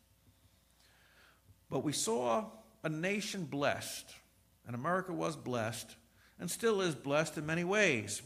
But 1.70 1.85
we 1.85 1.92
saw 1.92 2.46
a 2.83 2.88
nation 2.88 3.44
blessed, 3.44 4.12
and 4.66 4.74
America 4.74 5.12
was 5.12 5.37
blessed, 5.37 5.94
and 6.40 6.50
still 6.50 6.81
is 6.81 6.96
blessed 6.96 7.38
in 7.38 7.46
many 7.46 7.62
ways. 7.62 8.22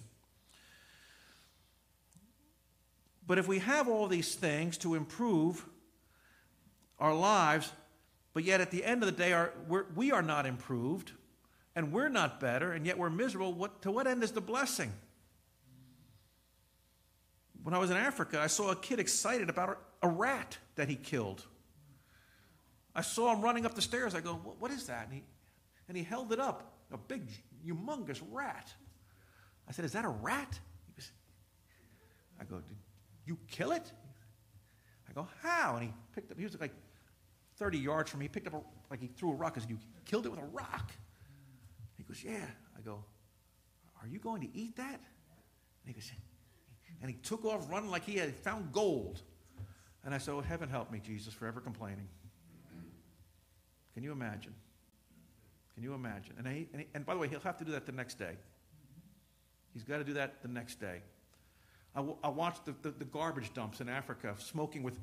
But 3.27 3.37
if 3.37 3.47
we 3.47 3.59
have 3.59 3.87
all 3.87 4.07
these 4.07 4.35
things 4.35 4.79
to 4.79 4.95
improve 4.95 5.63
our 6.99 7.15
lives, 7.15 7.71
but 8.33 8.45
yet 8.45 8.63
at 8.63 8.71
the 8.71 8.83
end 8.83 9.03
of 9.03 9.15
the 9.15 9.23
day, 9.23 9.35
our, 9.35 9.53
we 9.95 10.11
are 10.11 10.23
not 10.23 10.47
improved, 10.47 11.13
and 11.77 11.93
we're 11.93 12.09
not 12.09 12.41
better, 12.41 12.73
and 12.73 12.87
yet 12.87 12.99
we're 12.99 13.11
miserable, 13.11 13.53
what, 13.53 13.83
to 13.83 13.91
what 13.91 14.07
end 14.07 14.23
is 14.23 14.33
the 14.33 14.41
blessing? 14.41 14.93
When 17.63 17.75
I 17.75 17.79
was 17.79 17.91
in 17.91 17.97
Africa, 17.97 18.41
I 18.41 18.47
saw 18.47 18.71
a 18.71 18.77
kid 18.77 19.01
excited 19.01 19.49
about 19.49 19.79
a, 20.03 20.09
rat 20.09 20.59
that 20.77 20.89
he 20.89 20.97
killed. 20.97 21.43
I 22.95 23.01
saw 23.01 23.35
him 23.35 23.41
running 23.41 23.65
up 23.65 23.75
the 23.75 23.81
stairs. 23.81 24.15
I 24.15 24.21
go, 24.21 24.35
What 24.35 24.71
is 24.71 24.87
that? 24.87 25.07
And 25.07 25.15
he, 25.15 25.23
and 25.89 25.97
he 25.97 26.03
held 26.03 26.31
it 26.33 26.39
up, 26.39 26.75
a 26.93 26.99
big, 26.99 27.23
humongous 27.67 28.21
rat. 28.31 28.71
I 29.67 29.73
said, 29.73 29.87
Is 29.87 29.93
that 29.93 30.05
a 30.05 30.11
rat? 30.11 30.59
He 30.87 30.93
was, 30.95 31.11
I 32.39 32.45
go, 32.45 32.57
Did 32.57 32.77
you 33.25 33.39
kill 33.49 33.73
it? 33.73 33.91
I 35.09 35.15
go, 35.15 35.27
How? 35.43 35.77
And 35.77 35.85
he 35.85 35.95
picked 36.15 36.31
up, 36.31 36.37
he 36.37 36.45
was 36.45 36.61
like 36.61 36.75
30 37.57 37.79
yards 37.79 38.11
from 38.11 38.21
me. 38.21 38.27
He 38.27 38.29
picked 38.29 38.47
up, 38.47 38.53
a, 38.53 38.61
like 38.91 39.01
he 39.01 39.07
threw 39.07 39.33
a 39.33 39.35
rock. 39.35 39.55
I 39.57 39.61
said, 39.61 39.71
You 39.71 39.79
killed 40.05 40.27
it 40.27 40.29
with 40.29 40.41
a 40.41 40.47
rock? 40.53 40.93
He 42.07 42.13
goes, 42.13 42.25
Yeah. 42.25 42.47
I 42.77 42.81
go, 42.81 43.05
Are 44.01 44.09
you 44.09 44.19
going 44.19 44.43
to 44.43 44.49
eat 44.57 44.77
that? 44.77 45.01
And 45.87 45.87
he 45.87 45.93
goes, 45.93 46.11
and 47.01 47.11
he 47.11 47.17
took 47.17 47.45
off 47.45 47.71
running 47.71 47.91
like 47.91 48.05
he 48.05 48.15
had 48.15 48.35
found 48.35 48.73
gold. 48.73 49.21
And 50.05 50.15
I 50.15 50.19
said, 50.19 50.33
Oh, 50.33 50.41
heaven 50.41 50.69
help 50.69 50.91
me, 50.91 51.01
Jesus, 51.05 51.35
forever 51.35 51.61
complaining. 51.61 52.09
Can 53.95 54.03
you 54.03 54.13
imagine? 54.13 54.55
Can 55.75 55.83
you 55.83 55.95
imagine? 55.95 56.35
And, 56.39 56.47
he, 56.47 56.69
and, 56.73 56.83
he, 56.83 56.89
and 56.95 57.07
by 57.07 57.15
the 57.15 57.21
way, 57.21 57.29
he'll 57.29 57.41
have 57.41 57.59
to 57.59 57.65
do 57.65 57.73
that 57.73 57.87
the 57.87 57.93
next 57.93 58.19
day. 58.19 58.37
He's 59.73 59.85
got 59.85 59.99
to 59.99 60.05
do 60.05 60.15
that 60.15 60.43
the 60.43 60.49
next 60.49 60.81
day. 60.81 61.03
I, 61.97 62.05
I 62.23 62.29
watched 62.29 62.65
the, 62.65 62.75
the, 62.83 62.91
the, 62.91 63.05
garbage 63.05 63.53
dumps 63.55 63.81
in 63.81 63.89
Africa, 63.89 64.35
smoking 64.39 64.83
with 64.83 64.99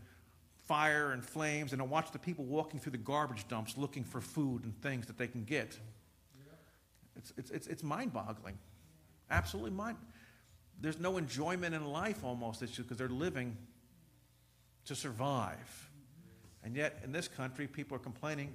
fire 0.65 1.11
and 1.11 1.23
flames, 1.23 1.73
and 1.73 1.81
I 1.81 1.85
watched 1.85 2.13
the 2.13 2.19
people 2.19 2.45
walking 2.45 2.79
through 2.79 2.93
the 2.93 2.97
garbage 2.97 3.47
dumps 3.47 3.77
looking 3.77 4.03
for 4.03 4.21
food 4.21 4.63
and 4.63 4.79
things 4.81 5.07
that 5.07 5.17
they 5.17 5.27
can 5.27 5.43
get. 5.43 5.77
It's, 7.15 7.33
it's, 7.37 7.51
it's, 7.51 7.67
it's 7.67 7.83
mind 7.83 8.13
boggling. 8.13 8.57
Absolutely 9.29 9.71
mind 9.71 9.97
There's 10.79 10.99
no 10.99 11.17
enjoyment 11.17 11.75
in 11.75 11.85
life 11.85 12.23
almost. 12.23 12.61
It's 12.61 12.71
just 12.71 12.87
because 12.87 12.97
they're 12.97 13.09
living 13.09 13.57
to 14.85 14.95
survive. 14.95 15.89
And 16.63 16.75
yet, 16.75 16.99
in 17.03 17.11
this 17.11 17.27
country, 17.27 17.67
people 17.67 17.95
are 17.95 17.99
complaining 17.99 18.53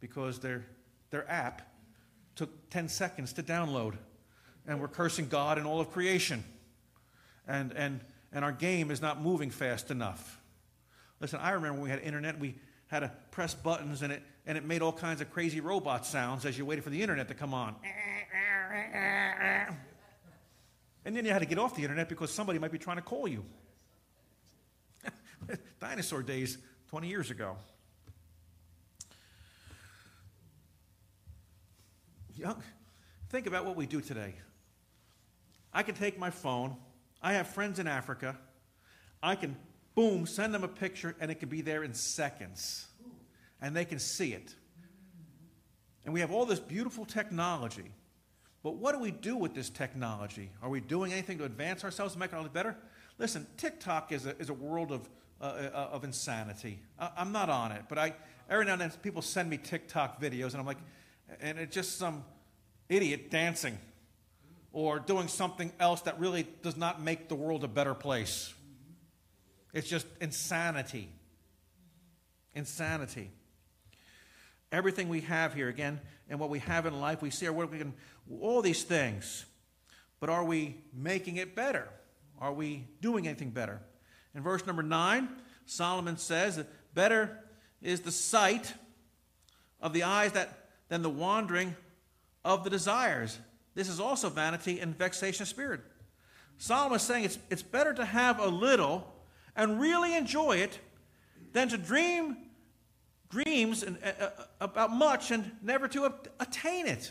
because 0.00 0.38
their, 0.40 0.66
their 1.10 1.28
app 1.30 1.62
took 2.36 2.70
10 2.70 2.88
seconds 2.88 3.32
to 3.34 3.42
download. 3.42 3.94
And 4.66 4.80
we're 4.80 4.88
cursing 4.88 5.28
God 5.28 5.58
and 5.58 5.66
all 5.66 5.80
of 5.80 5.90
creation. 5.90 6.44
And, 7.48 7.72
and, 7.72 8.00
and 8.32 8.44
our 8.44 8.52
game 8.52 8.90
is 8.90 9.00
not 9.00 9.20
moving 9.20 9.50
fast 9.50 9.90
enough. 9.90 10.40
Listen, 11.20 11.40
I 11.40 11.50
remember 11.52 11.74
when 11.74 11.82
we 11.82 11.90
had 11.90 12.00
internet, 12.00 12.38
we 12.38 12.54
had 12.92 13.00
to 13.00 13.10
press 13.30 13.54
buttons 13.54 14.02
and 14.02 14.12
it, 14.12 14.22
and 14.46 14.58
it 14.58 14.64
made 14.66 14.82
all 14.82 14.92
kinds 14.92 15.22
of 15.22 15.32
crazy 15.32 15.60
robot 15.60 16.04
sounds 16.04 16.44
as 16.44 16.58
you 16.58 16.66
waited 16.66 16.84
for 16.84 16.90
the 16.90 17.00
internet 17.00 17.26
to 17.28 17.34
come 17.34 17.54
on. 17.54 17.74
And 21.06 21.16
then 21.16 21.24
you 21.24 21.32
had 21.32 21.38
to 21.38 21.46
get 21.46 21.58
off 21.58 21.74
the 21.74 21.80
internet 21.82 22.10
because 22.10 22.30
somebody 22.30 22.58
might 22.58 22.70
be 22.70 22.76
trying 22.76 22.98
to 22.98 23.02
call 23.02 23.26
you. 23.26 23.44
Dinosaur 25.80 26.22
days 26.22 26.58
20 26.90 27.08
years 27.08 27.30
ago. 27.30 27.56
Young, 32.36 32.62
think 33.30 33.46
about 33.46 33.64
what 33.64 33.74
we 33.74 33.86
do 33.86 34.02
today. 34.02 34.34
I 35.72 35.82
can 35.82 35.94
take 35.94 36.18
my 36.18 36.28
phone. 36.28 36.76
I 37.22 37.32
have 37.32 37.46
friends 37.46 37.78
in 37.78 37.86
Africa. 37.86 38.36
I 39.22 39.34
can, 39.34 39.56
boom, 39.94 40.26
send 40.26 40.54
them 40.54 40.64
a 40.64 40.68
picture, 40.68 41.14
and 41.20 41.30
it 41.30 41.36
can 41.36 41.48
be 41.48 41.60
there 41.60 41.82
in 41.82 41.94
seconds. 41.94 42.86
And 43.60 43.76
they 43.76 43.84
can 43.84 43.98
see 43.98 44.32
it. 44.32 44.54
And 46.04 46.12
we 46.12 46.20
have 46.20 46.32
all 46.32 46.46
this 46.46 46.58
beautiful 46.58 47.04
technology. 47.04 47.92
But 48.62 48.76
what 48.76 48.92
do 48.92 48.98
we 48.98 49.10
do 49.10 49.36
with 49.36 49.54
this 49.54 49.70
technology? 49.70 50.50
Are 50.62 50.68
we 50.68 50.80
doing 50.80 51.12
anything 51.12 51.38
to 51.38 51.44
advance 51.44 51.84
ourselves, 51.84 52.14
to 52.14 52.18
make 52.18 52.32
our 52.32 52.42
life 52.42 52.52
better? 52.52 52.76
Listen, 53.18 53.46
TikTok 53.56 54.12
is 54.12 54.26
a, 54.26 54.36
is 54.38 54.48
a 54.48 54.54
world 54.54 54.90
of 54.90 55.08
uh, 55.42 55.70
uh, 55.74 55.88
of 55.90 56.04
insanity. 56.04 56.78
I, 57.00 57.10
am 57.16 57.32
not 57.32 57.50
on 57.50 57.72
it, 57.72 57.82
but 57.88 57.98
I 57.98 58.14
every 58.48 58.64
now 58.64 58.74
and 58.74 58.80
then 58.80 58.92
people 59.02 59.22
send 59.22 59.50
me 59.50 59.56
TikTok 59.56 60.22
videos, 60.22 60.52
and 60.52 60.58
I'm 60.58 60.66
like, 60.66 60.78
and 61.40 61.58
it's 61.58 61.74
just 61.74 61.98
some 61.98 62.22
idiot 62.88 63.28
dancing 63.28 63.76
or 64.72 65.00
doing 65.00 65.26
something 65.26 65.72
else 65.80 66.02
that 66.02 66.20
really 66.20 66.46
does 66.62 66.76
not 66.76 67.02
make 67.02 67.28
the 67.28 67.34
world 67.34 67.64
a 67.64 67.68
better 67.68 67.92
place. 67.92 68.54
It's 69.72 69.88
just 69.88 70.06
insanity. 70.20 71.08
Insanity. 72.54 73.30
Everything 74.70 75.08
we 75.08 75.20
have 75.22 75.54
here, 75.54 75.68
again, 75.68 76.00
and 76.28 76.38
what 76.38 76.50
we 76.50 76.58
have 76.60 76.86
in 76.86 77.00
life, 77.00 77.20
we 77.22 77.30
see 77.30 77.46
our 77.46 77.52
work, 77.52 77.70
we 77.70 77.78
can, 77.78 77.94
all 78.40 78.62
these 78.62 78.82
things. 78.82 79.44
But 80.20 80.30
are 80.30 80.44
we 80.44 80.76
making 80.94 81.36
it 81.36 81.54
better? 81.54 81.88
Are 82.40 82.52
we 82.52 82.86
doing 83.00 83.26
anything 83.26 83.50
better? 83.50 83.80
In 84.34 84.42
verse 84.42 84.66
number 84.66 84.82
9, 84.82 85.28
Solomon 85.66 86.16
says 86.16 86.56
that 86.56 86.66
better 86.94 87.38
is 87.82 88.00
the 88.00 88.12
sight 88.12 88.72
of 89.80 89.92
the 89.92 90.04
eyes 90.04 90.32
that, 90.32 90.68
than 90.88 91.02
the 91.02 91.10
wandering 91.10 91.74
of 92.44 92.64
the 92.64 92.70
desires. 92.70 93.38
This 93.74 93.88
is 93.88 94.00
also 94.00 94.28
vanity 94.28 94.80
and 94.80 94.96
vexation 94.96 95.42
of 95.42 95.48
spirit. 95.48 95.80
Solomon 96.58 96.96
is 96.96 97.02
saying 97.02 97.24
it's, 97.24 97.38
it's 97.50 97.62
better 97.62 97.92
to 97.94 98.04
have 98.04 98.38
a 98.38 98.46
little 98.46 99.11
and 99.56 99.80
really 99.80 100.16
enjoy 100.16 100.56
it 100.56 100.78
than 101.52 101.68
to 101.68 101.78
dream 101.78 102.36
dreams 103.30 103.82
and, 103.82 103.98
uh, 104.04 104.24
uh 104.24 104.44
about 104.60 104.92
much 104.92 105.30
and 105.30 105.52
never 105.62 105.88
to 105.88 106.12
attain 106.38 106.86
it. 106.86 107.10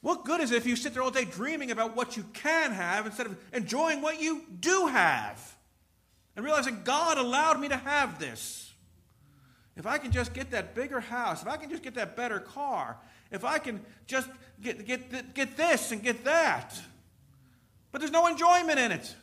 What 0.00 0.24
good 0.24 0.40
is 0.40 0.50
it 0.50 0.56
if 0.56 0.66
you 0.66 0.76
sit 0.76 0.94
there 0.94 1.02
all 1.02 1.10
day 1.10 1.24
dreaming 1.24 1.70
about 1.70 1.94
what 1.94 2.16
you 2.16 2.24
can 2.32 2.72
have 2.72 3.06
instead 3.06 3.26
of 3.26 3.36
enjoying 3.52 4.02
what 4.02 4.20
you 4.20 4.42
do 4.60 4.86
have? 4.86 5.52
and 6.36 6.44
realizing 6.44 6.80
God 6.84 7.18
allowed 7.18 7.60
me 7.60 7.68
to 7.68 7.76
have 7.76 8.18
this. 8.18 8.72
If 9.76 9.86
I 9.86 9.98
can 9.98 10.12
just 10.12 10.34
get 10.34 10.50
that 10.50 10.74
bigger 10.74 11.00
house, 11.00 11.42
if 11.42 11.48
I 11.48 11.56
can 11.56 11.70
just 11.70 11.82
get 11.82 11.94
that 11.94 12.16
better 12.16 12.40
car, 12.40 12.98
if 13.30 13.44
I 13.44 13.58
can 13.58 13.80
just 14.06 14.28
get, 14.60 14.86
get, 14.86 15.34
get 15.34 15.56
this 15.56 15.92
and 15.92 16.02
get 16.02 16.24
that. 16.24 16.78
But 17.90 18.00
there's 18.00 18.10
no 18.10 18.26
enjoyment 18.26 18.78
in 18.78 18.92
it. 18.92 19.14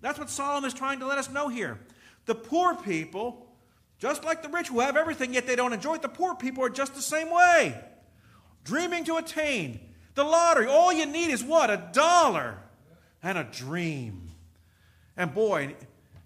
That's 0.00 0.18
what 0.18 0.30
Solomon 0.30 0.68
is 0.68 0.74
trying 0.74 1.00
to 1.00 1.06
let 1.06 1.18
us 1.18 1.30
know 1.30 1.48
here. 1.48 1.78
The 2.26 2.34
poor 2.34 2.74
people, 2.74 3.46
just 3.98 4.24
like 4.24 4.42
the 4.42 4.48
rich 4.48 4.68
who 4.68 4.80
have 4.80 4.96
everything 4.96 5.34
yet 5.34 5.46
they 5.46 5.56
don't 5.56 5.72
enjoy 5.72 5.94
it, 5.94 6.02
the 6.02 6.08
poor 6.08 6.34
people 6.34 6.64
are 6.64 6.70
just 6.70 6.94
the 6.94 7.02
same 7.02 7.30
way. 7.30 7.78
Dreaming 8.64 9.04
to 9.04 9.16
attain 9.16 9.80
the 10.14 10.24
lottery. 10.24 10.66
All 10.66 10.92
you 10.92 11.06
need 11.06 11.30
is 11.30 11.42
what? 11.42 11.70
A 11.70 11.88
dollar 11.92 12.58
and 13.22 13.38
a 13.38 13.44
dream. 13.44 14.30
And 15.16 15.34
boy, 15.34 15.74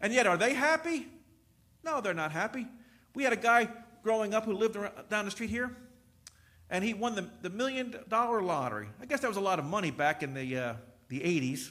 and 0.01 0.13
yet, 0.13 0.27
are 0.27 0.37
they 0.37 0.55
happy? 0.55 1.09
No, 1.85 2.01
they're 2.01 2.15
not 2.15 2.33
happy. 2.33 2.67
We 3.15 3.25
had 3.25 3.33
a 3.33 3.37
guy 3.37 3.69
growing 4.03 4.35
up 4.35 4.45
who 4.45 4.53
lived 4.53 4.77
down 5.09 5.25
the 5.25 5.31
street 5.31 5.51
here, 5.51 5.75
and 6.71 6.85
he 6.85 6.95
won 6.95 7.15
the, 7.15 7.29
the 7.43 7.51
million 7.51 7.97
dollar 8.09 8.43
lottery. 8.43 8.89
I 9.01 9.07
guess 9.07 9.21
that 9.21 9.29
was 9.29 9.37
a 9.37 9.41
lot 9.41 9.59
of 9.59 9.65
money 9.65 9.91
back 9.91 10.23
in 10.23 10.35
the, 10.35 10.57
uh, 10.57 10.75
the 11.09 11.21
80s. 11.21 11.71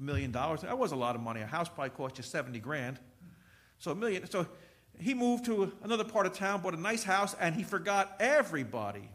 Million 0.00 0.32
dollars. 0.32 0.62
That 0.62 0.78
was 0.78 0.92
a 0.92 0.96
lot 0.96 1.14
of 1.14 1.20
money. 1.20 1.42
A 1.42 1.46
house 1.46 1.68
probably 1.68 1.90
cost 1.90 2.16
you 2.16 2.24
70 2.24 2.58
grand. 2.60 2.98
So 3.78 3.90
a 3.90 3.94
million. 3.94 4.28
So 4.30 4.46
he 4.98 5.12
moved 5.12 5.44
to 5.44 5.72
another 5.82 6.04
part 6.04 6.24
of 6.24 6.32
town, 6.32 6.62
bought 6.62 6.74
a 6.74 6.80
nice 6.80 7.04
house, 7.04 7.36
and 7.38 7.54
he 7.54 7.62
forgot 7.62 8.16
everybody. 8.18 9.08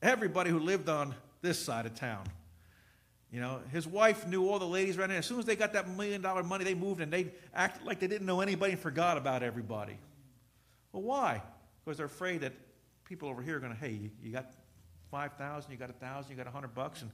Everybody 0.00 0.50
who 0.50 0.60
lived 0.60 0.88
on 0.88 1.14
this 1.42 1.58
side 1.58 1.86
of 1.86 1.94
town. 1.94 2.24
You 3.32 3.40
know, 3.40 3.60
his 3.72 3.86
wife 3.86 4.26
knew 4.26 4.48
all 4.48 4.60
the 4.60 4.66
ladies 4.66 4.96
around 4.96 5.10
here. 5.10 5.18
As 5.18 5.26
soon 5.26 5.40
as 5.40 5.44
they 5.44 5.56
got 5.56 5.72
that 5.72 5.88
million 5.88 6.22
dollar 6.22 6.42
money, 6.42 6.64
they 6.64 6.74
moved 6.74 7.00
and 7.00 7.12
they 7.12 7.32
acted 7.52 7.84
like 7.84 7.98
they 7.98 8.06
didn't 8.06 8.26
know 8.26 8.40
anybody 8.40 8.72
and 8.72 8.80
forgot 8.80 9.18
about 9.18 9.42
everybody. 9.42 9.98
Well, 10.92 11.02
why? 11.02 11.42
Because 11.84 11.98
they're 11.98 12.06
afraid 12.06 12.42
that 12.42 12.52
people 13.04 13.28
over 13.28 13.42
here 13.42 13.56
are 13.56 13.60
going 13.60 13.72
to, 13.72 13.78
hey, 13.78 13.90
you, 13.90 14.10
you 14.22 14.32
got 14.32 14.52
5000 15.10 15.70
you 15.70 15.76
got 15.76 15.88
1000 15.88 16.30
you 16.30 16.36
got 16.36 16.46
100 16.46 16.74
bucks. 16.74 17.02
And, 17.02 17.10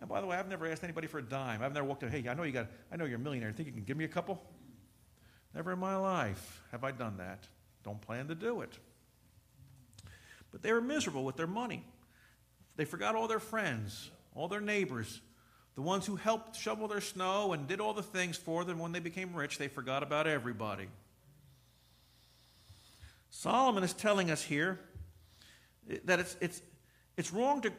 and 0.00 0.08
by 0.08 0.20
the 0.20 0.26
way, 0.26 0.36
I've 0.36 0.48
never 0.48 0.66
asked 0.66 0.84
anybody 0.84 1.06
for 1.06 1.18
a 1.18 1.22
dime. 1.22 1.62
I've 1.62 1.72
never 1.72 1.86
walked 1.86 2.02
in, 2.02 2.10
hey, 2.10 2.28
I 2.28 2.34
know 2.34 2.42
you 2.42 2.52
got, 2.52 2.68
I 2.92 2.96
know 2.96 3.04
you're 3.04 3.16
a 3.16 3.20
millionaire. 3.20 3.52
Think 3.52 3.68
you 3.68 3.72
can 3.72 3.84
give 3.84 3.96
me 3.96 4.04
a 4.04 4.08
couple? 4.08 4.42
Never 5.54 5.72
in 5.72 5.78
my 5.78 5.96
life 5.96 6.62
have 6.72 6.84
I 6.84 6.90
done 6.90 7.18
that. 7.18 7.46
Don't 7.84 8.00
plan 8.00 8.28
to 8.28 8.34
do 8.34 8.60
it. 8.60 8.76
But 10.50 10.62
they 10.62 10.72
were 10.72 10.80
miserable 10.80 11.24
with 11.24 11.36
their 11.36 11.46
money. 11.46 11.84
They 12.76 12.84
forgot 12.84 13.14
all 13.14 13.28
their 13.28 13.40
friends 13.40 14.10
all 14.34 14.48
their 14.48 14.60
neighbors, 14.60 15.20
the 15.74 15.82
ones 15.82 16.06
who 16.06 16.16
helped 16.16 16.56
shovel 16.56 16.88
their 16.88 17.00
snow 17.00 17.52
and 17.52 17.66
did 17.66 17.80
all 17.80 17.94
the 17.94 18.02
things 18.02 18.36
for 18.36 18.64
them 18.64 18.78
when 18.78 18.92
they 18.92 19.00
became 19.00 19.34
rich, 19.34 19.58
they 19.58 19.68
forgot 19.68 20.02
about 20.02 20.26
everybody. 20.26 20.88
Solomon 23.30 23.82
is 23.82 23.92
telling 23.92 24.30
us 24.30 24.42
here 24.42 24.78
that 26.04 26.20
it's, 26.20 26.36
it's, 26.40 26.62
it's, 27.16 27.32
wrong 27.32 27.60
to, 27.62 27.72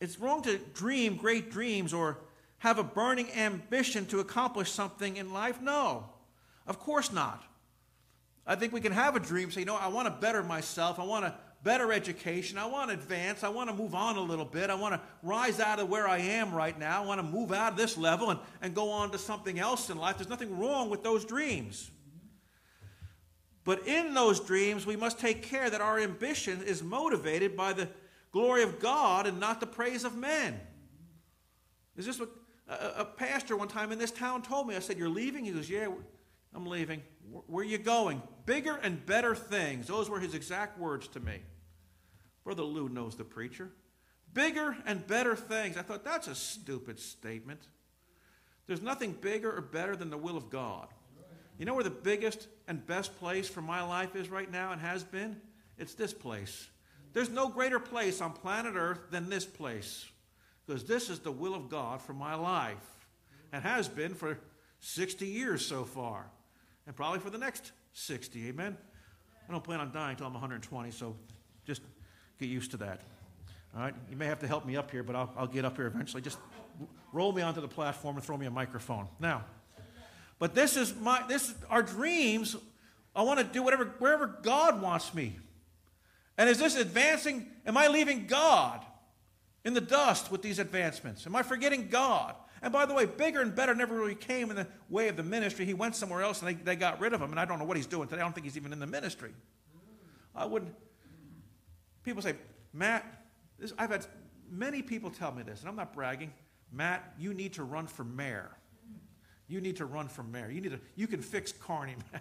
it's 0.00 0.18
wrong 0.18 0.42
to 0.42 0.58
dream 0.74 1.16
great 1.16 1.50
dreams 1.50 1.92
or 1.92 2.18
have 2.58 2.78
a 2.78 2.84
burning 2.84 3.30
ambition 3.32 4.06
to 4.06 4.20
accomplish 4.20 4.70
something 4.70 5.16
in 5.16 5.32
life. 5.32 5.60
No, 5.60 6.08
of 6.66 6.78
course 6.78 7.12
not. 7.12 7.42
I 8.46 8.54
think 8.54 8.72
we 8.72 8.80
can 8.80 8.92
have 8.92 9.14
a 9.14 9.20
dream, 9.20 9.50
say, 9.50 9.60
you 9.60 9.66
know, 9.66 9.76
I 9.76 9.88
want 9.88 10.06
to 10.06 10.20
better 10.20 10.42
myself. 10.42 10.98
I 10.98 11.04
want 11.04 11.26
to 11.26 11.34
better 11.62 11.92
education. 11.92 12.56
I 12.56 12.66
want 12.66 12.90
to 12.90 12.94
advance. 12.94 13.44
I 13.44 13.48
want 13.48 13.68
to 13.68 13.76
move 13.76 13.94
on 13.94 14.16
a 14.16 14.20
little 14.20 14.44
bit. 14.44 14.70
I 14.70 14.74
want 14.74 14.94
to 14.94 15.00
rise 15.22 15.60
out 15.60 15.78
of 15.80 15.88
where 15.88 16.08
I 16.08 16.18
am 16.18 16.54
right 16.54 16.78
now. 16.78 17.02
I 17.02 17.06
want 17.06 17.18
to 17.18 17.26
move 17.26 17.52
out 17.52 17.72
of 17.72 17.78
this 17.78 17.98
level 17.98 18.30
and, 18.30 18.40
and 18.62 18.74
go 18.74 18.90
on 18.90 19.10
to 19.10 19.18
something 19.18 19.58
else 19.58 19.90
in 19.90 19.98
life. 19.98 20.16
There's 20.16 20.30
nothing 20.30 20.58
wrong 20.58 20.88
with 20.88 21.02
those 21.02 21.24
dreams. 21.24 21.90
But 23.64 23.86
in 23.86 24.14
those 24.14 24.40
dreams, 24.40 24.86
we 24.86 24.96
must 24.96 25.18
take 25.18 25.42
care 25.42 25.68
that 25.68 25.82
our 25.82 25.98
ambition 25.98 26.62
is 26.62 26.82
motivated 26.82 27.54
by 27.54 27.74
the 27.74 27.88
glory 28.32 28.62
of 28.62 28.80
God 28.80 29.26
and 29.26 29.40
not 29.40 29.60
the 29.60 29.66
praise 29.66 30.04
of 30.04 30.16
men. 30.16 30.60
Is 31.96 32.06
this 32.06 32.20
what 32.20 32.30
a, 32.68 33.00
a 33.00 33.04
pastor 33.04 33.56
one 33.56 33.68
time 33.68 33.92
in 33.92 33.98
this 33.98 34.10
town 34.10 34.42
told 34.42 34.68
me? 34.68 34.76
I 34.76 34.80
said, 34.80 34.98
You're 34.98 35.08
leaving? 35.08 35.44
He 35.44 35.52
goes, 35.52 35.68
Yeah, 35.68 35.88
I'm 36.54 36.66
leaving. 36.66 37.02
Where 37.46 37.64
are 37.64 37.68
you 37.68 37.78
going? 37.78 38.22
Bigger 38.46 38.76
and 38.76 39.04
better 39.04 39.34
things. 39.34 39.86
Those 39.86 40.08
were 40.08 40.20
his 40.20 40.34
exact 40.34 40.78
words 40.78 41.08
to 41.08 41.20
me. 41.20 41.40
Brother 42.44 42.62
Lou 42.62 42.88
knows 42.88 43.16
the 43.16 43.24
preacher. 43.24 43.70
bigger 44.32 44.76
and 44.86 45.06
better 45.06 45.36
things. 45.36 45.76
I 45.76 45.82
thought 45.82 46.04
that's 46.04 46.28
a 46.28 46.34
stupid 46.34 46.98
statement. 46.98 47.60
There's 48.66 48.82
nothing 48.82 49.12
bigger 49.12 49.54
or 49.54 49.60
better 49.60 49.96
than 49.96 50.10
the 50.10 50.18
will 50.18 50.36
of 50.36 50.50
God. 50.50 50.88
You 51.58 51.64
know 51.64 51.74
where 51.74 51.84
the 51.84 51.90
biggest 51.90 52.46
and 52.68 52.86
best 52.86 53.18
place 53.18 53.48
for 53.48 53.60
my 53.60 53.82
life 53.82 54.14
is 54.14 54.28
right 54.28 54.50
now 54.50 54.72
and 54.72 54.80
has 54.80 55.02
been? 55.02 55.40
It's 55.76 55.94
this 55.94 56.14
place. 56.14 56.68
There's 57.18 57.30
no 57.30 57.48
greater 57.48 57.80
place 57.80 58.20
on 58.20 58.32
planet 58.32 58.74
Earth 58.76 59.10
than 59.10 59.28
this 59.28 59.44
place 59.44 60.06
because 60.64 60.84
this 60.84 61.10
is 61.10 61.18
the 61.18 61.32
will 61.32 61.52
of 61.52 61.68
God 61.68 62.00
for 62.00 62.12
my 62.12 62.36
life 62.36 62.76
and 63.52 63.60
has 63.64 63.88
been 63.88 64.14
for 64.14 64.38
60 64.78 65.26
years 65.26 65.66
so 65.66 65.82
far 65.82 66.26
and 66.86 66.94
probably 66.94 67.18
for 67.18 67.30
the 67.30 67.36
next 67.36 67.72
60. 67.92 68.50
Amen? 68.50 68.76
I 69.48 69.52
don't 69.52 69.64
plan 69.64 69.80
on 69.80 69.90
dying 69.90 70.12
until 70.12 70.28
I'm 70.28 70.32
120, 70.32 70.92
so 70.92 71.16
just 71.66 71.82
get 72.38 72.50
used 72.50 72.70
to 72.70 72.76
that. 72.76 73.00
All 73.74 73.80
right? 73.80 73.94
You 74.08 74.16
may 74.16 74.26
have 74.26 74.38
to 74.38 74.46
help 74.46 74.64
me 74.64 74.76
up 74.76 74.88
here, 74.88 75.02
but 75.02 75.16
I'll, 75.16 75.34
I'll 75.36 75.48
get 75.48 75.64
up 75.64 75.74
here 75.74 75.88
eventually. 75.88 76.22
Just 76.22 76.38
roll 77.12 77.32
me 77.32 77.42
onto 77.42 77.60
the 77.60 77.66
platform 77.66 78.14
and 78.14 78.24
throw 78.24 78.36
me 78.36 78.46
a 78.46 78.50
microphone. 78.52 79.08
Now, 79.18 79.44
but 80.38 80.54
this 80.54 80.76
is 80.76 80.94
my 80.94 81.24
this 81.26 81.52
our 81.68 81.82
dreams. 81.82 82.54
I 83.16 83.22
want 83.22 83.40
to 83.40 83.44
do 83.44 83.64
whatever 83.64 83.86
wherever 83.98 84.28
God 84.28 84.80
wants 84.80 85.12
me. 85.12 85.34
And 86.38 86.48
is 86.48 86.58
this 86.58 86.76
advancing? 86.76 87.46
Am 87.66 87.76
I 87.76 87.88
leaving 87.88 88.26
God 88.26 88.84
in 89.64 89.74
the 89.74 89.80
dust 89.80 90.30
with 90.30 90.40
these 90.40 90.60
advancements? 90.60 91.26
Am 91.26 91.36
I 91.36 91.42
forgetting 91.42 91.88
God? 91.88 92.34
And 92.62 92.72
by 92.72 92.86
the 92.86 92.94
way, 92.94 93.06
bigger 93.06 93.40
and 93.40 93.54
better 93.54 93.74
never 93.74 93.94
really 93.94 94.14
came 94.14 94.50
in 94.50 94.56
the 94.56 94.66
way 94.88 95.08
of 95.08 95.16
the 95.16 95.22
ministry. 95.22 95.64
He 95.64 95.74
went 95.74 95.94
somewhere 95.94 96.22
else 96.22 96.40
and 96.40 96.48
they, 96.48 96.54
they 96.54 96.76
got 96.76 97.00
rid 97.00 97.12
of 97.12 97.20
him. 97.20 97.30
And 97.30 97.38
I 97.38 97.44
don't 97.44 97.58
know 97.58 97.64
what 97.64 97.76
he's 97.76 97.86
doing 97.86 98.08
today. 98.08 98.20
I 98.20 98.24
don't 98.24 98.32
think 98.32 98.46
he's 98.46 98.56
even 98.56 98.72
in 98.72 98.78
the 98.78 98.86
ministry. 98.86 99.32
I 100.34 100.46
wouldn't. 100.46 100.74
People 102.04 102.22
say, 102.22 102.34
Matt, 102.72 103.04
this, 103.58 103.72
I've 103.76 103.90
had 103.90 104.06
many 104.50 104.82
people 104.82 105.10
tell 105.10 105.32
me 105.32 105.42
this, 105.42 105.60
and 105.60 105.68
I'm 105.68 105.76
not 105.76 105.92
bragging. 105.92 106.32
Matt, 106.72 107.14
you 107.18 107.34
need 107.34 107.54
to 107.54 107.64
run 107.64 107.86
for 107.86 108.04
mayor. 108.04 108.50
You 109.48 109.60
need 109.60 109.76
to 109.76 109.86
run 109.86 110.08
for 110.08 110.22
mayor. 110.22 110.50
You 110.50 110.60
need 110.60 110.72
to. 110.72 110.80
You 110.94 111.06
can 111.06 111.22
fix 111.22 111.52
Kearny. 111.52 111.96
Man. 112.12 112.20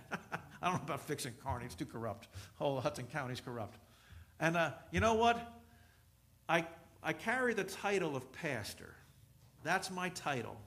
I 0.62 0.70
don't 0.70 0.78
know 0.78 0.84
about 0.84 1.02
fixing 1.02 1.34
Kearny. 1.46 1.66
It's 1.66 1.76
too 1.76 1.86
corrupt. 1.86 2.30
Whole 2.56 2.80
Hudson 2.80 3.06
County's 3.12 3.42
corrupt. 3.42 3.78
And 4.40 4.56
uh, 4.56 4.72
you 4.92 5.00
know 5.00 5.16
what? 5.16 5.54
I 6.48 6.66
I 7.04 7.14
carry 7.14 7.54
the 7.54 7.64
title 7.64 8.16
of 8.16 8.32
pastor. 8.34 8.94
That's 9.64 9.90
my 9.92 10.10
title. 10.10 10.58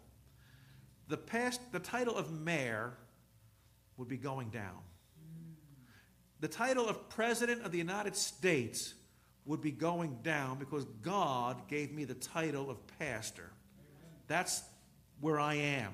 The 1.09 1.17
past, 1.17 1.61
the 1.73 1.81
title 1.81 2.17
of 2.17 2.31
mayor 2.31 2.95
would 3.97 4.09
be 4.09 4.17
going 4.17 4.51
down. 4.51 4.79
The 6.41 6.49
title 6.49 6.89
of 6.89 7.09
president 7.11 7.63
of 7.63 7.73
the 7.73 7.79
United 7.79 8.17
States 8.17 8.95
would 9.45 9.61
be 9.61 9.71
going 9.71 10.19
down 10.23 10.59
because 10.59 10.85
God 11.03 11.69
gave 11.69 11.93
me 11.93 12.05
the 12.05 12.15
title 12.15 12.71
of 12.71 12.79
pastor. 12.99 13.51
That's 14.27 14.63
where 15.21 15.39
I 15.39 15.55
am. 15.55 15.93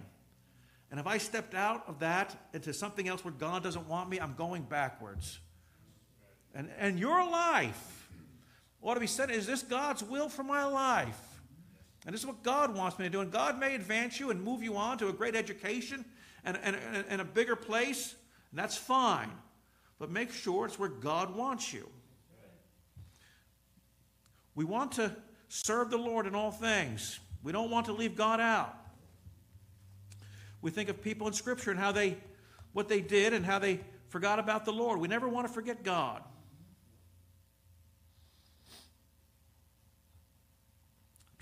And 0.90 1.00
if 1.00 1.06
I 1.06 1.18
stepped 1.18 1.54
out 1.54 1.82
of 1.88 1.98
that 2.00 2.36
into 2.52 2.72
something 2.72 3.08
else 3.08 3.24
where 3.24 3.34
God 3.34 3.64
doesn't 3.64 3.88
want 3.88 4.08
me, 4.08 4.20
I'm 4.20 4.34
going 4.34 4.62
backwards. 4.62 5.40
And, 6.56 6.70
and 6.78 6.98
your 6.98 7.22
life 7.30 8.08
ought 8.80 8.94
to 8.94 9.00
be 9.00 9.06
said, 9.06 9.30
is 9.30 9.46
this 9.46 9.62
God's 9.62 10.02
will 10.02 10.30
for 10.30 10.42
my 10.42 10.64
life? 10.64 11.20
And 12.06 12.14
this 12.14 12.22
is 12.22 12.26
what 12.26 12.42
God 12.42 12.74
wants 12.74 12.98
me 12.98 13.04
to 13.04 13.10
do. 13.10 13.20
And 13.20 13.30
God 13.30 13.60
may 13.60 13.74
advance 13.74 14.18
you 14.18 14.30
and 14.30 14.42
move 14.42 14.62
you 14.62 14.76
on 14.76 14.96
to 14.98 15.08
a 15.08 15.12
great 15.12 15.36
education 15.36 16.04
and, 16.44 16.58
and, 16.62 16.76
and 17.08 17.20
a 17.20 17.24
bigger 17.24 17.56
place, 17.56 18.14
and 18.50 18.58
that's 18.58 18.76
fine. 18.76 19.30
But 19.98 20.10
make 20.10 20.32
sure 20.32 20.64
it's 20.64 20.78
where 20.78 20.88
God 20.88 21.36
wants 21.36 21.74
you. 21.74 21.88
We 24.54 24.64
want 24.64 24.92
to 24.92 25.14
serve 25.48 25.90
the 25.90 25.98
Lord 25.98 26.26
in 26.26 26.34
all 26.34 26.52
things. 26.52 27.20
We 27.42 27.52
don't 27.52 27.70
want 27.70 27.86
to 27.86 27.92
leave 27.92 28.16
God 28.16 28.40
out. 28.40 28.74
We 30.62 30.70
think 30.70 30.88
of 30.88 31.02
people 31.02 31.26
in 31.26 31.34
Scripture 31.34 31.70
and 31.70 31.78
how 31.78 31.92
they, 31.92 32.16
what 32.72 32.88
they 32.88 33.02
did 33.02 33.34
and 33.34 33.44
how 33.44 33.58
they 33.58 33.80
forgot 34.08 34.38
about 34.38 34.64
the 34.64 34.72
Lord. 34.72 35.00
We 35.00 35.08
never 35.08 35.28
want 35.28 35.46
to 35.46 35.52
forget 35.52 35.82
God. 35.82 36.22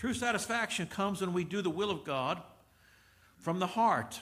True 0.04 0.12
satisfaction 0.12 0.86
comes 0.86 1.22
when 1.22 1.32
we 1.32 1.44
do 1.44 1.62
the 1.62 1.70
will 1.70 1.90
of 1.90 2.04
God 2.04 2.42
from 3.38 3.58
the 3.58 3.66
heart. 3.66 4.20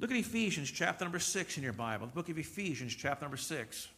Look 0.00 0.10
at 0.10 0.16
Ephesians 0.16 0.72
chapter 0.72 1.04
number 1.04 1.20
6 1.20 1.56
in 1.56 1.62
your 1.62 1.72
Bible. 1.72 2.08
The 2.08 2.14
book 2.14 2.28
of 2.28 2.36
Ephesians 2.36 2.96
chapter 2.96 3.24
number 3.24 3.36
6. 3.36 3.88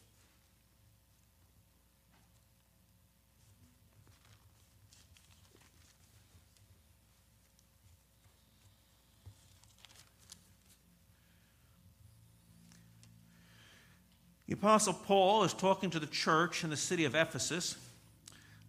The 14.45 14.53
Apostle 14.53 14.93
Paul 14.93 15.45
is 15.45 15.53
talking 15.55 15.89
to 15.89 15.99
the 15.99 16.05
church 16.05 16.63
in 16.63 16.69
the 16.69 16.77
city 16.77 17.05
of 17.05 17.15
Ephesus. 17.15 17.75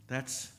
That's 0.07 0.53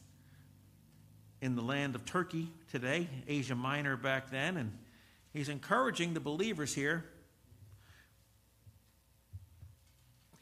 in 1.42 1.56
the 1.56 1.62
land 1.62 1.96
of 1.96 2.06
Turkey 2.06 2.50
today, 2.72 3.08
Asia 3.28 3.56
Minor 3.56 3.96
back 3.96 4.30
then, 4.30 4.58
and 4.58 4.78
he's 5.34 5.50
encouraging 5.50 6.14
the 6.14 6.20
believers 6.20 6.74
here. 6.74 7.06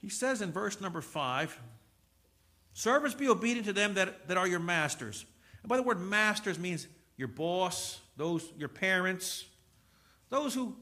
He 0.01 0.09
says 0.09 0.41
in 0.41 0.51
verse 0.51 0.79
number 0.81 1.01
five, 1.01 1.57
Servants, 2.73 3.15
be 3.15 3.27
obedient 3.27 3.65
to 3.65 3.73
them 3.73 3.95
that, 3.95 4.27
that 4.27 4.37
are 4.37 4.47
your 4.47 4.59
masters. 4.59 5.25
And 5.63 5.69
by 5.69 5.77
the 5.77 5.83
word 5.83 5.99
masters 5.99 6.59
means 6.59 6.87
your 7.17 7.27
boss, 7.27 7.99
those 8.17 8.47
your 8.55 8.69
parents, 8.69 9.45
those 10.29 10.53
who 10.53 10.75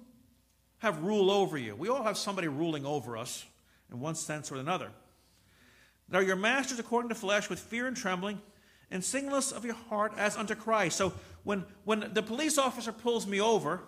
have 0.79 1.01
rule 1.03 1.31
over 1.31 1.57
you. 1.57 1.73
We 1.73 1.87
all 1.87 2.03
have 2.03 2.17
somebody 2.17 2.49
ruling 2.49 2.85
over 2.85 3.15
us 3.15 3.45
in 3.91 4.01
one 4.01 4.15
sense 4.15 4.51
or 4.51 4.55
another. 4.55 4.89
That 6.09 6.17
are 6.17 6.23
your 6.23 6.35
masters 6.35 6.79
according 6.79 7.09
to 7.09 7.15
flesh 7.15 7.49
with 7.49 7.59
fear 7.59 7.87
and 7.87 7.95
trembling 7.95 8.41
and 8.91 9.03
singleness 9.03 9.51
of 9.51 9.65
your 9.65 9.75
heart 9.75 10.13
as 10.17 10.37
unto 10.37 10.55
Christ. 10.55 10.97
So 10.97 11.13
when, 11.43 11.65
when 11.83 12.11
the 12.13 12.23
police 12.23 12.57
officer 12.57 12.91
pulls 12.91 13.27
me 13.27 13.41
over, 13.41 13.81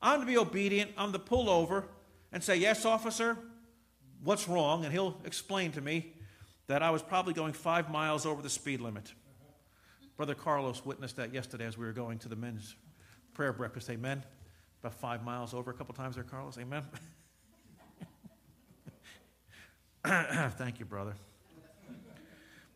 I'm 0.00 0.20
to 0.20 0.26
be 0.26 0.36
obedient. 0.36 0.90
I'm 0.96 1.12
to 1.12 1.18
pull 1.18 1.48
over 1.48 1.86
and 2.32 2.42
say, 2.42 2.56
Yes, 2.56 2.84
officer, 2.84 3.38
what's 4.22 4.48
wrong? 4.48 4.84
And 4.84 4.92
he'll 4.92 5.16
explain 5.24 5.72
to 5.72 5.80
me 5.80 6.12
that 6.66 6.82
I 6.82 6.90
was 6.90 7.02
probably 7.02 7.34
going 7.34 7.52
five 7.52 7.90
miles 7.90 8.26
over 8.26 8.42
the 8.42 8.50
speed 8.50 8.80
limit. 8.80 9.12
Brother 10.16 10.34
Carlos 10.34 10.84
witnessed 10.84 11.16
that 11.16 11.34
yesterday 11.34 11.66
as 11.66 11.76
we 11.76 11.84
were 11.84 11.92
going 11.92 12.18
to 12.20 12.28
the 12.28 12.36
men's 12.36 12.76
prayer 13.32 13.52
breakfast. 13.52 13.90
Amen. 13.90 14.22
About 14.80 14.94
five 14.94 15.24
miles 15.24 15.54
over 15.54 15.70
a 15.70 15.74
couple 15.74 15.94
times 15.94 16.14
there, 16.14 16.24
Carlos. 16.24 16.58
Amen. 16.58 16.84
Thank 20.58 20.78
you, 20.78 20.84
brother. 20.84 21.14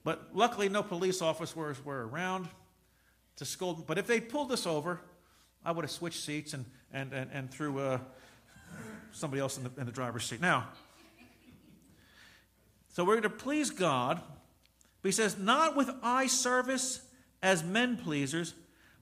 But 0.09 0.31
luckily, 0.33 0.71
no 0.71 0.83
police 0.83 1.21
officers 1.21 1.85
were 1.85 2.09
around 2.09 2.49
to 3.37 3.45
scold. 3.45 3.87
But 3.87 3.99
if 3.99 4.07
they 4.07 4.23
pulled 4.23 4.51
us 4.53 4.67
over, 4.67 5.03
I 5.63 5.71
would 5.71 5.85
have 5.85 5.91
switched 5.91 6.25
seats 6.25 6.55
and, 6.55 6.65
and, 6.91 7.13
and, 7.13 7.31
and 7.31 7.51
threw 7.51 7.79
uh, 7.79 7.99
somebody 9.13 9.43
else 9.43 9.59
in 9.59 9.65
the, 9.65 9.71
in 9.77 9.85
the 9.85 9.93
driver's 9.93 10.25
seat. 10.25 10.41
Now, 10.41 10.69
so 12.95 13.05
we're 13.05 13.21
going 13.21 13.25
to 13.25 13.29
please 13.29 13.69
God. 13.69 14.23
But 15.03 15.09
he 15.09 15.13
says, 15.13 15.37
not 15.37 15.77
with 15.77 15.91
eye 16.03 16.27
service 16.27 17.03
as 17.43 17.63
men 17.63 17.99
pleasers, 17.99 18.55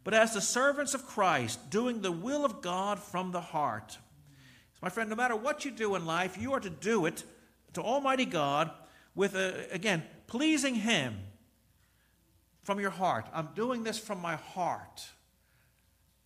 but 0.03 0.13
as 0.13 0.35
the 0.35 0.41
servants 0.41 0.93
of 0.93 1.07
Christ, 1.07 1.71
doing 1.71 2.03
the 2.03 2.11
will 2.11 2.45
of 2.45 2.63
God 2.63 2.99
from 2.99 3.31
the 3.31 3.41
heart. 3.41 3.93
So, 3.93 4.79
my 4.83 4.89
friend, 4.89 5.09
no 5.09 5.15
matter 5.15 5.37
what 5.37 5.65
you 5.65 5.71
do 5.71 5.95
in 5.95 6.05
life, 6.05 6.37
you 6.37 6.53
are 6.53 6.59
to 6.59 6.69
do 6.69 7.07
it 7.07 7.23
to 7.75 7.81
Almighty 7.81 8.25
God 8.25 8.73
with, 9.17 9.35
a, 9.35 9.67
again, 9.73 10.05
pleasing 10.29 10.77
Him 10.77 11.17
from 12.63 12.79
your 12.79 12.91
heart. 12.91 13.27
I'm 13.35 13.49
doing 13.57 13.83
this 13.83 13.99
from 13.99 14.21
my 14.21 14.37
heart. 14.37 15.05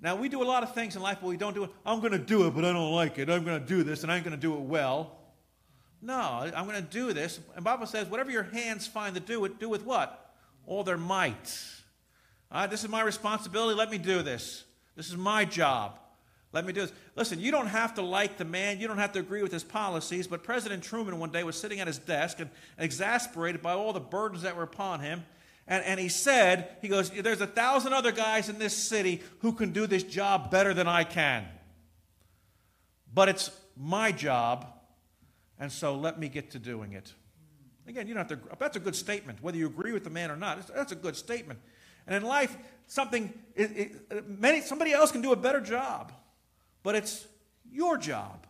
Now, 0.02 0.16
we 0.16 0.28
do 0.28 0.42
a 0.42 0.44
lot 0.44 0.62
of 0.62 0.74
things 0.74 0.96
in 0.96 1.02
life, 1.02 1.18
but 1.20 1.28
we 1.28 1.36
don't 1.36 1.54
do 1.54 1.64
it. 1.64 1.70
I'm 1.86 2.00
going 2.00 2.12
to 2.12 2.18
do 2.18 2.46
it, 2.46 2.54
but 2.54 2.64
I 2.64 2.72
don't 2.72 2.92
like 2.92 3.18
it. 3.18 3.30
I'm 3.30 3.44
going 3.44 3.60
to 3.60 3.66
do 3.66 3.82
this, 3.82 4.02
and 4.02 4.10
I'm 4.10 4.22
going 4.22 4.34
to 4.34 4.40
do 4.40 4.54
it 4.54 4.60
well. 4.60 5.16
No, 6.02 6.50
I'm 6.56 6.66
going 6.66 6.82
to 6.82 6.90
do 6.90 7.12
this. 7.12 7.38
And 7.54 7.62
Bible 7.62 7.86
says, 7.86 8.08
whatever 8.08 8.30
your 8.30 8.42
hands 8.42 8.86
find 8.86 9.14
to 9.14 9.20
do 9.20 9.44
it, 9.44 9.60
do 9.60 9.68
with 9.68 9.84
what? 9.84 10.34
All 10.66 10.82
their 10.82 10.96
might. 10.96 11.54
This 12.70 12.82
is 12.82 12.88
my 12.88 13.02
responsibility. 13.02 13.76
Let 13.76 13.90
me 13.90 13.98
do 13.98 14.22
this. 14.22 14.64
This 14.96 15.08
is 15.08 15.16
my 15.16 15.44
job. 15.44 15.99
Let 16.52 16.66
me 16.66 16.72
do 16.72 16.80
this. 16.82 16.92
Listen, 17.14 17.38
you 17.38 17.52
don't 17.52 17.68
have 17.68 17.94
to 17.94 18.02
like 18.02 18.36
the 18.36 18.44
man, 18.44 18.80
you 18.80 18.88
don't 18.88 18.98
have 18.98 19.12
to 19.12 19.20
agree 19.20 19.42
with 19.42 19.52
his 19.52 19.62
policies, 19.62 20.26
but 20.26 20.42
President 20.42 20.82
Truman 20.82 21.18
one 21.18 21.30
day 21.30 21.44
was 21.44 21.56
sitting 21.56 21.80
at 21.80 21.86
his 21.86 21.98
desk 21.98 22.40
and 22.40 22.50
exasperated 22.78 23.62
by 23.62 23.72
all 23.72 23.92
the 23.92 24.00
burdens 24.00 24.42
that 24.42 24.56
were 24.56 24.64
upon 24.64 25.00
him. 25.00 25.24
And, 25.68 25.84
and 25.84 26.00
he 26.00 26.08
said, 26.08 26.76
he 26.82 26.88
goes, 26.88 27.10
There's 27.10 27.40
a 27.40 27.46
thousand 27.46 27.92
other 27.92 28.10
guys 28.10 28.48
in 28.48 28.58
this 28.58 28.76
city 28.76 29.22
who 29.38 29.52
can 29.52 29.70
do 29.72 29.86
this 29.86 30.02
job 30.02 30.50
better 30.50 30.74
than 30.74 30.88
I 30.88 31.04
can. 31.04 31.46
But 33.14 33.28
it's 33.28 33.50
my 33.76 34.10
job, 34.10 34.66
and 35.58 35.70
so 35.70 35.94
let 35.94 36.18
me 36.18 36.28
get 36.28 36.50
to 36.52 36.58
doing 36.58 36.92
it. 36.92 37.12
Again, 37.86 38.06
you 38.06 38.14
don't 38.14 38.28
have 38.28 38.40
to, 38.40 38.56
that's 38.58 38.76
a 38.76 38.80
good 38.80 38.94
statement, 38.96 39.42
whether 39.42 39.56
you 39.56 39.66
agree 39.66 39.92
with 39.92 40.04
the 40.04 40.10
man 40.10 40.30
or 40.30 40.36
not. 40.36 40.66
That's 40.68 40.92
a 40.92 40.96
good 40.96 41.16
statement. 41.16 41.60
And 42.06 42.14
in 42.14 42.22
life, 42.22 42.56
something, 42.86 43.32
it, 43.54 43.94
it, 44.10 44.28
many, 44.28 44.60
somebody 44.60 44.92
else 44.92 45.12
can 45.12 45.22
do 45.22 45.32
a 45.32 45.36
better 45.36 45.60
job, 45.60 46.12
but 46.82 46.94
it's 46.94 47.26
your 47.70 47.96
job. 47.96 48.46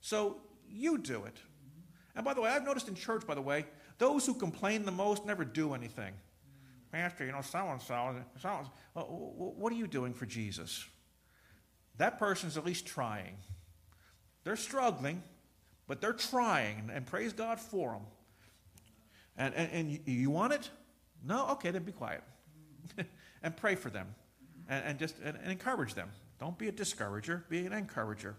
So 0.00 0.38
you 0.68 0.98
do 0.98 1.24
it. 1.24 1.36
And 2.14 2.24
by 2.24 2.34
the 2.34 2.40
way, 2.40 2.50
I've 2.50 2.64
noticed 2.64 2.88
in 2.88 2.94
church, 2.94 3.26
by 3.26 3.34
the 3.34 3.42
way, 3.42 3.66
those 3.98 4.26
who 4.26 4.34
complain 4.34 4.84
the 4.84 4.92
most 4.92 5.26
never 5.26 5.44
do 5.44 5.74
anything. 5.74 6.12
Pastor, 6.90 7.24
you 7.26 7.32
know, 7.32 7.42
so 7.42 7.58
and 7.68 7.82
so, 7.82 8.48
what 8.94 9.72
are 9.72 9.76
you 9.76 9.86
doing 9.86 10.14
for 10.14 10.24
Jesus? 10.24 10.86
That 11.98 12.18
person's 12.18 12.56
at 12.56 12.64
least 12.64 12.86
trying. 12.86 13.36
They're 14.44 14.56
struggling, 14.56 15.22
but 15.86 16.00
they're 16.00 16.12
trying, 16.12 16.90
and 16.92 17.04
praise 17.04 17.32
God 17.32 17.60
for 17.60 17.92
them. 17.92 18.02
And, 19.36 19.54
and, 19.54 19.70
and 19.72 20.00
you 20.06 20.30
want 20.30 20.52
it? 20.54 20.70
No? 21.24 21.48
Okay, 21.50 21.70
then 21.70 21.82
be 21.82 21.92
quiet. 21.92 22.22
and 23.42 23.56
pray 23.56 23.74
for 23.74 23.90
them. 23.90 24.14
And, 24.68 24.84
and 24.84 24.98
just 24.98 25.16
and, 25.22 25.36
and 25.42 25.52
encourage 25.52 25.94
them. 25.94 26.10
Don't 26.38 26.56
be 26.56 26.68
a 26.68 26.72
discourager, 26.72 27.44
be 27.48 27.66
an 27.66 27.72
encourager. 27.72 28.36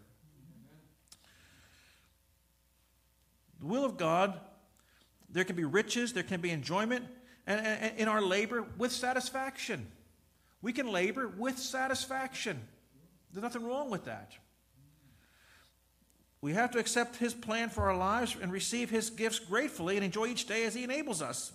The 3.59 3.65
will 3.65 3.83
of 3.83 3.97
God, 3.97 4.39
there 5.29 5.43
can 5.43 5.55
be 5.55 5.65
riches, 5.65 6.13
there 6.13 6.23
can 6.23 6.39
be 6.39 6.49
enjoyment, 6.49 7.05
and, 7.45 7.65
and, 7.65 7.97
in 7.97 8.07
our 8.07 8.21
labor 8.21 8.65
with 8.77 8.91
satisfaction. 8.91 9.87
We 10.61 10.71
can 10.71 10.91
labor 10.91 11.27
with 11.27 11.57
satisfaction. 11.57 12.61
There's 13.33 13.43
nothing 13.43 13.65
wrong 13.65 13.89
with 13.89 14.05
that. 14.05 14.33
We 16.41 16.53
have 16.53 16.71
to 16.71 16.79
accept 16.79 17.17
His 17.17 17.33
plan 17.33 17.69
for 17.69 17.89
our 17.89 17.97
lives 17.97 18.35
and 18.41 18.51
receive 18.51 18.89
His 18.89 19.09
gifts 19.09 19.39
gratefully 19.39 19.97
and 19.97 20.05
enjoy 20.05 20.27
each 20.27 20.47
day 20.47 20.63
as 20.63 20.73
He 20.73 20.83
enables 20.83 21.21
us. 21.21 21.51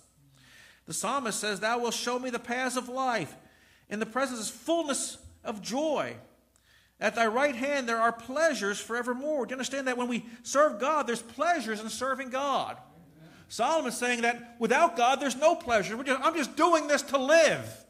The 0.85 0.93
psalmist 0.93 1.39
says, 1.39 1.59
Thou 1.59 1.79
wilt 1.79 1.95
show 1.95 2.19
me 2.19 2.29
the 2.29 2.37
paths 2.37 2.77
of 2.77 2.87
life. 2.87 3.35
In 3.89 3.99
the 3.99 4.05
presence 4.05 4.39
is 4.39 4.49
fullness 4.49 5.17
of 5.43 5.61
joy. 5.61 6.15
At 6.99 7.15
thy 7.15 7.27
right 7.27 7.55
hand 7.55 7.89
there 7.89 7.99
are 7.99 8.11
pleasures 8.11 8.79
forevermore. 8.79 9.45
Do 9.45 9.51
you 9.51 9.55
understand 9.55 9.87
that 9.87 9.97
when 9.97 10.07
we 10.07 10.25
serve 10.43 10.79
God, 10.79 11.07
there's 11.07 11.21
pleasures 11.21 11.81
in 11.81 11.89
serving 11.89 12.29
God? 12.29 12.77
Solomon's 13.47 13.97
saying 13.97 14.21
that 14.21 14.55
without 14.59 14.97
God, 14.97 15.19
there's 15.19 15.35
no 15.35 15.55
pleasure. 15.55 15.97
I'm 16.23 16.35
just 16.35 16.55
doing 16.55 16.87
this 16.87 17.01
to 17.03 17.17
live 17.17 17.85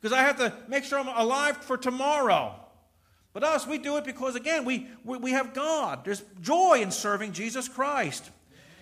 because 0.00 0.16
I 0.16 0.22
have 0.22 0.36
to 0.38 0.52
make 0.68 0.84
sure 0.84 0.98
I'm 0.98 1.08
alive 1.08 1.58
for 1.58 1.76
tomorrow. 1.76 2.54
But 3.32 3.44
us, 3.44 3.66
we 3.66 3.78
do 3.78 3.98
it 3.98 4.04
because, 4.04 4.34
again, 4.34 4.64
we, 4.64 4.88
we, 5.04 5.18
we 5.18 5.30
have 5.32 5.52
God. 5.52 6.04
There's 6.04 6.22
joy 6.40 6.80
in 6.80 6.90
serving 6.90 7.32
Jesus 7.32 7.68
Christ. 7.68 8.30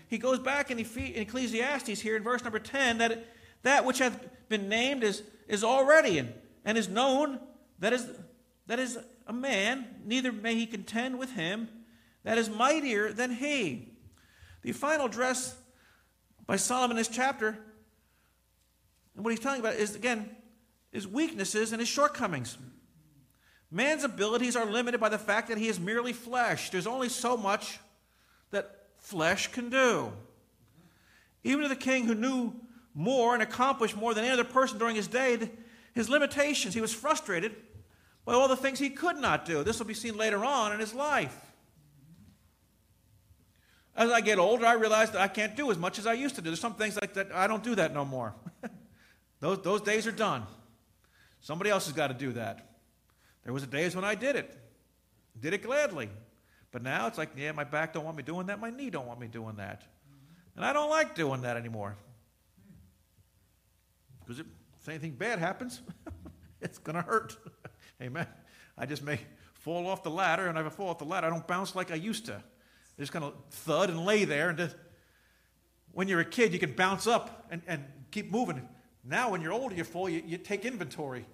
He 0.09 0.17
goes 0.17 0.39
back 0.39 0.71
in, 0.71 0.79
Ecclesiastes 0.79 2.01
here 2.01 2.17
in 2.17 2.23
verse 2.23 2.45
number 2.45 2.61
10 2.61 2.99
that 2.99 3.11
it, 3.11 3.29
that 3.63 3.85
which 3.85 3.99
hath 3.99 4.25
been 4.49 4.69
named 4.69 5.03
is, 5.03 5.23
is 5.49 5.65
already 5.65 6.19
and, 6.19 6.33
and 6.65 6.79
is 6.79 6.89
known, 6.89 7.41
that 7.81 7.93
is, 7.93 8.07
that 8.69 8.79
is 8.79 8.99
a 9.27 9.33
man, 9.33 9.87
neither 10.05 10.33
may 10.33 10.55
he 10.55 10.67
contend 10.67 11.19
with 11.19 11.33
him 11.33 11.69
that 12.25 12.39
is 12.39 12.49
mightier 12.49 13.13
than 13.13 13.31
he. 13.31 13.93
The 14.63 14.73
final 14.73 15.07
address 15.07 15.57
by 16.47 16.57
Solomon 16.57 16.93
in 16.93 16.97
this 16.99 17.09
chapter, 17.09 17.59
and 19.15 19.25
what 19.25 19.31
he's 19.31 19.41
talking 19.41 19.61
about 19.61 19.75
is, 19.75 19.95
again, 19.95 20.35
his 20.91 21.07
weaknesses 21.07 21.73
and 21.73 21.81
his 21.81 21.89
shortcomings. 21.89 22.59
Man's 23.71 24.05
abilities 24.05 24.57
are 24.57 24.67
limited 24.67 25.01
by 25.01 25.09
the 25.09 25.19
fact 25.19 25.49
that 25.49 25.59
he 25.59 25.69
is 25.69 25.81
merely 25.81 26.13
flesh. 26.13 26.71
There's 26.71 26.87
only 26.87 27.09
so 27.09 27.37
much 27.37 27.79
that 28.51 28.87
flesh 28.99 29.49
can 29.49 29.71
do. 29.71 30.13
Even 31.43 31.63
to 31.63 31.69
the 31.69 31.77
king 31.77 32.07
who 32.07 32.15
knew 32.15 32.55
more 32.95 33.35
and 33.35 33.43
accomplished 33.43 33.97
more 33.97 34.15
than 34.15 34.25
any 34.25 34.33
other 34.33 34.45
person 34.45 34.79
during 34.79 34.97
his 34.97 35.09
day, 35.09 35.51
his 35.95 36.09
limitations, 36.09 36.75
he 36.75 36.81
was 36.81 36.93
frustrated 36.93 37.55
by 38.25 38.33
all 38.33 38.49
the 38.49 38.57
things 38.57 38.79
he 38.79 38.91
could 38.91 39.17
not 39.17 39.45
do. 39.45 39.63
This 39.63 39.79
will 39.79 39.87
be 39.87 39.95
seen 39.95 40.17
later 40.17 40.45
on 40.45 40.73
in 40.73 40.81
his 40.81 40.95
life. 40.95 41.37
As 43.97 44.11
I 44.11 44.21
get 44.21 44.39
older, 44.39 44.67
I 44.67 44.73
realize 44.75 45.11
that 45.13 45.21
I 45.21 45.29
can't 45.29 45.55
do 45.55 45.71
as 45.71 45.79
much 45.79 45.99
as 45.99 46.07
I 46.07 46.15
used 46.15 46.35
to 46.37 46.43
do. 46.43 46.51
There's 46.51 46.61
some 46.61 46.75
things 46.75 46.99
like 47.01 47.15
that, 47.15 47.33
I 47.33 47.47
don't 47.47 47.63
do 47.63 47.75
that 47.77 47.95
no 47.95 48.05
more. 48.05 48.35
those, 49.41 49.63
those 49.63 49.81
days 49.83 50.07
are 50.07 50.13
done. 50.13 50.45
Somebody 51.41 51.71
else 51.71 51.87
has 51.87 51.95
got 51.95 52.09
to 52.09 52.15
do 52.15 52.33
that. 52.33 52.75
There 53.45 53.53
was 53.53 53.65
days 53.67 53.95
when 53.95 54.05
I 54.05 54.15
did 54.15 54.37
it, 54.37 54.57
did 55.39 55.53
it 55.53 55.63
gladly. 55.63 56.09
But 56.73 56.83
now 56.83 57.07
it's 57.07 57.19
like, 57.19 57.31
yeah, 57.37 57.53
my 57.53 57.63
back 57.63 57.93
don't 57.93 58.05
want 58.05 58.17
me 58.17 58.25
doing 58.25 58.47
that, 58.47 58.59
my 58.59 58.71
knee 58.71 58.91
don't 58.91 59.07
want 59.07 59.21
me 59.21 59.29
doing 59.29 59.57
that. 59.57 59.83
And 60.57 60.65
I 60.65 60.73
don't 60.73 60.91
like 60.91 61.15
doing 61.15 61.43
that 61.43 61.57
anymore. 61.57 61.97
Because 64.21 64.41
if 64.41 64.89
anything 64.89 65.13
bad 65.13 65.39
happens, 65.39 65.83
it's 66.61 66.79
going 66.79 66.97
to 66.97 67.03
hurt. 67.03 67.37
Amen. 68.03 68.27
I 68.77 68.87
just 68.87 69.03
may 69.03 69.21
fall 69.55 69.87
off 69.87 70.03
the 70.03 70.11
ladder, 70.11 70.47
and 70.47 70.59
if 70.59 70.67
I 70.67 70.69
fall 70.69 70.89
off 70.89 70.99
the 70.99 71.05
ladder, 71.05 71.27
I 71.27 71.31
don't 71.31 71.47
bounce 71.47 71.75
like 71.75 71.91
I 71.91 71.95
used 71.95 72.27
to. 72.27 72.35
I 72.35 73.01
just 73.01 73.13
kind 73.13 73.25
of 73.25 73.35
thud 73.51 73.91
and 73.91 74.05
lay 74.05 74.25
there. 74.25 74.51
And 74.51 74.59
just, 74.59 74.77
when 75.93 76.09
you're 76.09 76.21
a 76.21 76.25
kid, 76.25 76.53
you 76.53 76.59
can 76.59 76.73
bounce 76.73 77.07
up 77.07 77.47
and, 77.51 77.63
and 77.67 77.85
keep 78.11 78.31
moving. 78.31 78.69
Now, 79.05 79.31
when 79.31 79.41
you're 79.41 79.53
older, 79.53 79.75
you 79.75 79.85
fall, 79.85 80.09
you, 80.09 80.23
you 80.27 80.39
take 80.39 80.65
inventory. 80.65 81.25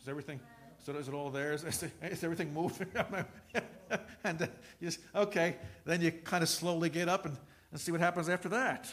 Is 0.00 0.08
everything, 0.08 0.40
so 0.84 0.92
is 0.92 1.08
it 1.08 1.14
all 1.14 1.30
there? 1.30 1.52
Is, 1.52 1.64
is 2.02 2.24
everything 2.24 2.52
moving? 2.52 2.88
and 4.24 4.42
uh, 4.42 4.46
you 4.80 4.88
just, 4.88 5.00
okay. 5.14 5.56
Then 5.84 6.00
you 6.00 6.12
kind 6.12 6.42
of 6.42 6.48
slowly 6.48 6.88
get 6.88 7.08
up 7.08 7.26
and, 7.26 7.36
and 7.72 7.80
see 7.80 7.92
what 7.92 8.00
happens 8.00 8.28
after 8.28 8.48
that. 8.50 8.92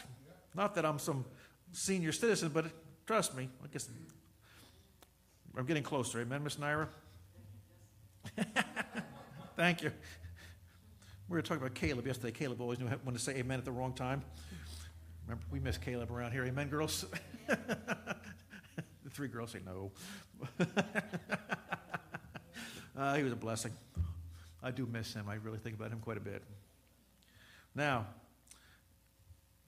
Not 0.54 0.74
that 0.76 0.84
I'm 0.84 0.98
some 0.98 1.24
senior 1.72 2.12
citizen, 2.12 2.50
but 2.52 2.66
trust 3.06 3.36
me, 3.36 3.48
I 3.62 3.66
guess 3.72 3.88
I'm 5.56 5.66
getting 5.66 5.84
closer. 5.84 6.20
Amen, 6.20 6.42
Miss 6.42 6.56
Naira? 6.56 6.88
Thank 9.56 9.82
you. 9.82 9.92
We 11.28 11.36
were 11.36 11.42
talking 11.42 11.62
about 11.62 11.74
Caleb 11.74 12.06
yesterday. 12.06 12.32
Caleb 12.32 12.60
always 12.60 12.80
knew 12.80 12.86
when 12.86 13.14
to 13.14 13.20
say 13.20 13.36
amen 13.36 13.60
at 13.60 13.64
the 13.64 13.70
wrong 13.70 13.92
time. 13.92 14.22
Remember, 15.26 15.44
we 15.52 15.60
miss 15.60 15.78
Caleb 15.78 16.10
around 16.10 16.32
here. 16.32 16.44
Amen, 16.44 16.68
girls? 16.68 17.04
the 17.46 18.16
three 19.10 19.28
girls 19.28 19.52
say 19.52 19.60
no. 19.64 19.92
uh, 22.96 23.14
he 23.14 23.22
was 23.22 23.32
a 23.32 23.36
blessing. 23.36 23.72
I 24.60 24.72
do 24.72 24.86
miss 24.86 25.14
him. 25.14 25.28
I 25.28 25.36
really 25.36 25.58
think 25.58 25.76
about 25.76 25.92
him 25.92 26.00
quite 26.00 26.16
a 26.16 26.20
bit. 26.20 26.42
Now, 27.76 28.06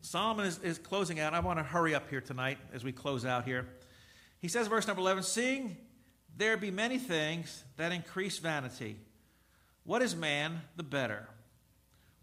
Solomon 0.01 0.47
is, 0.47 0.59
is 0.59 0.79
closing 0.79 1.21
out. 1.21 1.33
I 1.33 1.41
want 1.41 1.61
to 1.61 1.63
hurry 1.63 1.95
up 1.95 2.11
here 2.11 2.21
tonight 2.21 2.59
as 2.75 2.83
we 2.83 2.93
close 2.93 3.25
out 3.25 3.45
here. 3.45 3.69
He 4.41 4.49
says, 4.49 4.67
verse 4.67 4.87
number 4.87 5.01
11, 5.01 5.23
Seeing 5.23 5.77
there 6.37 6.57
be 6.57 6.71
many 6.71 6.99
things 6.99 7.65
that 7.77 7.93
increase 7.93 8.39
vanity, 8.39 8.97
what 9.85 10.03
is 10.03 10.15
man 10.15 10.61
the 10.77 10.83
better? 10.83 11.29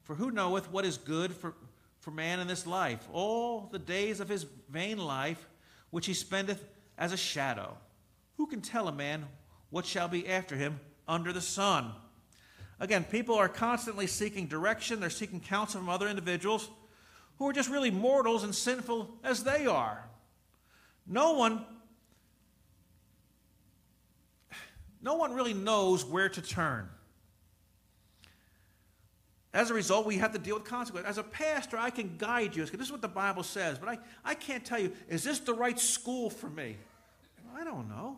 For 0.04 0.16
who 0.16 0.32
knoweth 0.32 0.72
what 0.72 0.86
is 0.86 0.98
good 0.98 1.34
for, 1.34 1.54
for 2.00 2.12
man 2.12 2.40
in 2.40 2.48
this 2.48 2.68
life? 2.68 3.08
All 3.12 3.70
the 3.72 3.80
days 3.80 4.20
of 4.20 4.30
his 4.30 4.46
vain 4.70 4.98
life, 4.98 5.48
which 5.90 6.06
he 6.06 6.14
spendeth 6.14 6.64
as 6.98 7.14
a 7.14 7.18
shadow. 7.18 7.78
Who 8.38 8.48
can 8.48 8.62
tell 8.62 8.88
a 8.88 8.92
man 8.92 9.26
what 9.70 9.86
shall 9.86 10.08
be 10.08 10.28
after 10.28 10.56
him 10.56 10.80
under 11.08 11.32
the 11.32 11.42
sun? 11.42 11.92
Again, 12.80 13.06
people 13.06 13.36
are 13.36 13.48
constantly 13.48 14.08
seeking 14.08 14.48
direction, 14.48 15.00
they're 15.00 15.10
seeking 15.10 15.40
counsel 15.40 15.80
from 15.80 15.90
other 15.90 16.08
individuals 16.08 16.70
who 17.38 17.48
are 17.48 17.54
just 17.54 17.70
really 17.70 17.92
mortals 17.92 18.44
and 18.44 18.54
sinful 18.54 19.10
as 19.24 19.44
they 19.44 19.66
are. 19.66 20.04
No 21.08 21.34
one 21.34 21.66
no 25.04 25.16
one 25.16 25.34
really 25.34 25.54
knows 25.54 26.06
where 26.06 26.30
to 26.30 26.42
turn. 26.42 26.90
As 29.54 29.70
a 29.70 29.74
result, 29.74 30.08
we 30.08 30.18
have 30.18 30.32
to 30.32 30.40
deal 30.40 30.56
with 30.56 30.64
consequences. 30.64 31.08
As 31.08 31.18
a 31.20 31.24
pastor, 31.24 31.78
I 31.78 31.92
can 31.92 32.16
guide 32.18 32.56
you. 32.56 32.66
This 32.66 32.88
is 32.88 32.92
what 32.92 33.02
the 33.02 33.08
Bible 33.08 33.44
says, 33.44 33.78
but 33.78 33.88
I, 33.88 34.00
I 34.26 34.34
can't 34.34 34.66
tell 34.66 34.80
you, 34.80 34.92
is 35.10 35.24
this 35.24 35.40
the 35.40 35.54
right 35.54 35.80
school 35.80 36.32
for 36.32 36.50
me? 36.50 36.78
I 37.56 37.64
don't 37.64 37.88
know. 37.88 38.18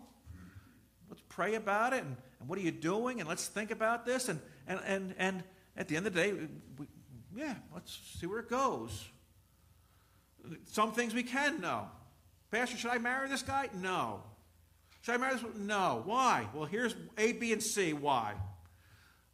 Let's 1.10 1.24
pray 1.28 1.56
about 1.56 1.92
it, 1.92 2.04
and, 2.04 2.16
and 2.40 2.48
what 2.48 2.58
are 2.58 2.62
you 2.62 2.72
doing? 2.72 3.20
And 3.20 3.28
let's 3.28 3.48
think 3.48 3.72
about 3.72 4.06
this. 4.06 4.30
And, 4.30 4.40
and, 4.66 4.80
and, 4.86 5.16
and 5.18 5.44
at 5.76 5.90
the 5.90 5.98
end 5.98 6.08
of 6.08 6.14
the 6.14 6.22
day, 6.22 6.34
we, 6.78 6.86
yeah, 7.36 7.56
let's 7.74 8.00
see 8.18 8.28
where 8.28 8.40
it 8.40 8.50
goes. 8.50 9.06
Some 10.66 10.94
things 10.94 11.14
we 11.14 11.24
can 11.24 11.60
know. 11.60 11.88
Pastor, 12.50 12.78
should 12.78 12.92
I 12.92 12.98
marry 12.98 13.28
this 13.28 13.42
guy? 13.42 13.70
No. 13.74 14.22
Should 15.06 15.14
I 15.14 15.18
marry 15.18 15.36
this? 15.36 15.44
No. 15.56 16.02
Why? 16.04 16.48
Well, 16.52 16.66
here's 16.66 16.96
A, 17.20 17.34
B, 17.34 17.54
and 17.54 17.62
C. 17.62 17.94
Why? 17.94 18.34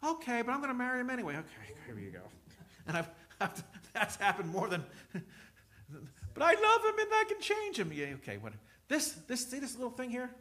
Okay, 0.05 0.41
but 0.41 0.51
I'm 0.51 0.57
going 0.57 0.69
to 0.69 0.78
marry 0.78 0.99
him 0.99 1.09
anyway. 1.09 1.36
Okay, 1.38 1.74
here 1.86 1.97
you 1.97 2.11
go. 2.11 2.19
And 2.88 2.97
I've, 2.97 3.09
I've, 3.39 3.63
that's 3.93 4.15
happened 4.15 4.49
more 4.49 4.67
than. 4.67 4.84
but 5.13 6.43
I 6.43 6.53
love 6.53 6.84
him 6.84 6.99
and 6.99 7.09
I 7.13 7.24
can 7.28 7.39
change 7.39 7.78
him. 7.78 7.93
Yeah, 7.93 8.07
okay, 8.15 8.38
what? 8.38 8.53
This, 8.88 9.11
this, 9.28 9.47
see 9.47 9.59
this 9.59 9.76
little 9.76 9.91
thing 9.91 10.09
here? 10.09 10.32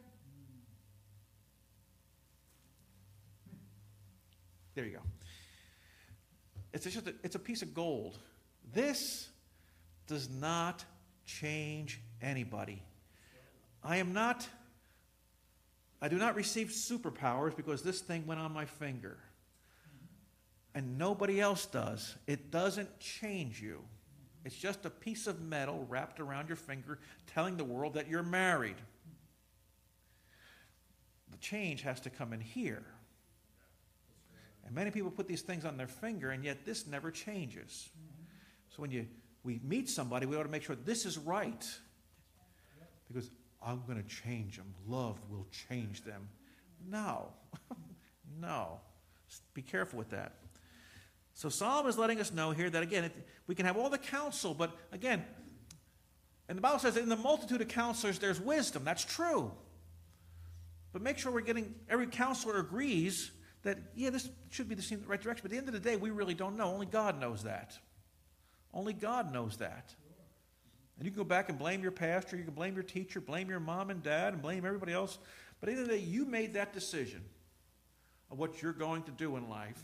There 4.73 4.85
you 4.85 4.93
go. 4.93 5.01
It's 6.73 6.85
just 6.85 7.07
a, 7.07 7.13
it's 7.23 7.35
a 7.35 7.39
piece 7.39 7.61
of 7.61 7.75
gold. 7.75 8.17
This 8.73 9.29
does 10.07 10.29
not 10.29 10.83
change 11.25 12.01
anybody. 12.21 12.81
I 13.83 13.97
am 13.97 14.13
not, 14.13 14.47
I 16.01 16.07
do 16.07 16.17
not 16.17 16.35
receive 16.35 16.69
superpowers 16.69 17.55
because 17.55 17.83
this 17.83 18.01
thing 18.01 18.25
went 18.25 18.39
on 18.39 18.51
my 18.51 18.65
finger. 18.65 19.17
And 20.73 20.97
nobody 20.97 21.39
else 21.39 21.65
does. 21.65 22.15
It 22.27 22.49
doesn't 22.49 22.99
change 22.99 23.61
you. 23.61 23.83
It's 24.43 24.55
just 24.55 24.85
a 24.85 24.89
piece 24.89 25.27
of 25.27 25.41
metal 25.41 25.85
wrapped 25.87 26.19
around 26.19 26.47
your 26.47 26.55
finger 26.55 26.99
telling 27.27 27.57
the 27.57 27.63
world 27.63 27.93
that 27.93 28.09
you're 28.09 28.23
married. 28.23 28.77
The 31.29 31.37
change 31.37 31.83
has 31.83 31.99
to 32.01 32.09
come 32.09 32.33
in 32.33 32.41
here. 32.41 32.83
And 34.65 34.73
many 34.73 34.89
people 34.91 35.11
put 35.11 35.27
these 35.27 35.41
things 35.41 35.65
on 35.65 35.77
their 35.77 35.87
finger, 35.87 36.31
and 36.31 36.43
yet 36.43 36.65
this 36.65 36.87
never 36.87 37.11
changes. 37.11 37.89
So 38.69 38.81
when 38.81 38.91
you, 38.91 39.07
we 39.43 39.59
meet 39.63 39.89
somebody, 39.89 40.25
we 40.25 40.35
ought 40.37 40.43
to 40.43 40.49
make 40.49 40.63
sure 40.63 40.75
this 40.75 41.05
is 41.05 41.17
right. 41.17 41.67
Because 43.07 43.29
I'm 43.63 43.83
going 43.87 44.01
to 44.01 44.09
change 44.09 44.57
them. 44.57 44.73
Love 44.87 45.19
will 45.29 45.47
change 45.69 46.03
them. 46.03 46.27
No. 46.89 47.27
no. 48.39 48.79
Be 49.53 49.61
careful 49.61 49.99
with 49.99 50.09
that. 50.09 50.33
So 51.33 51.49
Solomon 51.49 51.89
is 51.89 51.97
letting 51.97 52.19
us 52.19 52.31
know 52.31 52.51
here 52.51 52.69
that, 52.69 52.83
again, 52.83 53.11
we 53.47 53.55
can 53.55 53.65
have 53.65 53.77
all 53.77 53.89
the 53.89 53.97
counsel, 53.97 54.53
but 54.53 54.75
again, 54.91 55.25
and 56.47 56.57
the 56.57 56.61
Bible 56.61 56.79
says 56.79 56.97
in 56.97 57.07
the 57.07 57.15
multitude 57.15 57.61
of 57.61 57.69
counselors 57.69 58.19
there's 58.19 58.39
wisdom. 58.39 58.83
That's 58.83 59.05
true. 59.05 59.51
But 60.91 61.01
make 61.01 61.17
sure 61.17 61.31
we're 61.31 61.41
getting, 61.41 61.73
every 61.89 62.07
counselor 62.07 62.59
agrees 62.59 63.31
that, 63.63 63.77
yeah, 63.95 64.09
this 64.09 64.29
should 64.49 64.67
be 64.67 64.75
the 64.75 64.81
same 64.81 65.03
right 65.07 65.21
direction. 65.21 65.43
But 65.43 65.49
at 65.49 65.51
the 65.51 65.57
end 65.57 65.67
of 65.67 65.73
the 65.73 65.79
day, 65.79 65.95
we 65.95 66.09
really 66.09 66.33
don't 66.33 66.57
know. 66.57 66.65
Only 66.65 66.87
God 66.87 67.19
knows 67.19 67.43
that. 67.43 67.77
Only 68.73 68.93
God 68.93 69.31
knows 69.31 69.57
that. 69.57 69.93
And 71.01 71.07
you 71.07 71.11
can 71.11 71.17
go 71.17 71.27
back 71.27 71.49
and 71.49 71.57
blame 71.57 71.81
your 71.81 71.91
pastor, 71.91 72.37
you 72.37 72.43
can 72.43 72.53
blame 72.53 72.75
your 72.75 72.83
teacher, 72.83 73.19
blame 73.19 73.49
your 73.49 73.59
mom 73.59 73.89
and 73.89 74.03
dad, 74.03 74.33
and 74.33 74.41
blame 74.43 74.67
everybody 74.67 74.93
else. 74.93 75.17
But 75.59 75.69
end 75.69 75.89
day, 75.89 75.97
you 75.97 76.25
made 76.25 76.53
that 76.53 76.73
decision 76.73 77.23
of 78.29 78.37
what 78.37 78.61
you're 78.61 78.71
going 78.71 79.01
to 79.01 79.11
do 79.11 79.35
in 79.35 79.49
life. 79.49 79.81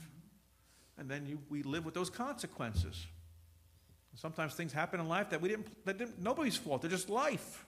And 0.96 1.10
then 1.10 1.26
you, 1.26 1.40
we 1.50 1.64
live 1.64 1.86
with 1.86 1.96
those 1.96 2.12
consequences. 2.12 3.08
Sometimes 4.14 4.54
things 4.54 4.72
happen 4.72 5.00
in 5.00 5.08
life 5.08 5.32
that 5.32 5.42
we 5.42 5.50
didn't, 5.50 5.86
that 5.86 5.98
didn't, 5.98 6.22
nobody's 6.22 6.56
fault. 6.56 6.84
They're 6.84 6.92
just 6.92 7.10
life. 7.10 7.66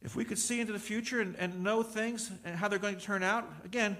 If 0.00 0.14
we 0.14 0.24
could 0.24 0.38
see 0.38 0.60
into 0.60 0.72
the 0.72 0.78
future 0.78 1.20
and, 1.20 1.34
and 1.40 1.64
know 1.64 1.82
things 1.82 2.30
and 2.44 2.54
how 2.54 2.68
they're 2.68 2.78
going 2.78 2.94
to 2.94 3.02
turn 3.02 3.24
out, 3.24 3.50
again, 3.64 3.96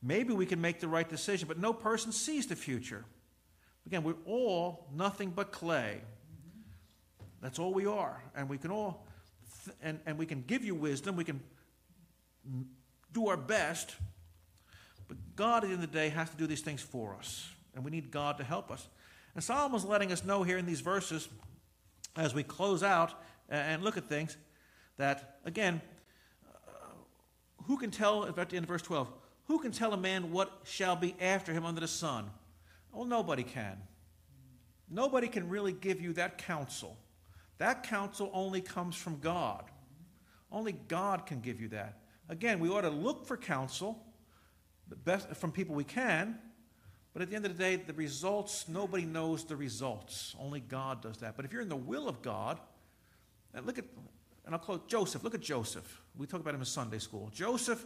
maybe 0.00 0.32
we 0.32 0.46
can 0.46 0.60
make 0.60 0.78
the 0.78 0.86
right 0.86 1.08
decision, 1.08 1.48
but 1.48 1.58
no 1.58 1.72
person 1.72 2.12
sees 2.12 2.46
the 2.46 2.54
future. 2.54 3.06
Again, 3.86 4.02
we're 4.04 4.14
all 4.26 4.86
nothing 4.94 5.30
but 5.30 5.52
clay. 5.52 6.00
That's 7.40 7.58
all 7.58 7.74
we 7.74 7.86
are. 7.86 8.22
And 8.36 8.48
we 8.48 8.56
can 8.58 8.70
all, 8.70 9.06
th- 9.64 9.76
and, 9.82 9.98
and 10.06 10.16
we 10.16 10.26
can 10.26 10.44
give 10.46 10.64
you 10.64 10.74
wisdom, 10.74 11.16
we 11.16 11.24
can 11.24 11.40
do 13.12 13.28
our 13.28 13.36
best, 13.36 13.96
but 15.08 15.16
God 15.36 15.64
at 15.64 15.68
the 15.68 15.74
end 15.74 15.84
of 15.84 15.92
the 15.92 15.98
day 15.98 16.08
has 16.08 16.30
to 16.30 16.36
do 16.36 16.46
these 16.46 16.60
things 16.60 16.80
for 16.80 17.14
us. 17.14 17.50
And 17.74 17.84
we 17.84 17.90
need 17.90 18.10
God 18.10 18.38
to 18.38 18.44
help 18.44 18.70
us. 18.70 18.86
And 19.34 19.42
Solomon's 19.42 19.84
letting 19.84 20.12
us 20.12 20.24
know 20.24 20.42
here 20.42 20.58
in 20.58 20.66
these 20.66 20.80
verses, 20.80 21.28
as 22.16 22.34
we 22.34 22.42
close 22.42 22.82
out 22.82 23.14
and 23.48 23.82
look 23.82 23.96
at 23.96 24.08
things, 24.08 24.36
that, 24.98 25.38
again, 25.44 25.80
uh, 26.46 26.60
who 27.64 27.76
can 27.78 27.90
tell, 27.90 28.26
at 28.26 28.34
the 28.34 28.56
end 28.56 28.64
of 28.64 28.68
verse 28.68 28.82
12, 28.82 29.08
who 29.46 29.58
can 29.58 29.72
tell 29.72 29.92
a 29.92 29.96
man 29.96 30.30
what 30.30 30.60
shall 30.64 30.96
be 30.96 31.14
after 31.20 31.52
him 31.52 31.64
under 31.64 31.80
the 31.80 31.88
sun? 31.88 32.30
Well, 32.92 33.04
nobody 33.04 33.42
can. 33.42 33.78
Nobody 34.88 35.28
can 35.28 35.48
really 35.48 35.72
give 35.72 36.00
you 36.00 36.12
that 36.14 36.38
counsel. 36.38 36.98
That 37.58 37.82
counsel 37.84 38.30
only 38.32 38.60
comes 38.60 38.94
from 38.94 39.18
God. 39.20 39.64
Only 40.50 40.72
God 40.72 41.26
can 41.26 41.40
give 41.40 41.60
you 41.60 41.68
that. 41.68 41.98
Again, 42.28 42.60
we 42.60 42.68
ought 42.68 42.82
to 42.82 42.90
look 42.90 43.26
for 43.26 43.36
counsel 43.36 44.04
the 44.88 44.96
best, 44.96 45.34
from 45.36 45.52
people 45.52 45.74
we 45.74 45.84
can, 45.84 46.38
but 47.12 47.22
at 47.22 47.30
the 47.30 47.36
end 47.36 47.46
of 47.46 47.56
the 47.56 47.62
day, 47.62 47.76
the 47.76 47.94
results, 47.94 48.68
nobody 48.68 49.04
knows 49.04 49.44
the 49.44 49.56
results. 49.56 50.34
Only 50.38 50.60
God 50.60 51.02
does 51.02 51.18
that. 51.18 51.36
But 51.36 51.44
if 51.44 51.52
you're 51.52 51.62
in 51.62 51.68
the 51.68 51.76
will 51.76 52.08
of 52.08 52.20
God, 52.20 52.60
and 53.54 53.66
look 53.66 53.78
at 53.78 53.84
and 54.44 54.54
I'll 54.54 54.60
close 54.60 54.80
Joseph. 54.86 55.22
Look 55.22 55.34
at 55.34 55.40
Joseph. 55.40 56.00
We 56.16 56.26
talk 56.26 56.40
about 56.40 56.54
him 56.54 56.60
in 56.60 56.66
Sunday 56.66 56.98
school. 56.98 57.30
Joseph 57.32 57.84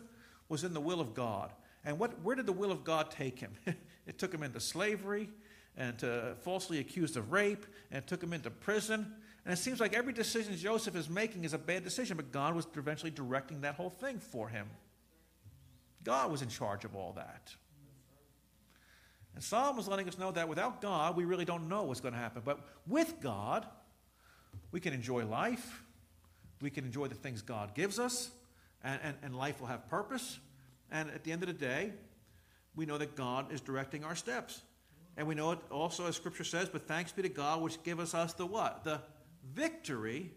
was 0.49 0.65
in 0.65 0.73
the 0.73 0.81
will 0.81 1.01
of 1.01 1.15
God. 1.15 1.53
And 1.85 1.99
what, 1.99 2.21
where 2.23 2.35
did 2.35 2.47
the 2.47 2.53
will 2.53 2.73
of 2.73 2.83
God 2.83 3.11
take 3.11 3.39
him? 3.39 3.53
it 4.07 4.19
took 4.19 4.33
him 4.33 4.43
into 4.43 4.61
slavery 4.61 5.29
and 5.77 5.99
to, 5.99 6.35
falsely 6.41 6.79
accused 6.79 7.17
of 7.17 7.33
rape, 7.33 7.67
and 7.91 8.07
took 8.07 8.23
him 8.23 8.33
into 8.33 8.51
prison. 8.51 9.13
And 9.45 9.53
it 9.53 9.59
seems 9.59 9.79
like 9.79 9.95
every 9.95 10.13
decision 10.13 10.57
Joseph 10.57 10.97
is 10.97 11.09
making 11.09 11.45
is 11.45 11.53
a 11.53 11.59
bad 11.59 11.85
decision, 11.85 12.17
but 12.17 12.33
God 12.33 12.55
was 12.55 12.67
eventually 12.77 13.11
directing 13.11 13.61
that 13.61 13.75
whole 13.75 13.91
thing 13.91 14.19
for 14.19 14.49
him. 14.49 14.69
God 16.03 16.31
was 16.31 16.41
in 16.41 16.49
charge 16.49 16.85
of 16.85 16.97
all 16.97 17.13
that. 17.13 17.55
And 19.35 19.45
Solomon 19.45 19.77
was 19.77 19.87
letting 19.87 20.09
us 20.09 20.19
know 20.19 20.33
that 20.33 20.49
without 20.49 20.81
God, 20.81 21.15
we 21.15 21.27
really 21.27 21.45
don't 21.45 21.69
know 21.69 21.83
what's 21.83 22.01
going 22.01 22.15
to 22.15 22.21
happen. 22.21 22.43
But 22.45 22.61
with 22.87 23.21
God, 23.21 23.67
we 24.73 24.81
can 24.81 24.95
enjoy 24.95 25.27
life, 25.27 25.83
we 26.63 26.71
can 26.71 26.85
enjoy 26.85 27.09
the 27.09 27.15
things 27.15 27.43
God 27.43 27.75
gives 27.75 27.99
us, 27.99 28.31
and, 28.83 28.99
and, 29.03 29.17
and 29.23 29.37
life 29.37 29.61
will 29.61 29.69
have 29.69 29.89
purpose. 29.89 30.39
And 30.91 31.11
at 31.11 31.23
the 31.23 31.33
end 31.33 31.43
of 31.43 31.49
the 31.49 31.53
day, 31.55 31.93
we 32.77 32.87
know 32.87 32.99
that 32.99 33.17
God 33.17 33.53
is 33.53 33.61
directing 33.61 34.05
our 34.05 34.15
steps. 34.15 34.63
And 35.17 35.27
we 35.27 35.35
know 35.35 35.53
it 35.53 35.59
also, 35.71 36.07
as 36.07 36.15
Scripture 36.15 36.45
says, 36.45 36.69
but 36.69 36.87
thanks 36.87 37.11
be 37.11 37.23
to 37.23 37.29
God 37.29 37.63
which 37.63 37.83
giveth 37.83 38.15
us 38.15 38.35
the 38.35 38.45
what? 38.45 38.85
The 38.85 39.01
victory 39.55 40.31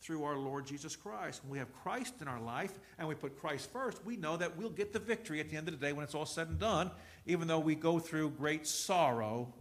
through 0.00 0.24
our 0.24 0.36
Lord 0.36 0.66
Jesus 0.66 0.96
Christ. 0.96 1.42
When 1.44 1.52
we 1.52 1.58
have 1.58 1.70
Christ 1.82 2.14
in 2.22 2.28
our 2.28 2.40
life 2.40 2.78
and 2.98 3.06
we 3.06 3.14
put 3.14 3.38
Christ 3.38 3.70
first, 3.70 4.02
we 4.06 4.16
know 4.16 4.38
that 4.38 4.56
we'll 4.56 4.70
get 4.70 4.94
the 4.94 4.98
victory 4.98 5.40
at 5.40 5.50
the 5.50 5.56
end 5.56 5.68
of 5.68 5.78
the 5.78 5.86
day 5.86 5.92
when 5.92 6.02
it's 6.02 6.14
all 6.14 6.24
said 6.24 6.48
and 6.48 6.58
done. 6.58 6.90
Even 7.26 7.46
though 7.46 7.58
we 7.58 7.74
go 7.74 7.98
through 7.98 8.30
great 8.30 8.66
sorrow, 8.66 9.52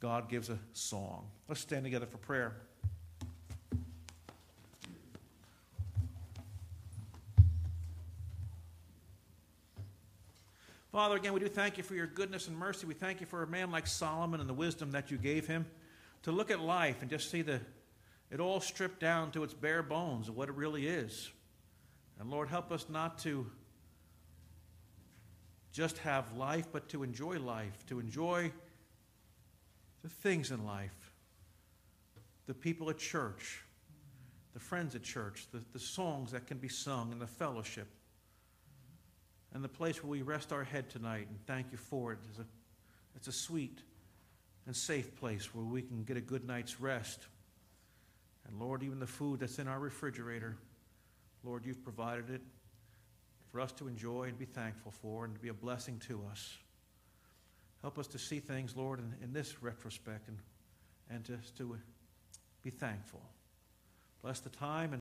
God 0.00 0.28
gives 0.28 0.50
a 0.50 0.58
song. 0.74 1.30
Let's 1.48 1.62
stand 1.62 1.84
together 1.84 2.04
for 2.04 2.18
prayer. 2.18 2.56
Father, 10.94 11.16
again, 11.16 11.32
we 11.32 11.40
do 11.40 11.48
thank 11.48 11.76
you 11.76 11.82
for 11.82 11.96
your 11.96 12.06
goodness 12.06 12.46
and 12.46 12.56
mercy. 12.56 12.86
We 12.86 12.94
thank 12.94 13.20
you 13.20 13.26
for 13.26 13.42
a 13.42 13.48
man 13.48 13.72
like 13.72 13.84
Solomon 13.84 14.38
and 14.38 14.48
the 14.48 14.54
wisdom 14.54 14.92
that 14.92 15.10
you 15.10 15.18
gave 15.18 15.44
him 15.44 15.66
to 16.22 16.30
look 16.30 16.52
at 16.52 16.60
life 16.60 16.98
and 17.00 17.10
just 17.10 17.32
see 17.32 17.42
the, 17.42 17.60
it 18.30 18.38
all 18.38 18.60
stripped 18.60 19.00
down 19.00 19.32
to 19.32 19.42
its 19.42 19.52
bare 19.52 19.82
bones 19.82 20.28
of 20.28 20.36
what 20.36 20.48
it 20.48 20.54
really 20.54 20.86
is. 20.86 21.32
And 22.20 22.30
Lord, 22.30 22.48
help 22.48 22.70
us 22.70 22.86
not 22.88 23.18
to 23.24 23.44
just 25.72 25.98
have 25.98 26.32
life, 26.36 26.68
but 26.70 26.88
to 26.90 27.02
enjoy 27.02 27.40
life, 27.40 27.84
to 27.88 27.98
enjoy 27.98 28.52
the 30.04 30.08
things 30.08 30.52
in 30.52 30.64
life, 30.64 31.10
the 32.46 32.54
people 32.54 32.88
at 32.88 32.98
church, 32.98 33.64
the 34.52 34.60
friends 34.60 34.94
at 34.94 35.02
church, 35.02 35.48
the, 35.50 35.60
the 35.72 35.80
songs 35.80 36.30
that 36.30 36.46
can 36.46 36.58
be 36.58 36.68
sung, 36.68 37.10
and 37.10 37.20
the 37.20 37.26
fellowship 37.26 37.88
and 39.54 39.62
the 39.62 39.68
place 39.68 40.02
where 40.02 40.10
we 40.10 40.22
rest 40.22 40.52
our 40.52 40.64
head 40.64 40.90
tonight 40.90 41.28
and 41.30 41.38
thank 41.46 41.70
you 41.70 41.78
for 41.78 42.12
it. 42.12 42.18
It's 42.28 42.38
a, 42.40 42.44
it's 43.14 43.28
a 43.28 43.32
sweet 43.32 43.78
and 44.66 44.74
safe 44.74 45.14
place 45.16 45.54
where 45.54 45.64
we 45.64 45.80
can 45.80 46.02
get 46.02 46.16
a 46.16 46.20
good 46.20 46.44
night's 46.44 46.80
rest. 46.80 47.20
And 48.48 48.58
Lord, 48.58 48.82
even 48.82 48.98
the 48.98 49.06
food 49.06 49.40
that's 49.40 49.58
in 49.58 49.68
our 49.68 49.78
refrigerator, 49.78 50.56
Lord, 51.44 51.64
you've 51.64 51.82
provided 51.82 52.30
it 52.30 52.42
for 53.52 53.60
us 53.60 53.70
to 53.72 53.86
enjoy 53.86 54.24
and 54.24 54.38
be 54.38 54.44
thankful 54.44 54.90
for 54.90 55.24
and 55.24 55.34
to 55.34 55.40
be 55.40 55.48
a 55.48 55.54
blessing 55.54 56.00
to 56.08 56.20
us. 56.30 56.58
Help 57.80 57.98
us 57.98 58.08
to 58.08 58.18
see 58.18 58.40
things, 58.40 58.74
Lord, 58.76 58.98
in, 58.98 59.14
in 59.22 59.32
this 59.32 59.62
retrospect 59.62 60.28
and, 60.28 60.38
and 61.10 61.22
just 61.22 61.56
to 61.58 61.78
be 62.62 62.70
thankful. 62.70 63.22
Bless 64.22 64.40
the 64.40 64.48
time 64.48 64.84
and 64.84 64.92